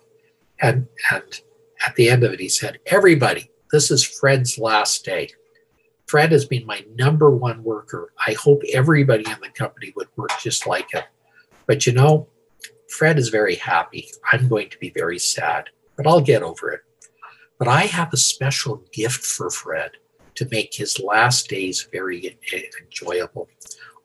And, 0.60 0.86
and 1.10 1.40
at 1.86 1.94
the 1.96 2.08
end 2.08 2.24
of 2.24 2.32
it, 2.32 2.40
he 2.40 2.48
said, 2.48 2.78
Everybody, 2.86 3.50
this 3.72 3.90
is 3.90 4.04
Fred's 4.04 4.58
last 4.58 5.04
day. 5.04 5.30
Fred 6.06 6.30
has 6.30 6.44
been 6.44 6.66
my 6.66 6.84
number 6.94 7.30
one 7.30 7.64
worker. 7.64 8.12
I 8.26 8.34
hope 8.34 8.62
everybody 8.72 9.24
in 9.24 9.40
the 9.42 9.48
company 9.48 9.92
would 9.96 10.08
work 10.16 10.30
just 10.40 10.66
like 10.66 10.92
him. 10.92 11.02
But 11.66 11.84
you 11.84 11.92
know, 11.92 12.28
Fred 12.88 13.18
is 13.18 13.28
very 13.28 13.56
happy. 13.56 14.08
I'm 14.32 14.48
going 14.48 14.70
to 14.70 14.78
be 14.78 14.90
very 14.90 15.18
sad, 15.18 15.70
but 15.96 16.06
I'll 16.06 16.20
get 16.20 16.42
over 16.42 16.70
it. 16.70 16.80
But 17.58 17.68
I 17.68 17.82
have 17.82 18.12
a 18.12 18.18
special 18.18 18.82
gift 18.92 19.24
for 19.24 19.50
Fred 19.50 19.92
to 20.34 20.48
make 20.50 20.74
his 20.74 21.00
last 21.00 21.48
days 21.48 21.88
very 21.90 22.38
enjoyable. 22.80 23.48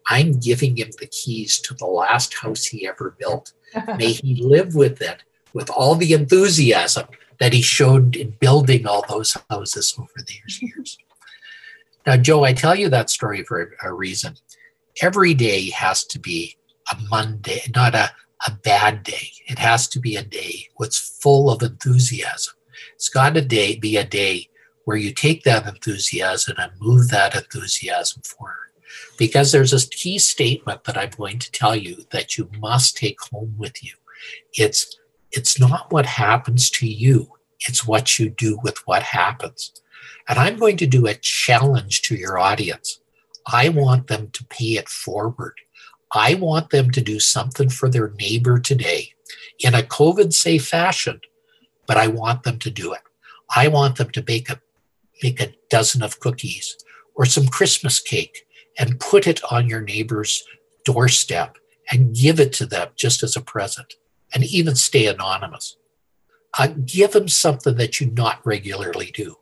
I'm 0.07 0.39
giving 0.39 0.77
him 0.77 0.89
the 0.99 1.07
keys 1.07 1.59
to 1.61 1.73
the 1.73 1.85
last 1.85 2.33
house 2.33 2.65
he 2.65 2.87
ever 2.87 3.15
built. 3.19 3.53
May 3.97 4.13
he 4.13 4.41
live 4.43 4.75
with 4.75 5.01
it 5.01 5.23
with 5.53 5.69
all 5.69 5.95
the 5.95 6.13
enthusiasm 6.13 7.07
that 7.39 7.53
he 7.53 7.61
showed 7.61 8.15
in 8.15 8.31
building 8.39 8.87
all 8.87 9.05
those 9.07 9.35
houses 9.49 9.93
over 9.97 10.09
the 10.15 10.33
years. 10.65 10.97
Now, 12.05 12.17
Jo, 12.17 12.43
I 12.43 12.53
tell 12.53 12.75
you 12.75 12.89
that 12.89 13.09
story 13.09 13.43
for 13.43 13.75
a 13.83 13.93
reason. 13.93 14.35
Every 15.01 15.33
day 15.33 15.69
has 15.71 16.03
to 16.05 16.19
be 16.19 16.57
a 16.91 16.97
Monday, 17.09 17.61
not 17.75 17.95
a, 17.95 18.11
a 18.47 18.51
bad 18.51 19.03
day. 19.03 19.31
It 19.47 19.59
has 19.59 19.87
to 19.89 19.99
be 19.99 20.15
a 20.15 20.23
day 20.23 20.67
what's 20.75 20.97
full 21.21 21.49
of 21.49 21.61
enthusiasm. 21.61 22.55
It's 23.01 23.09
got 23.09 23.33
to 23.33 23.41
day, 23.41 23.77
be 23.77 23.97
a 23.97 24.03
day 24.03 24.47
where 24.85 24.95
you 24.95 25.11
take 25.11 25.41
that 25.41 25.65
enthusiasm 25.65 26.57
and 26.59 26.71
move 26.79 27.09
that 27.09 27.35
enthusiasm 27.35 28.21
forward. 28.21 28.69
Because 29.17 29.51
there's 29.51 29.73
a 29.73 29.89
key 29.89 30.19
statement 30.19 30.83
that 30.83 30.99
I'm 30.99 31.09
going 31.09 31.39
to 31.39 31.51
tell 31.51 31.75
you 31.75 32.05
that 32.11 32.37
you 32.37 32.47
must 32.59 32.95
take 32.95 33.19
home 33.19 33.55
with 33.57 33.83
you. 33.83 33.95
It's 34.53 34.99
it's 35.31 35.59
not 35.59 35.91
what 35.91 36.05
happens 36.05 36.69
to 36.69 36.87
you, 36.87 37.31
it's 37.61 37.87
what 37.87 38.19
you 38.19 38.29
do 38.29 38.59
with 38.61 38.77
what 38.85 39.01
happens. 39.01 39.81
And 40.29 40.37
I'm 40.37 40.57
going 40.57 40.77
to 40.77 40.85
do 40.85 41.07
a 41.07 41.15
challenge 41.15 42.03
to 42.03 42.15
your 42.15 42.37
audience. 42.37 43.01
I 43.47 43.69
want 43.69 44.09
them 44.09 44.29
to 44.29 44.45
pay 44.45 44.77
it 44.77 44.89
forward. 44.89 45.55
I 46.11 46.35
want 46.35 46.69
them 46.69 46.91
to 46.91 47.01
do 47.01 47.19
something 47.19 47.69
for 47.69 47.89
their 47.89 48.11
neighbor 48.19 48.59
today 48.59 49.13
in 49.57 49.73
a 49.73 49.81
COVID 49.81 50.33
safe 50.33 50.67
fashion, 50.67 51.19
but 51.87 51.97
I 51.97 52.07
want 52.07 52.43
them 52.43 52.59
to 52.59 52.69
do 52.69 52.93
it. 52.93 53.01
I 53.55 53.67
want 53.67 53.97
them 53.97 54.09
to 54.11 54.21
bake 54.21 54.49
a, 54.49 54.59
make 55.21 55.41
a 55.41 55.53
dozen 55.69 56.03
of 56.03 56.19
cookies 56.19 56.77
or 57.15 57.25
some 57.25 57.47
Christmas 57.47 57.99
cake 57.99 58.45
and 58.79 58.99
put 58.99 59.27
it 59.27 59.41
on 59.51 59.67
your 59.67 59.81
neighbor's 59.81 60.43
doorstep 60.85 61.57
and 61.91 62.15
give 62.15 62.39
it 62.39 62.53
to 62.53 62.65
them 62.65 62.89
just 62.95 63.23
as 63.23 63.35
a 63.35 63.41
present 63.41 63.95
and 64.33 64.43
even 64.45 64.75
stay 64.75 65.07
anonymous. 65.07 65.77
Uh, 66.57 66.67
give 66.85 67.11
them 67.11 67.27
something 67.27 67.75
that 67.75 67.99
you 67.99 68.11
not 68.11 68.45
regularly 68.45 69.11
do. 69.13 69.35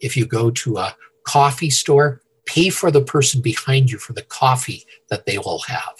If 0.00 0.16
you 0.16 0.26
go 0.26 0.50
to 0.50 0.78
a 0.78 0.96
coffee 1.24 1.70
store, 1.70 2.22
pay 2.46 2.70
for 2.70 2.90
the 2.90 3.02
person 3.02 3.40
behind 3.40 3.90
you 3.90 3.98
for 3.98 4.12
the 4.12 4.22
coffee 4.22 4.84
that 5.10 5.26
they 5.26 5.38
will 5.38 5.60
have. 5.60 5.94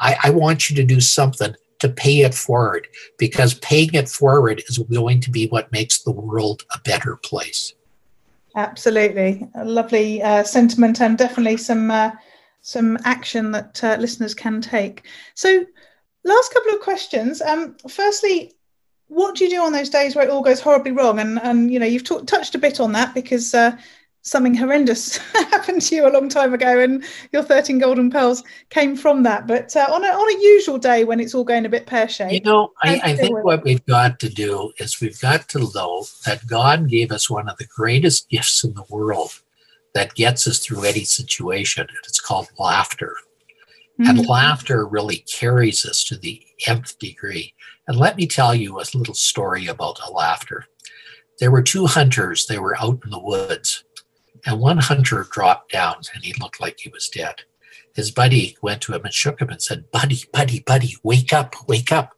I, 0.00 0.16
I 0.24 0.30
want 0.30 0.70
you 0.70 0.76
to 0.76 0.84
do 0.84 1.00
something 1.00 1.54
to 1.84 1.92
pay 1.92 2.20
it 2.20 2.34
forward 2.34 2.88
because 3.18 3.54
paying 3.54 3.92
it 3.92 4.08
forward 4.08 4.62
is 4.68 4.78
going 4.78 5.20
to 5.20 5.30
be 5.30 5.46
what 5.48 5.70
makes 5.70 6.02
the 6.02 6.10
world 6.10 6.62
a 6.74 6.78
better 6.80 7.16
place. 7.16 7.74
Absolutely, 8.56 9.46
a 9.54 9.64
lovely 9.64 10.22
uh, 10.22 10.42
sentiment, 10.44 11.00
and 11.00 11.18
definitely 11.18 11.56
some 11.56 11.90
uh, 11.90 12.12
some 12.62 12.96
action 13.04 13.50
that 13.50 13.82
uh, 13.84 13.96
listeners 13.98 14.34
can 14.34 14.60
take. 14.60 15.06
So, 15.34 15.66
last 16.24 16.54
couple 16.54 16.72
of 16.72 16.80
questions. 16.80 17.42
Um, 17.42 17.76
firstly, 17.88 18.52
what 19.08 19.34
do 19.34 19.44
you 19.44 19.50
do 19.50 19.62
on 19.62 19.72
those 19.72 19.90
days 19.90 20.14
where 20.14 20.24
it 20.24 20.30
all 20.30 20.42
goes 20.42 20.60
horribly 20.60 20.92
wrong? 20.92 21.18
And 21.18 21.40
and 21.42 21.70
you 21.70 21.78
know 21.78 21.86
you've 21.86 22.04
t- 22.04 22.24
touched 22.24 22.54
a 22.54 22.58
bit 22.58 22.80
on 22.80 22.92
that 22.92 23.12
because 23.12 23.52
uh, 23.54 23.76
something 24.24 24.54
horrendous 24.54 25.16
happened 25.34 25.82
to 25.82 25.94
you 25.94 26.08
a 26.08 26.10
long 26.10 26.28
time 26.28 26.52
ago, 26.52 26.80
and 26.80 27.04
your 27.32 27.42
thirteen 27.42 27.78
golden 27.78 28.10
pearls 28.10 28.42
came 28.70 28.96
from 28.96 29.22
that. 29.22 29.46
But 29.46 29.74
uh, 29.76 29.86
on 29.90 30.04
a 30.04 30.08
on 30.08 30.36
a 30.36 30.42
usual 30.42 30.78
day 30.78 31.04
when 31.04 31.20
it's 31.20 31.34
all 31.34 31.44
going 31.44 31.64
a 31.64 31.68
bit 31.68 31.86
pear 31.86 32.08
shaped, 32.08 32.32
you 32.32 32.40
know, 32.40 32.72
I, 32.82 33.00
I 33.04 33.16
think 33.16 33.44
what 33.44 33.60
it? 33.60 33.64
we've 33.64 33.86
got 33.86 34.18
to 34.20 34.28
do 34.28 34.72
is 34.78 35.00
we've 35.00 35.20
got 35.20 35.48
to 35.50 35.70
know 35.74 36.04
that 36.26 36.46
God 36.46 36.88
gave 36.88 37.12
us 37.12 37.30
one 37.30 37.48
of 37.48 37.56
the 37.58 37.66
greatest 37.66 38.28
gifts 38.28 38.64
in 38.64 38.74
the 38.74 38.84
world 38.90 39.40
that 39.94 40.14
gets 40.14 40.46
us 40.46 40.58
through 40.58 40.84
any 40.84 41.04
situation, 41.04 41.82
and 41.82 41.98
it's 42.04 42.20
called 42.20 42.48
laughter. 42.58 43.16
Mm-hmm. 44.00 44.10
And 44.10 44.26
laughter 44.26 44.86
really 44.88 45.18
carries 45.18 45.86
us 45.86 46.02
to 46.04 46.16
the 46.16 46.44
nth 46.66 46.98
degree. 46.98 47.54
And 47.86 47.96
let 47.96 48.16
me 48.16 48.26
tell 48.26 48.52
you 48.52 48.80
a 48.80 48.84
little 48.92 49.14
story 49.14 49.66
about 49.68 50.00
a 50.04 50.10
laughter. 50.10 50.66
There 51.38 51.52
were 51.52 51.62
two 51.62 51.86
hunters, 51.86 52.46
they 52.46 52.58
were 52.58 52.76
out 52.76 53.00
in 53.04 53.10
the 53.10 53.20
woods, 53.20 53.83
and 54.46 54.60
one 54.60 54.78
hunter 54.78 55.26
dropped 55.30 55.72
down 55.72 55.96
and 56.14 56.24
he 56.24 56.34
looked 56.40 56.60
like 56.60 56.78
he 56.78 56.90
was 56.90 57.08
dead. 57.08 57.42
His 57.94 58.10
buddy 58.10 58.56
went 58.60 58.82
to 58.82 58.94
him 58.94 59.04
and 59.04 59.14
shook 59.14 59.40
him 59.40 59.48
and 59.48 59.62
said, 59.62 59.90
Buddy, 59.90 60.24
buddy, 60.32 60.60
buddy, 60.60 60.96
wake 61.02 61.32
up, 61.32 61.54
wake 61.68 61.92
up. 61.92 62.12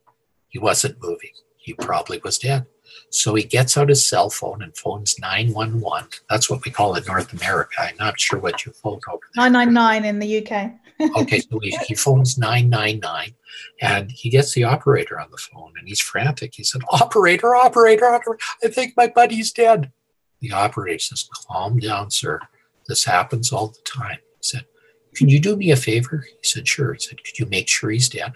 He 0.49 0.59
wasn't 0.59 1.03
moving. 1.03 1.33
He 1.57 1.75
probably 1.75 2.21
was 2.25 2.39
dead. 2.39 2.67
So 3.11 3.35
he 3.35 3.45
gets 3.45 3.77
out 3.77 3.89
his 3.89 4.07
cell 4.07 4.31
phone 4.31 4.63
and 4.63 4.77
phones 4.77 5.19
911. 5.19 6.09
That's 6.31 6.51
what 6.51 6.65
we 6.65 6.71
call 6.71 6.95
it 6.95 7.07
in 7.07 7.13
North 7.13 7.33
America. 7.33 7.75
I'm 7.81 7.97
not 7.99 8.19
sure 8.19 8.39
what 8.39 8.65
you 8.65 8.73
phone 8.73 9.01
over 9.09 9.21
there. 9.35 9.51
999 9.51 10.05
in 10.05 10.19
the 10.19 10.47
UK. 10.47 10.73
okay, 11.19 11.41
so 11.41 11.59
he, 11.59 11.77
he 11.87 11.95
phones 11.95 12.39
999 12.39 13.35
and 13.83 14.11
he 14.11 14.31
gets 14.31 14.55
the 14.55 14.65
operator 14.65 15.21
on 15.21 15.31
the 15.31 15.37
phone 15.37 15.73
and 15.79 15.87
he's 15.87 16.01
frantic. 16.01 16.55
He 16.55 16.65
said, 16.65 16.83
Operator, 16.91 17.55
operator, 17.55 18.07
operator, 18.07 18.43
I 18.65 18.69
think 18.69 18.95
my 18.97 19.07
buddy's 19.07 19.53
dead. 19.53 19.93
The 20.41 20.53
operator 20.53 20.99
says, 20.99 21.29
Calm 21.49 21.79
down, 21.79 22.11
sir. 22.11 22.41
This 22.89 23.05
happens 23.05 23.53
all 23.53 23.69
the 23.69 23.83
time. 23.85 24.19
He 24.19 24.43
said, 24.43 24.67
Can 25.15 25.29
you 25.29 25.41
do 25.41 25.57
me 25.57 25.71
a 25.71 25.77
favor? 25.77 26.25
He 26.29 26.39
said, 26.43 26.69
Sure. 26.69 26.95
He 26.95 27.01
said, 27.01 27.25
Could 27.25 27.39
you 27.39 27.47
make 27.47 27.69
sure 27.69 27.91
he's 27.91 28.09
dead? 28.09 28.35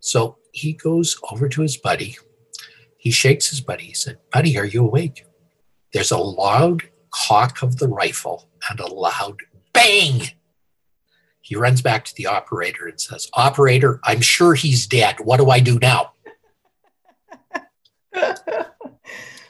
So 0.00 0.38
he 0.52 0.72
goes 0.72 1.18
over 1.30 1.48
to 1.48 1.62
his 1.62 1.76
buddy. 1.76 2.16
He 2.96 3.10
shakes 3.10 3.50
his 3.50 3.60
buddy. 3.60 3.84
He 3.84 3.94
said, 3.94 4.18
Buddy, 4.32 4.58
are 4.58 4.64
you 4.64 4.84
awake? 4.84 5.24
There's 5.92 6.10
a 6.10 6.18
loud 6.18 6.82
cock 7.10 7.62
of 7.62 7.78
the 7.78 7.88
rifle 7.88 8.48
and 8.68 8.80
a 8.80 8.86
loud 8.86 9.38
bang 9.72 10.22
he 11.48 11.56
runs 11.56 11.80
back 11.80 12.04
to 12.04 12.14
the 12.14 12.26
operator 12.26 12.86
and 12.88 13.00
says, 13.00 13.30
Operator, 13.32 14.00
I'm 14.04 14.20
sure 14.20 14.52
he's 14.52 14.86
dead. 14.86 15.16
What 15.18 15.38
do 15.38 15.48
I 15.48 15.60
do 15.60 15.78
now? 15.78 16.12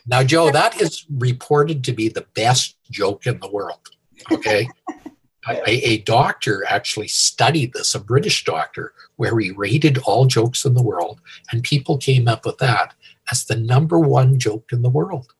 now, 0.09 0.23
Jo, 0.23 0.51
that 0.51 0.81
is 0.81 1.05
reported 1.11 1.85
to 1.85 1.93
be 1.93 2.09
the 2.09 2.27
best 2.35 2.77
joke 2.91 3.27
in 3.27 3.39
the 3.41 3.51
world. 3.51 3.91
Okay. 4.33 4.69
a, 5.49 5.89
a, 5.89 5.99
doctor 5.99 6.65
actually 6.69 7.09
studied 7.09 7.73
this, 7.73 7.95
a 7.95 8.01
British 8.01 8.45
doctor, 8.45 8.93
where 9.17 9.39
he 9.39 9.51
rated 9.51 9.99
all 9.99 10.27
jokes 10.27 10.65
in 10.65 10.75
the 10.75 10.83
world, 10.83 11.21
and 11.53 11.63
people 11.63 11.99
came 11.99 12.27
up 12.27 12.45
with 12.45 12.59
that 12.59 12.95
as 13.31 13.45
the 13.45 13.57
number 13.57 13.99
one 13.99 14.39
joke 14.39 14.71
in 14.73 14.83
the 14.83 14.91
world. 14.91 15.35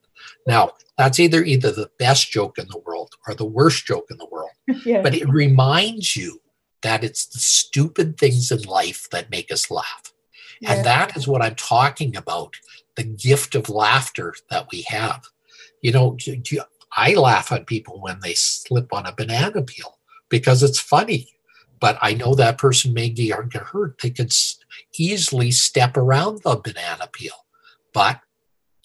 Now, 0.47 0.73
that's 0.97 1.19
either 1.19 1.43
either 1.43 1.71
the 1.71 1.89
best 1.97 2.31
joke 2.31 2.57
in 2.57 2.67
the 2.67 2.81
world 2.85 3.15
or 3.27 3.33
the 3.33 3.45
worst 3.45 3.85
joke 3.85 4.07
in 4.09 4.17
the 4.17 4.27
world. 4.31 4.49
Yeah. 4.85 5.01
But 5.01 5.15
it 5.15 5.27
reminds 5.27 6.15
you 6.15 6.41
that 6.83 7.03
it's 7.03 7.25
the 7.25 7.39
stupid 7.39 8.19
things 8.19 8.51
in 8.51 8.61
life 8.61 9.07
that 9.11 9.31
make 9.31 9.51
us 9.51 9.71
laugh. 9.71 10.13
Yeah. 10.61 10.73
And 10.73 10.85
that 10.85 11.15
is 11.15 11.27
what 11.27 11.41
I'm 11.41 11.55
talking 11.55 12.15
about 12.15 12.55
the 12.95 13.03
gift 13.03 13.55
of 13.55 13.69
laughter 13.69 14.33
that 14.49 14.67
we 14.71 14.81
have. 14.83 15.25
You 15.81 15.91
know, 15.91 16.17
I 16.95 17.13
laugh 17.13 17.51
at 17.51 17.65
people 17.65 18.01
when 18.01 18.19
they 18.21 18.33
slip 18.33 18.91
on 18.93 19.05
a 19.05 19.15
banana 19.15 19.61
peel 19.61 19.97
because 20.27 20.63
it's 20.63 20.79
funny. 20.79 21.29
But 21.79 21.97
I 22.01 22.13
know 22.13 22.35
that 22.35 22.57
person 22.57 22.93
may 22.93 23.07
get 23.07 23.31
hurt. 23.53 23.99
They 24.01 24.09
could 24.09 24.33
easily 24.97 25.51
step 25.51 25.95
around 25.95 26.41
the 26.43 26.57
banana 26.61 27.07
peel, 27.11 27.45
but 27.93 28.19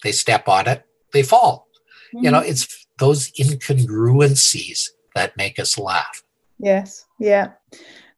they 0.01 0.13
step 0.13 0.47
on 0.47 0.67
it, 0.67 0.85
they 1.11 1.23
fall. 1.23 1.67
Mm-hmm. 2.13 2.25
You 2.25 2.31
know, 2.31 2.39
mm-hmm. 2.39 2.51
it's 2.51 2.87
those 2.99 3.31
incongruencies 3.31 4.91
that 5.13 5.35
make 5.35 5.59
us 5.59 5.77
laugh. 5.77 6.23
Yes. 6.57 7.05
Yeah. 7.19 7.51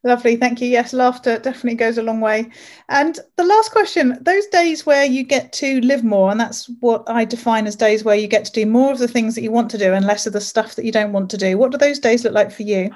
Lovely. 0.03 0.35
Thank 0.35 0.61
you. 0.61 0.67
Yes, 0.67 0.93
laughter 0.93 1.39
definitely 1.39 1.75
goes 1.75 1.97
a 1.97 2.03
long 2.03 2.21
way. 2.21 2.49
And 2.87 3.19
the 3.35 3.43
last 3.43 3.71
question 3.71 4.17
those 4.21 4.45
days 4.47 4.85
where 4.85 5.03
you 5.03 5.23
get 5.23 5.51
to 5.53 5.81
live 5.81 6.03
more, 6.03 6.31
and 6.31 6.39
that's 6.39 6.69
what 6.79 7.03
I 7.07 7.25
define 7.25 7.67
as 7.67 7.75
days 7.75 8.03
where 8.03 8.15
you 8.15 8.27
get 8.27 8.45
to 8.45 8.51
do 8.51 8.65
more 8.65 8.91
of 8.91 8.99
the 8.99 9.07
things 9.07 9.35
that 9.35 9.41
you 9.41 9.51
want 9.51 9.71
to 9.71 9.77
do 9.77 9.93
and 9.93 10.05
less 10.05 10.27
of 10.27 10.33
the 10.33 10.41
stuff 10.41 10.75
that 10.75 10.85
you 10.85 10.91
don't 10.91 11.13
want 11.13 11.29
to 11.31 11.37
do. 11.37 11.57
What 11.57 11.71
do 11.71 11.77
those 11.77 11.99
days 11.99 12.23
look 12.23 12.33
like 12.33 12.51
for 12.51 12.63
you? 12.63 12.91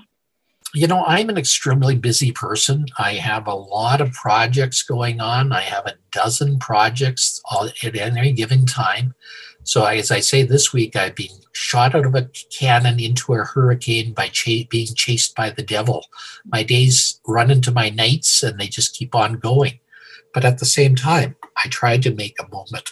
You 0.74 0.88
know, 0.88 1.04
I'm 1.06 1.30
an 1.30 1.38
extremely 1.38 1.98
busy 1.98 2.32
person. 2.32 2.86
I 2.98 3.16
have 3.16 3.48
a 3.48 3.56
lot 3.56 4.00
of 4.00 4.14
projects 4.14 4.84
going 4.84 5.20
on. 5.20 5.52
I 5.52 5.60
have 5.62 5.86
a 5.86 5.96
dozen 6.12 6.60
projects 6.60 7.42
at 7.84 7.96
any 7.96 8.32
given 8.32 8.66
time. 8.66 9.14
So, 9.64 9.86
as 9.86 10.12
I 10.12 10.20
say, 10.20 10.44
this 10.44 10.74
week 10.74 10.96
I've 10.96 11.16
been 11.16 11.28
shot 11.54 11.96
out 11.96 12.06
of 12.06 12.16
a 12.16 12.30
cannon 12.50 13.00
into 13.00 13.34
a 13.34 13.44
hurricane 13.44 14.14
by 14.14 14.32
being 14.70 14.88
chased 14.96 15.36
by 15.36 15.50
the 15.50 15.64
devil. 15.64 16.06
My 16.46 16.64
days 16.64 17.20
run 17.28 17.52
into 17.52 17.72
my 17.72 17.90
nights 17.90 18.44
and 18.44 18.60
they 18.60 18.68
just 18.68 18.96
keep 18.96 19.14
on 19.14 19.34
going. 19.34 19.80
But 20.34 20.46
at 20.46 20.60
the 20.60 20.66
same 20.66 20.96
time, 20.96 21.36
I 21.64 21.68
try 21.68 21.98
to 21.98 22.14
make 22.14 22.36
a 22.40 22.50
moment 22.50 22.92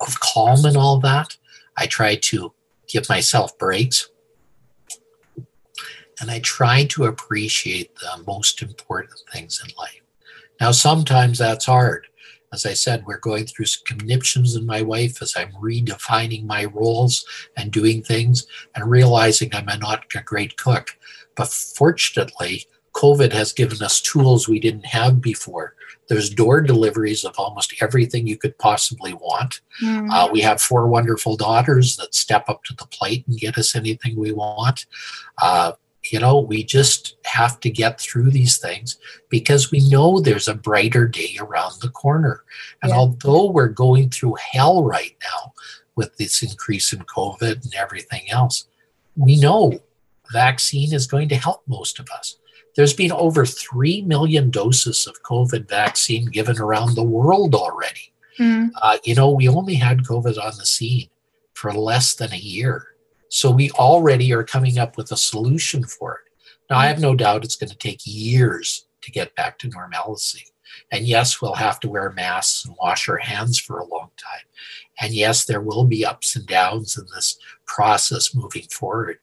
of 0.00 0.20
calm 0.20 0.64
and 0.64 0.76
all 0.76 0.98
that. 1.00 1.36
I 1.76 1.86
try 1.86 2.16
to 2.16 2.52
give 2.86 3.08
myself 3.08 3.56
breaks. 3.58 4.08
And 6.20 6.30
I 6.30 6.40
try 6.40 6.84
to 6.86 7.04
appreciate 7.04 7.94
the 7.96 8.22
most 8.26 8.60
important 8.60 9.20
things 9.32 9.62
in 9.62 9.72
life. 9.78 10.00
Now, 10.60 10.72
sometimes 10.72 11.38
that's 11.38 11.66
hard. 11.66 12.07
As 12.52 12.64
I 12.64 12.72
said, 12.72 13.04
we're 13.06 13.18
going 13.18 13.46
through 13.46 13.66
some 13.66 13.84
conniptions 13.84 14.56
in 14.56 14.64
my 14.64 14.82
wife 14.82 15.20
as 15.20 15.34
I'm 15.36 15.52
redefining 15.52 16.46
my 16.46 16.64
roles 16.64 17.24
and 17.56 17.70
doing 17.70 18.02
things 18.02 18.46
and 18.74 18.90
realizing 18.90 19.50
I'm 19.52 19.66
not 19.80 20.04
a 20.14 20.22
great 20.22 20.56
cook. 20.56 20.96
But 21.36 21.48
fortunately, 21.48 22.66
COVID 22.94 23.32
has 23.32 23.52
given 23.52 23.82
us 23.82 24.00
tools 24.00 24.48
we 24.48 24.58
didn't 24.58 24.86
have 24.86 25.20
before. 25.20 25.74
There's 26.08 26.30
door 26.30 26.62
deliveries 26.62 27.22
of 27.22 27.34
almost 27.38 27.74
everything 27.82 28.26
you 28.26 28.38
could 28.38 28.56
possibly 28.58 29.12
want. 29.12 29.60
Mm. 29.82 30.10
Uh, 30.10 30.28
we 30.32 30.40
have 30.40 30.60
four 30.60 30.88
wonderful 30.88 31.36
daughters 31.36 31.96
that 31.96 32.14
step 32.14 32.48
up 32.48 32.64
to 32.64 32.74
the 32.74 32.86
plate 32.86 33.24
and 33.28 33.38
get 33.38 33.58
us 33.58 33.76
anything 33.76 34.16
we 34.16 34.32
want. 34.32 34.86
Uh, 35.40 35.72
you 36.12 36.20
know, 36.20 36.40
we 36.40 36.64
just 36.64 37.16
have 37.24 37.60
to 37.60 37.70
get 37.70 38.00
through 38.00 38.30
these 38.30 38.58
things 38.58 38.98
because 39.28 39.70
we 39.70 39.88
know 39.88 40.20
there's 40.20 40.48
a 40.48 40.54
brighter 40.54 41.06
day 41.06 41.36
around 41.40 41.80
the 41.80 41.90
corner. 41.90 42.44
And 42.82 42.90
yeah. 42.90 42.96
although 42.96 43.50
we're 43.50 43.68
going 43.68 44.10
through 44.10 44.36
hell 44.52 44.84
right 44.84 45.16
now 45.22 45.52
with 45.96 46.16
this 46.16 46.42
increase 46.42 46.92
in 46.92 47.00
COVID 47.00 47.64
and 47.64 47.74
everything 47.74 48.30
else, 48.30 48.66
we 49.16 49.40
know 49.40 49.80
vaccine 50.32 50.94
is 50.94 51.06
going 51.06 51.28
to 51.30 51.36
help 51.36 51.62
most 51.66 51.98
of 51.98 52.08
us. 52.10 52.36
There's 52.76 52.94
been 52.94 53.12
over 53.12 53.44
3 53.44 54.02
million 54.02 54.50
doses 54.50 55.06
of 55.06 55.22
COVID 55.22 55.68
vaccine 55.68 56.26
given 56.26 56.58
around 56.60 56.94
the 56.94 57.02
world 57.02 57.54
already. 57.54 58.12
Mm. 58.38 58.70
Uh, 58.80 58.98
you 59.04 59.14
know, 59.14 59.30
we 59.30 59.48
only 59.48 59.74
had 59.74 60.04
COVID 60.04 60.38
on 60.40 60.56
the 60.58 60.66
scene 60.66 61.08
for 61.54 61.72
less 61.72 62.14
than 62.14 62.32
a 62.32 62.36
year. 62.36 62.86
So 63.28 63.50
we 63.50 63.70
already 63.72 64.32
are 64.32 64.44
coming 64.44 64.78
up 64.78 64.96
with 64.96 65.12
a 65.12 65.16
solution 65.16 65.84
for 65.84 66.14
it. 66.14 66.32
Now, 66.70 66.78
I 66.78 66.86
have 66.86 67.00
no 67.00 67.14
doubt 67.14 67.44
it's 67.44 67.56
going 67.56 67.70
to 67.70 67.76
take 67.76 68.00
years 68.04 68.86
to 69.02 69.10
get 69.10 69.34
back 69.34 69.58
to 69.58 69.68
normalcy. 69.68 70.46
And 70.90 71.06
yes, 71.06 71.40
we'll 71.40 71.54
have 71.54 71.80
to 71.80 71.88
wear 71.88 72.10
masks 72.10 72.64
and 72.64 72.76
wash 72.80 73.08
our 73.08 73.18
hands 73.18 73.58
for 73.58 73.78
a 73.78 73.86
long 73.86 74.10
time. 74.16 74.44
And 75.00 75.14
yes, 75.14 75.44
there 75.44 75.60
will 75.60 75.84
be 75.84 76.04
ups 76.04 76.36
and 76.36 76.46
downs 76.46 76.98
in 76.98 77.06
this 77.14 77.38
process 77.66 78.34
moving 78.34 78.66
forward. 78.70 79.18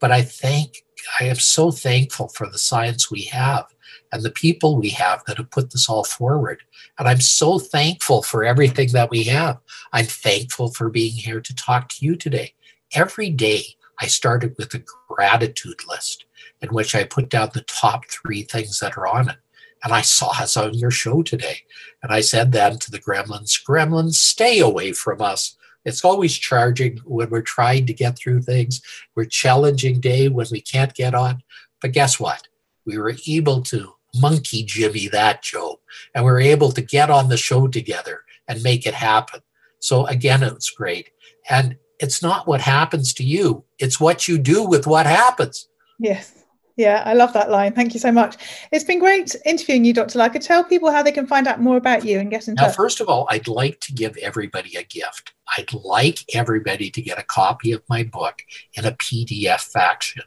But 0.00 0.12
I 0.12 0.22
think 0.22 0.84
I 1.20 1.24
am 1.24 1.36
so 1.36 1.70
thankful 1.70 2.28
for 2.28 2.46
the 2.48 2.58
science 2.58 3.10
we 3.10 3.22
have 3.24 3.66
and 4.12 4.22
the 4.22 4.30
people 4.30 4.76
we 4.76 4.90
have 4.90 5.22
that 5.26 5.36
have 5.36 5.50
put 5.50 5.70
this 5.70 5.88
all 5.88 6.04
forward. 6.04 6.62
And 6.98 7.08
I'm 7.08 7.20
so 7.20 7.58
thankful 7.58 8.22
for 8.22 8.44
everything 8.44 8.92
that 8.92 9.10
we 9.10 9.24
have. 9.24 9.58
I'm 9.92 10.06
thankful 10.06 10.72
for 10.72 10.88
being 10.88 11.12
here 11.12 11.40
to 11.40 11.54
talk 11.54 11.88
to 11.90 12.04
you 12.04 12.16
today 12.16 12.54
every 12.94 13.30
day 13.30 13.62
I 14.00 14.06
started 14.06 14.54
with 14.58 14.74
a 14.74 14.84
gratitude 15.08 15.80
list 15.88 16.24
in 16.60 16.70
which 16.70 16.94
I 16.94 17.04
put 17.04 17.28
down 17.28 17.50
the 17.52 17.62
top 17.62 18.06
three 18.06 18.42
things 18.42 18.80
that 18.80 18.96
are 18.96 19.06
on 19.06 19.28
it. 19.28 19.36
And 19.84 19.92
I 19.92 20.00
saw 20.02 20.30
us 20.30 20.56
on 20.56 20.74
your 20.74 20.90
show 20.90 21.22
today. 21.22 21.60
And 22.02 22.12
I 22.12 22.20
said 22.20 22.52
then 22.52 22.78
to 22.78 22.90
the 22.90 22.98
gremlins, 22.98 23.62
gremlins, 23.62 24.14
stay 24.14 24.58
away 24.58 24.92
from 24.92 25.20
us. 25.20 25.56
It's 25.84 26.04
always 26.04 26.36
charging 26.36 26.98
when 27.04 27.30
we're 27.30 27.42
trying 27.42 27.86
to 27.86 27.92
get 27.92 28.18
through 28.18 28.42
things. 28.42 28.82
We're 29.14 29.24
challenging 29.26 30.00
day 30.00 30.28
when 30.28 30.46
we 30.50 30.60
can't 30.60 30.94
get 30.94 31.14
on. 31.14 31.42
But 31.80 31.92
guess 31.92 32.18
what? 32.18 32.48
We 32.84 32.98
were 32.98 33.14
able 33.28 33.62
to 33.62 33.94
monkey 34.16 34.64
Jimmy 34.64 35.08
that, 35.08 35.42
Jo. 35.42 35.80
And 36.14 36.24
we 36.24 36.30
were 36.30 36.40
able 36.40 36.72
to 36.72 36.82
get 36.82 37.10
on 37.10 37.28
the 37.28 37.36
show 37.36 37.68
together 37.68 38.22
and 38.48 38.62
make 38.62 38.86
it 38.86 38.94
happen. 38.94 39.40
So 39.78 40.06
again, 40.06 40.42
it's 40.42 40.70
great. 40.70 41.10
And 41.48 41.76
it's 41.98 42.22
not 42.22 42.46
what 42.46 42.60
happens 42.60 43.12
to 43.14 43.24
you, 43.24 43.64
it's 43.78 44.00
what 44.00 44.28
you 44.28 44.38
do 44.38 44.64
with 44.64 44.86
what 44.86 45.06
happens. 45.06 45.68
Yes. 45.98 46.34
Yeah, 46.78 47.02
I 47.04 47.14
love 47.14 47.32
that 47.32 47.50
line. 47.50 47.72
Thank 47.72 47.92
you 47.92 47.98
so 47.98 48.12
much. 48.12 48.36
It's 48.70 48.84
been 48.84 49.00
great 49.00 49.34
interviewing 49.44 49.84
you, 49.84 49.92
Dr. 49.92 50.16
Lycka. 50.16 50.38
Tell 50.38 50.62
people 50.62 50.92
how 50.92 51.02
they 51.02 51.10
can 51.10 51.26
find 51.26 51.48
out 51.48 51.60
more 51.60 51.76
about 51.76 52.04
you 52.04 52.20
and 52.20 52.30
get 52.30 52.46
in 52.46 52.54
now, 52.54 52.66
touch. 52.66 52.76
First 52.76 53.00
of 53.00 53.08
all, 53.08 53.26
I'd 53.28 53.48
like 53.48 53.80
to 53.80 53.92
give 53.92 54.16
everybody 54.18 54.76
a 54.76 54.84
gift. 54.84 55.32
I'd 55.56 55.72
like 55.72 56.20
everybody 56.32 56.88
to 56.88 57.02
get 57.02 57.18
a 57.18 57.24
copy 57.24 57.72
of 57.72 57.82
my 57.88 58.04
book 58.04 58.42
in 58.74 58.84
a 58.84 58.92
PDF 58.92 59.60
faction. 59.60 60.22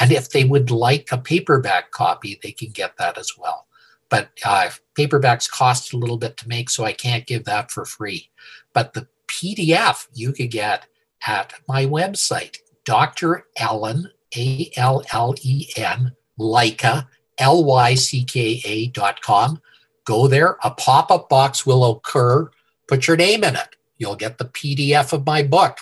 And 0.00 0.10
if 0.10 0.30
they 0.30 0.44
would 0.44 0.70
like 0.70 1.12
a 1.12 1.18
paperback 1.18 1.90
copy, 1.90 2.40
they 2.42 2.52
can 2.52 2.70
get 2.70 2.96
that 2.96 3.18
as 3.18 3.36
well. 3.36 3.66
But 4.08 4.30
uh, 4.42 4.70
paperbacks 4.98 5.50
cost 5.50 5.92
a 5.92 5.98
little 5.98 6.16
bit 6.16 6.38
to 6.38 6.48
make, 6.48 6.70
so 6.70 6.84
I 6.84 6.92
can't 6.92 7.26
give 7.26 7.44
that 7.44 7.70
for 7.70 7.84
free. 7.84 8.30
But 8.72 8.94
the 8.94 9.06
PDF 9.28 10.06
you 10.14 10.32
could 10.32 10.50
get 10.50 10.86
at 11.26 11.52
my 11.68 11.86
website, 11.86 12.58
Dr. 12.84 13.46
Allen, 13.58 14.10
A 14.36 14.70
L 14.76 15.02
L 15.12 15.34
E 15.42 15.68
N, 15.76 16.12
Lycka, 16.38 17.06
L 17.38 17.64
Y 17.64 17.94
C 17.94 18.24
K 18.24 18.60
A 18.64 18.86
dot 18.88 19.20
com. 19.20 19.60
Go 20.04 20.26
there, 20.26 20.56
a 20.64 20.70
pop 20.70 21.10
up 21.10 21.28
box 21.28 21.64
will 21.66 21.84
occur. 21.84 22.50
Put 22.88 23.06
your 23.06 23.16
name 23.16 23.44
in 23.44 23.54
it. 23.54 23.76
You'll 23.98 24.16
get 24.16 24.38
the 24.38 24.46
PDF 24.46 25.12
of 25.12 25.26
my 25.26 25.42
book. 25.42 25.78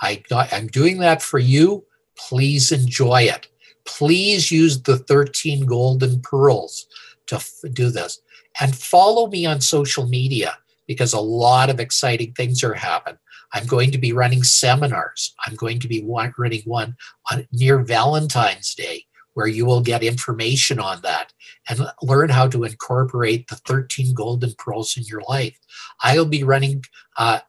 I 0.00 0.22
I'm 0.30 0.66
doing 0.66 0.98
that 0.98 1.22
for 1.22 1.38
you. 1.38 1.84
Please 2.16 2.72
enjoy 2.72 3.22
it. 3.22 3.48
Please 3.84 4.50
use 4.50 4.82
the 4.82 4.98
13 4.98 5.66
golden 5.66 6.20
pearls 6.20 6.86
to 7.26 7.36
f- 7.36 7.60
do 7.72 7.90
this. 7.90 8.20
And 8.60 8.76
follow 8.76 9.28
me 9.28 9.46
on 9.46 9.60
social 9.60 10.06
media 10.06 10.58
because 10.86 11.12
a 11.12 11.20
lot 11.20 11.70
of 11.70 11.80
exciting 11.80 12.32
things 12.32 12.62
are 12.62 12.74
happening. 12.74 13.18
I'm 13.52 13.66
going 13.66 13.90
to 13.92 13.98
be 13.98 14.12
running 14.12 14.42
seminars. 14.42 15.34
I'm 15.46 15.54
going 15.54 15.80
to 15.80 15.88
be 15.88 16.04
running 16.38 16.62
one 16.64 16.96
on, 17.30 17.46
near 17.52 17.78
Valentine's 17.80 18.74
Day 18.74 19.06
where 19.34 19.46
you 19.46 19.64
will 19.64 19.80
get 19.80 20.02
information 20.02 20.78
on 20.78 21.00
that 21.02 21.32
and 21.68 21.80
learn 22.02 22.28
how 22.28 22.48
to 22.48 22.64
incorporate 22.64 23.48
the 23.48 23.56
13 23.56 24.14
golden 24.14 24.52
pearls 24.58 24.96
in 24.96 25.04
your 25.04 25.22
life. 25.28 25.58
I'll 26.02 26.26
be 26.26 26.44
running 26.44 26.84
uh, 27.16 27.40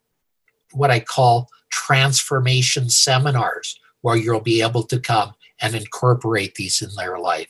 what 0.72 0.91
I 0.91 0.99
call 0.99 1.49
transformation 1.72 2.89
seminars 2.89 3.80
where 4.01 4.16
you'll 4.16 4.41
be 4.41 4.62
able 4.62 4.84
to 4.84 4.99
come 4.99 5.34
and 5.62 5.76
incorporate 5.76 6.56
these 6.56 6.82
in 6.82 6.89
their 6.95 7.18
life. 7.18 7.47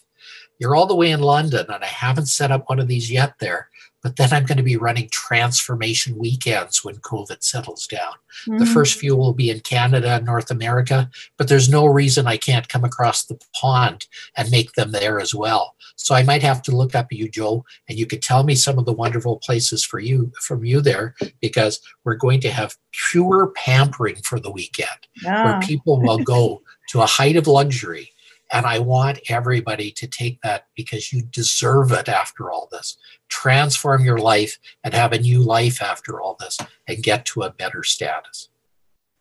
You're 0.60 0.76
all 0.76 0.86
the 0.86 0.95
way 0.95 1.12
in 1.12 1.20
London, 1.20 1.66
and 1.68 1.84
I 1.84 1.88
haven't 1.88 2.28
set 2.28 2.51
up 2.51 2.70
one 2.70 2.80
of 2.80 2.88
these 2.88 3.12
yet 3.12 3.34
there, 3.39 3.70
but 4.04 4.18
then 4.18 4.34
I'm 4.34 4.45
going 4.45 4.58
to 4.58 4.64
be 4.64 4.76
running 4.76 5.08
transformation 5.12 6.18
weekends 6.18 6.84
when 6.84 6.97
COVID 6.97 7.41
settles 7.41 7.88
down. 7.88 8.14
Mm-hmm. 8.47 8.58
The 8.58 8.66
first 8.66 8.99
few 8.99 9.16
will 9.16 9.34
be 9.34 9.49
in 9.49 9.62
Canada 9.62 10.10
and 10.10 10.26
North 10.26 10.51
America, 10.51 11.10
but 11.38 11.47
there's 11.47 11.70
no 11.70 11.86
reason 11.86 12.28
I 12.28 12.38
can't 12.38 12.68
come 12.68 12.84
across 12.84 13.24
the 13.24 13.39
pond 13.56 14.08
and 14.36 14.51
make 14.51 14.74
them 14.74 14.91
there 14.91 15.20
as 15.20 15.34
well. 15.34 15.76
So 15.95 16.16
I 16.16 16.24
might 16.24 16.43
have 16.43 16.62
to 16.64 16.76
look 16.76 16.95
up 16.95 17.12
you, 17.12 17.30
Jo, 17.30 17.64
and 17.88 17.97
you 17.97 18.06
could 18.06 18.22
tell 18.22 18.43
me 18.43 18.56
some 18.56 18.78
of 18.78 18.86
the 18.86 18.93
wonderful 18.93 19.38
places 19.38 19.86
for 19.86 19.99
you 19.99 20.32
from 20.41 20.66
you 20.66 20.82
there, 20.82 21.16
because 21.39 21.80
we're 22.04 22.16
going 22.16 22.41
to 22.41 22.51
have 22.51 22.76
pure 22.91 23.51
pampering 23.56 24.18
for 24.18 24.39
the 24.39 24.51
weekend 24.51 24.89
yeah. 25.22 25.45
where 25.45 25.62
people 25.62 26.01
will 26.01 26.20
go 26.20 26.62
to 26.89 27.01
a 27.01 27.06
height 27.06 27.38
of 27.38 27.47
luxury 27.47 28.12
and 28.54 28.68
I 28.68 28.78
want 28.80 29.20
everybody 29.30 29.91
to 29.91 30.08
take 30.08 30.39
that 30.43 30.68
because 30.76 31.12
you 31.12 31.24
deserve 31.24 31.91
it 31.91 32.08
after 32.08 32.51
all 32.51 32.70
this. 32.72 32.97
Transform 33.28 34.06
your 34.06 34.20
life 34.20 34.60
and 34.84 34.93
have 34.93 35.12
a 35.12 35.20
new 35.20 35.39
life 35.39 35.82
after 35.82 36.22
all 36.22 36.38
this 36.39 36.60
and 36.88 37.01
get 37.01 37.26
to 37.26 37.41
a 37.41 37.49
better 37.49 37.84
status. 37.84 38.49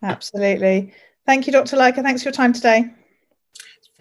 Absolutely. 0.02 0.92
Thank 1.24 1.46
you, 1.46 1.52
Dr. 1.52 1.76
Lycka. 1.78 2.02
Thanks 2.02 2.22
for 2.22 2.28
your 2.28 2.34
time 2.34 2.52
today. 2.52 2.92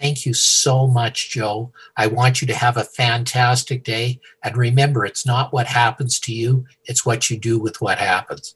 Thank 0.01 0.25
you 0.25 0.33
so 0.33 0.87
much, 0.87 1.29
Jo. 1.29 1.71
I 1.95 2.07
want 2.07 2.41
you 2.41 2.47
to 2.47 2.55
have 2.55 2.75
a 2.75 2.83
fantastic 2.83 3.83
day. 3.83 4.19
And 4.43 4.57
remember, 4.57 5.05
it's 5.05 5.25
not 5.25 5.53
what 5.53 5.67
happens 5.67 6.19
to 6.21 6.33
you, 6.33 6.65
it's 6.85 7.05
what 7.05 7.29
you 7.29 7.37
do 7.37 7.57
with 7.57 7.79
what 7.79 7.99
happens. 7.99 8.55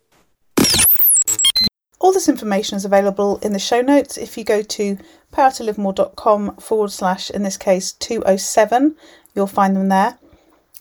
All 2.01 2.11
this 2.11 2.27
information 2.27 2.75
is 2.75 2.85
available 2.85 3.37
in 3.37 3.53
the 3.53 3.59
show 3.59 3.81
notes 3.81 4.17
if 4.17 4.37
you 4.37 4.43
go 4.43 4.61
to 4.61 4.97
powertolivemore.com 5.35 6.55
forward 6.57 6.91
slash, 6.91 7.29
in 7.29 7.43
this 7.43 7.57
case, 7.57 7.91
207. 7.93 8.95
You'll 9.35 9.47
find 9.47 9.75
them 9.75 9.89
there. 9.89 10.17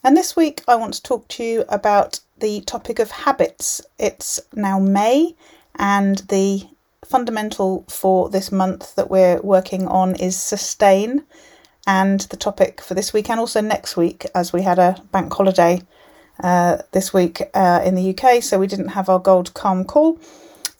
And 0.03 0.15
this 0.15 0.35
week 0.35 0.63
I 0.67 0.75
want 0.75 0.93
to 0.93 1.03
talk 1.03 1.27
to 1.29 1.43
you 1.43 1.65
about 1.67 2.21
the 2.37 2.61
topic 2.61 2.99
of 2.99 3.11
habits. 3.11 3.81
It's 3.99 4.39
now 4.53 4.79
May, 4.79 5.35
and 5.75 6.19
the 6.29 6.67
fundamental 7.03 7.85
for 7.89 8.29
this 8.29 8.51
month 8.51 8.95
that 8.95 9.09
we're 9.09 9.41
working 9.41 9.87
on 9.87 10.15
is 10.15 10.41
sustain. 10.41 11.23
And 11.87 12.21
the 12.21 12.37
topic 12.37 12.81
for 12.81 12.93
this 12.93 13.13
week 13.13 13.29
and 13.29 13.39
also 13.39 13.61
next 13.61 13.95
week, 13.97 14.25
as 14.33 14.53
we 14.53 14.63
had 14.63 14.79
a 14.79 15.01
bank 15.11 15.33
holiday 15.33 15.81
uh, 16.43 16.77
this 16.93 17.13
week 17.13 17.41
uh, 17.53 17.81
in 17.85 17.95
the 17.95 18.17
UK, 18.17 18.41
so 18.41 18.57
we 18.57 18.67
didn't 18.67 18.89
have 18.89 19.09
our 19.09 19.19
Gold 19.19 19.53
Calm 19.53 19.83
call. 19.83 20.19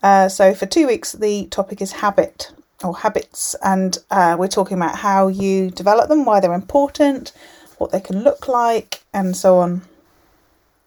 Uh, 0.02 0.30
so 0.30 0.54
for 0.54 0.66
two 0.66 0.88
weeks, 0.88 1.12
the 1.12 1.48
topic 1.48 1.82
is 1.82 1.92
habit 1.92 2.52
or 2.84 2.98
habits, 2.98 3.56
and 3.64 3.98
uh, 4.12 4.36
we're 4.38 4.48
talking 4.48 4.78
about 4.78 4.98
how 4.98 5.28
you 5.28 5.72
develop 5.72 6.10
them, 6.10 6.26
why 6.26 6.40
they're 6.40 6.54
important, 6.54 7.32
what 7.78 7.92
they 7.92 8.00
can 8.00 8.24
look 8.24 8.48
like, 8.48 9.04
and 9.14 9.36
so 9.36 9.58
on. 9.60 9.82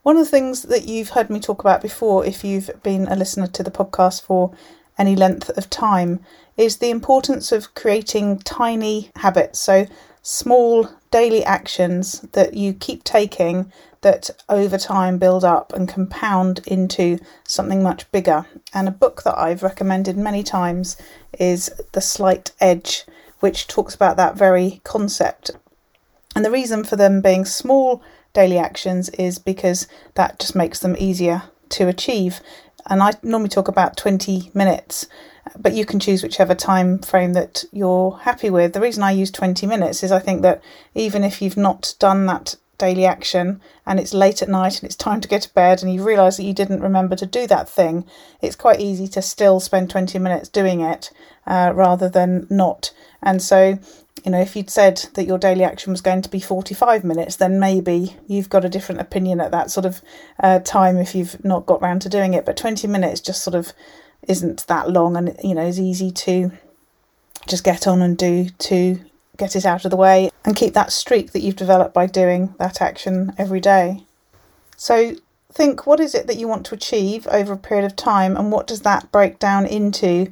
One 0.03 0.17
of 0.17 0.25
the 0.25 0.31
things 0.31 0.63
that 0.63 0.87
you've 0.87 1.09
heard 1.09 1.29
me 1.29 1.39
talk 1.39 1.59
about 1.61 1.81
before, 1.81 2.25
if 2.25 2.43
you've 2.43 2.71
been 2.83 3.07
a 3.07 3.15
listener 3.15 3.47
to 3.47 3.63
the 3.63 3.71
podcast 3.71 4.21
for 4.21 4.53
any 4.97 5.15
length 5.15 5.49
of 5.57 5.69
time, 5.69 6.19
is 6.57 6.77
the 6.77 6.89
importance 6.89 7.51
of 7.51 7.73
creating 7.73 8.39
tiny 8.39 9.11
habits. 9.17 9.59
So, 9.59 9.87
small 10.21 10.89
daily 11.11 11.43
actions 11.43 12.21
that 12.33 12.53
you 12.53 12.73
keep 12.73 13.03
taking 13.03 13.71
that 14.01 14.29
over 14.47 14.77
time 14.77 15.17
build 15.17 15.43
up 15.43 15.73
and 15.73 15.89
compound 15.89 16.61
into 16.65 17.19
something 17.43 17.83
much 17.83 18.09
bigger. 18.11 18.45
And 18.73 18.87
a 18.87 18.91
book 18.91 19.23
that 19.23 19.37
I've 19.37 19.63
recommended 19.63 20.17
many 20.17 20.43
times 20.43 20.97
is 21.37 21.69
The 21.91 22.01
Slight 22.01 22.51
Edge, 22.59 23.05
which 23.39 23.67
talks 23.67 23.95
about 23.95 24.17
that 24.17 24.35
very 24.35 24.81
concept. 24.83 25.51
And 26.35 26.45
the 26.45 26.51
reason 26.51 26.83
for 26.83 26.95
them 26.95 27.21
being 27.21 27.45
small 27.45 28.01
daily 28.33 28.57
actions 28.57 29.09
is 29.09 29.39
because 29.39 29.87
that 30.15 30.39
just 30.39 30.55
makes 30.55 30.79
them 30.79 30.95
easier 30.97 31.43
to 31.69 31.87
achieve. 31.87 32.41
And 32.85 33.03
I 33.03 33.13
normally 33.23 33.49
talk 33.49 33.67
about 33.67 33.97
20 33.97 34.51
minutes, 34.53 35.07
but 35.57 35.73
you 35.73 35.85
can 35.85 35.99
choose 35.99 36.23
whichever 36.23 36.55
time 36.55 36.99
frame 36.99 37.33
that 37.33 37.65
you're 37.71 38.17
happy 38.17 38.49
with. 38.49 38.73
The 38.73 38.81
reason 38.81 39.03
I 39.03 39.11
use 39.11 39.31
20 39.31 39.67
minutes 39.67 40.03
is 40.03 40.11
I 40.11 40.19
think 40.19 40.41
that 40.43 40.61
even 40.95 41.23
if 41.23 41.41
you've 41.41 41.57
not 41.57 41.95
done 41.99 42.25
that 42.27 42.55
daily 42.79 43.05
action 43.05 43.61
and 43.85 43.99
it's 43.99 44.13
late 44.13 44.41
at 44.41 44.49
night 44.49 44.79
and 44.79 44.85
it's 44.85 44.95
time 44.95 45.21
to 45.21 45.27
go 45.27 45.37
to 45.37 45.53
bed 45.53 45.83
and 45.83 45.93
you 45.93 46.03
realize 46.03 46.37
that 46.37 46.43
you 46.43 46.53
didn't 46.53 46.81
remember 46.81 47.15
to 47.15 47.27
do 47.27 47.45
that 47.45 47.69
thing, 47.69 48.05
it's 48.41 48.55
quite 48.55 48.79
easy 48.79 49.07
to 49.09 49.21
still 49.21 49.59
spend 49.59 49.91
20 49.91 50.17
minutes 50.17 50.49
doing 50.49 50.81
it 50.81 51.11
uh, 51.45 51.71
rather 51.75 52.09
than 52.09 52.47
not. 52.49 52.91
And 53.21 53.41
so, 53.41 53.77
you 54.25 54.31
know, 54.31 54.39
if 54.41 54.55
you'd 54.55 54.69
said 54.69 55.05
that 55.13 55.25
your 55.25 55.37
daily 55.37 55.63
action 55.63 55.91
was 55.91 56.01
going 56.01 56.21
to 56.23 56.29
be 56.29 56.39
45 56.39 57.03
minutes, 57.03 57.35
then 57.35 57.59
maybe 57.59 58.15
you've 58.27 58.49
got 58.49 58.65
a 58.65 58.69
different 58.69 59.01
opinion 59.01 59.39
at 59.39 59.51
that 59.51 59.69
sort 59.69 59.85
of 59.85 60.01
uh, 60.39 60.59
time 60.59 60.97
if 60.97 61.13
you've 61.13 61.43
not 61.45 61.65
got 61.65 61.81
round 61.81 62.01
to 62.01 62.09
doing 62.09 62.33
it. 62.33 62.45
But 62.45 62.57
20 62.57 62.87
minutes 62.87 63.21
just 63.21 63.43
sort 63.43 63.55
of 63.55 63.73
isn't 64.27 64.65
that 64.67 64.89
long 64.89 65.15
and, 65.15 65.37
you 65.43 65.53
know, 65.53 65.65
is 65.65 65.79
easy 65.79 66.11
to 66.11 66.51
just 67.47 67.63
get 67.63 67.87
on 67.87 68.01
and 68.01 68.17
do 68.17 68.49
to 68.49 68.99
get 69.39 69.55
it 69.55 69.65
out 69.65 69.85
of 69.85 69.91
the 69.91 69.97
way 69.97 70.29
and 70.45 70.55
keep 70.55 70.73
that 70.75 70.91
streak 70.91 71.31
that 71.31 71.41
you've 71.41 71.55
developed 71.55 71.93
by 71.93 72.05
doing 72.05 72.53
that 72.59 72.81
action 72.81 73.33
every 73.37 73.59
day. 73.59 74.03
So 74.77 75.15
think 75.51 75.87
what 75.87 75.99
is 75.99 76.13
it 76.13 76.27
that 76.27 76.37
you 76.37 76.47
want 76.47 76.65
to 76.67 76.75
achieve 76.75 77.27
over 77.27 77.53
a 77.53 77.57
period 77.57 77.85
of 77.85 77.95
time 77.95 78.37
and 78.37 78.51
what 78.51 78.67
does 78.67 78.81
that 78.81 79.11
break 79.11 79.39
down 79.39 79.65
into 79.65 80.31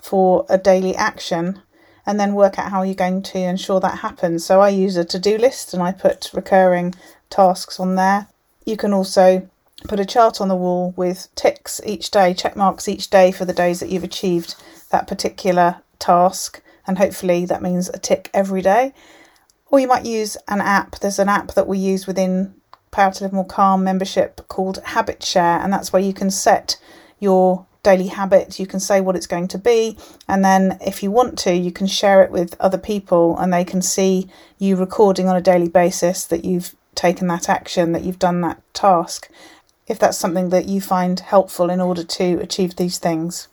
for 0.00 0.46
a 0.48 0.56
daily 0.56 0.96
action 0.96 1.60
and 2.06 2.20
then 2.20 2.34
work 2.34 2.58
out 2.58 2.70
how 2.70 2.82
you're 2.82 2.94
going 2.94 3.22
to 3.22 3.38
ensure 3.38 3.80
that 3.80 3.98
happens. 3.98 4.44
So 4.44 4.60
I 4.60 4.68
use 4.68 4.96
a 4.96 5.04
to-do 5.04 5.38
list 5.38 5.72
and 5.72 5.82
I 5.82 5.92
put 5.92 6.30
recurring 6.34 6.94
tasks 7.30 7.80
on 7.80 7.94
there. 7.94 8.28
You 8.66 8.76
can 8.76 8.92
also 8.92 9.48
put 9.88 10.00
a 10.00 10.04
chart 10.04 10.40
on 10.40 10.48
the 10.48 10.56
wall 10.56 10.92
with 10.96 11.28
ticks 11.34 11.80
each 11.84 12.10
day, 12.10 12.34
check 12.34 12.56
marks 12.56 12.88
each 12.88 13.10
day 13.10 13.32
for 13.32 13.44
the 13.44 13.52
days 13.52 13.80
that 13.80 13.90
you've 13.90 14.04
achieved 14.04 14.54
that 14.90 15.06
particular 15.06 15.76
task 15.98 16.62
and 16.86 16.98
hopefully 16.98 17.44
that 17.46 17.62
means 17.62 17.88
a 17.88 17.98
tick 17.98 18.30
every 18.34 18.62
day. 18.62 18.92
Or 19.66 19.80
you 19.80 19.88
might 19.88 20.04
use 20.04 20.36
an 20.48 20.60
app. 20.60 21.00
There's 21.00 21.18
an 21.18 21.28
app 21.28 21.54
that 21.54 21.66
we 21.66 21.78
use 21.78 22.06
within 22.06 22.54
Power 22.90 23.12
to 23.12 23.24
Live 23.24 23.32
More 23.32 23.44
Calm 23.44 23.82
membership 23.82 24.46
called 24.48 24.78
Habit 24.84 25.22
Share, 25.22 25.58
and 25.58 25.72
that's 25.72 25.92
where 25.92 26.02
you 26.02 26.12
can 26.12 26.30
set 26.30 26.78
your 27.18 27.66
daily 27.82 28.06
habit. 28.06 28.60
You 28.60 28.66
can 28.66 28.80
say 28.80 29.00
what 29.00 29.16
it's 29.16 29.26
going 29.26 29.48
to 29.48 29.58
be, 29.58 29.98
and 30.28 30.44
then 30.44 30.78
if 30.80 31.02
you 31.02 31.10
want 31.10 31.38
to, 31.40 31.54
you 31.54 31.72
can 31.72 31.86
share 31.86 32.22
it 32.22 32.30
with 32.30 32.54
other 32.60 32.78
people, 32.78 33.36
and 33.38 33.52
they 33.52 33.64
can 33.64 33.82
see 33.82 34.28
you 34.58 34.76
recording 34.76 35.28
on 35.28 35.36
a 35.36 35.42
daily 35.42 35.68
basis 35.68 36.24
that 36.26 36.44
you've 36.44 36.74
taken 36.94 37.26
that 37.26 37.48
action, 37.48 37.92
that 37.92 38.04
you've 38.04 38.18
done 38.20 38.40
that 38.42 38.62
task, 38.74 39.28
if 39.88 39.98
that's 39.98 40.16
something 40.16 40.50
that 40.50 40.66
you 40.66 40.80
find 40.80 41.18
helpful 41.20 41.70
in 41.70 41.80
order 41.80 42.04
to 42.04 42.38
achieve 42.40 42.76
these 42.76 42.98
things. 42.98 43.48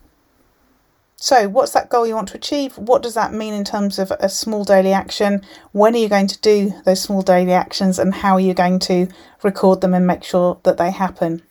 So, 1.23 1.47
what's 1.47 1.73
that 1.73 1.89
goal 1.89 2.07
you 2.07 2.15
want 2.15 2.29
to 2.29 2.37
achieve? 2.37 2.75
What 2.79 3.03
does 3.03 3.13
that 3.13 3.31
mean 3.31 3.53
in 3.53 3.63
terms 3.63 3.99
of 3.99 4.11
a 4.19 4.27
small 4.27 4.63
daily 4.63 4.91
action? 4.91 5.43
When 5.71 5.93
are 5.93 5.99
you 5.99 6.09
going 6.09 6.25
to 6.25 6.41
do 6.41 6.73
those 6.83 6.99
small 6.99 7.21
daily 7.21 7.53
actions 7.53 7.99
and 7.99 8.11
how 8.11 8.33
are 8.33 8.39
you 8.39 8.55
going 8.55 8.79
to 8.79 9.07
record 9.43 9.81
them 9.81 9.93
and 9.93 10.07
make 10.07 10.23
sure 10.23 10.59
that 10.63 10.77
they 10.77 10.89
happen? 10.89 11.43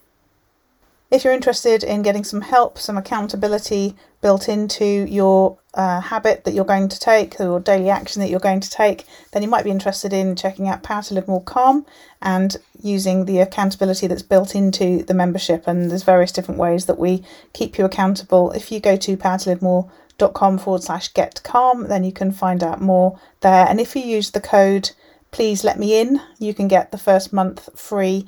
If 1.11 1.25
you're 1.25 1.33
interested 1.33 1.83
in 1.83 2.03
getting 2.03 2.23
some 2.23 2.41
help, 2.41 2.79
some 2.79 2.97
accountability 2.97 3.97
built 4.21 4.49
into 4.49 4.85
your 4.85 5.59
uh, 5.75 6.01
habit 6.01 6.45
that 6.45 6.55
you're 6.55 6.65
going 6.65 6.89
to 6.89 7.01
take 7.01 7.41
or 7.41 7.59
daily 7.59 7.91
action 7.91 8.21
that 8.21 8.31
you're 8.31 8.39
going 8.39 8.61
to 8.61 8.71
take, 8.71 9.07
then 9.33 9.43
you 9.43 9.49
might 9.49 9.65
be 9.65 9.73
interested 9.73 10.13
in 10.13 10.37
checking 10.37 10.69
out 10.69 10.85
Power 10.85 11.03
to 11.03 11.15
Live 11.15 11.27
More 11.27 11.43
Calm 11.43 11.85
and 12.23 12.57
using 12.81 13.25
the 13.25 13.41
accountability 13.41 14.07
that's 14.07 14.23
built 14.23 14.55
into 14.55 15.03
the 15.03 15.15
membership. 15.15 15.67
And 15.67 15.91
there's 15.91 16.05
various 16.05 16.31
different 16.31 16.61
ways 16.61 16.87
that 16.87 16.99
we 16.99 17.25
keep 17.53 17.77
you 17.77 17.85
accountable. 17.85 18.53
If 18.53 18.71
you 18.71 18.79
go 18.79 18.97
to 18.97 19.17
powertolivemore.com 19.17 20.59
forward 20.59 20.85
slash 20.85 21.13
get 21.13 21.43
calm, 21.43 21.89
then 21.89 22.05
you 22.05 22.13
can 22.13 22.31
find 22.31 22.63
out 22.63 22.81
more 22.81 23.19
there. 23.41 23.67
And 23.67 23.81
if 23.81 23.97
you 23.97 24.03
use 24.03 24.31
the 24.31 24.41
code 24.41 24.91
please 25.31 25.65
let 25.65 25.79
me 25.79 26.01
in. 26.01 26.21
You 26.39 26.55
can 26.55 26.69
get 26.69 26.91
the 26.91 26.99
first 26.99 27.33
month 27.33 27.69
free 27.79 28.27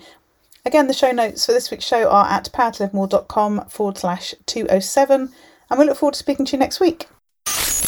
Again, 0.64 0.86
the 0.86 0.94
show 0.94 1.10
notes 1.10 1.44
for 1.44 1.52
this 1.52 1.72
week's 1.72 1.84
show 1.84 2.08
are 2.08 2.26
at 2.26 2.48
powertolivemore.com 2.52 3.66
forward 3.68 3.98
slash 3.98 4.32
207, 4.46 5.32
and 5.70 5.78
we 5.80 5.84
look 5.84 5.96
forward 5.96 6.14
to 6.14 6.18
speaking 6.18 6.46
to 6.46 6.52
you 6.52 6.58
next 6.58 6.78
week. 6.78 7.08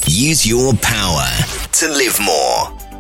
Use 0.07 0.45
your 0.45 0.73
power 0.83 1.25
to 1.73 1.89
live 1.89 2.19
more. 2.21 2.94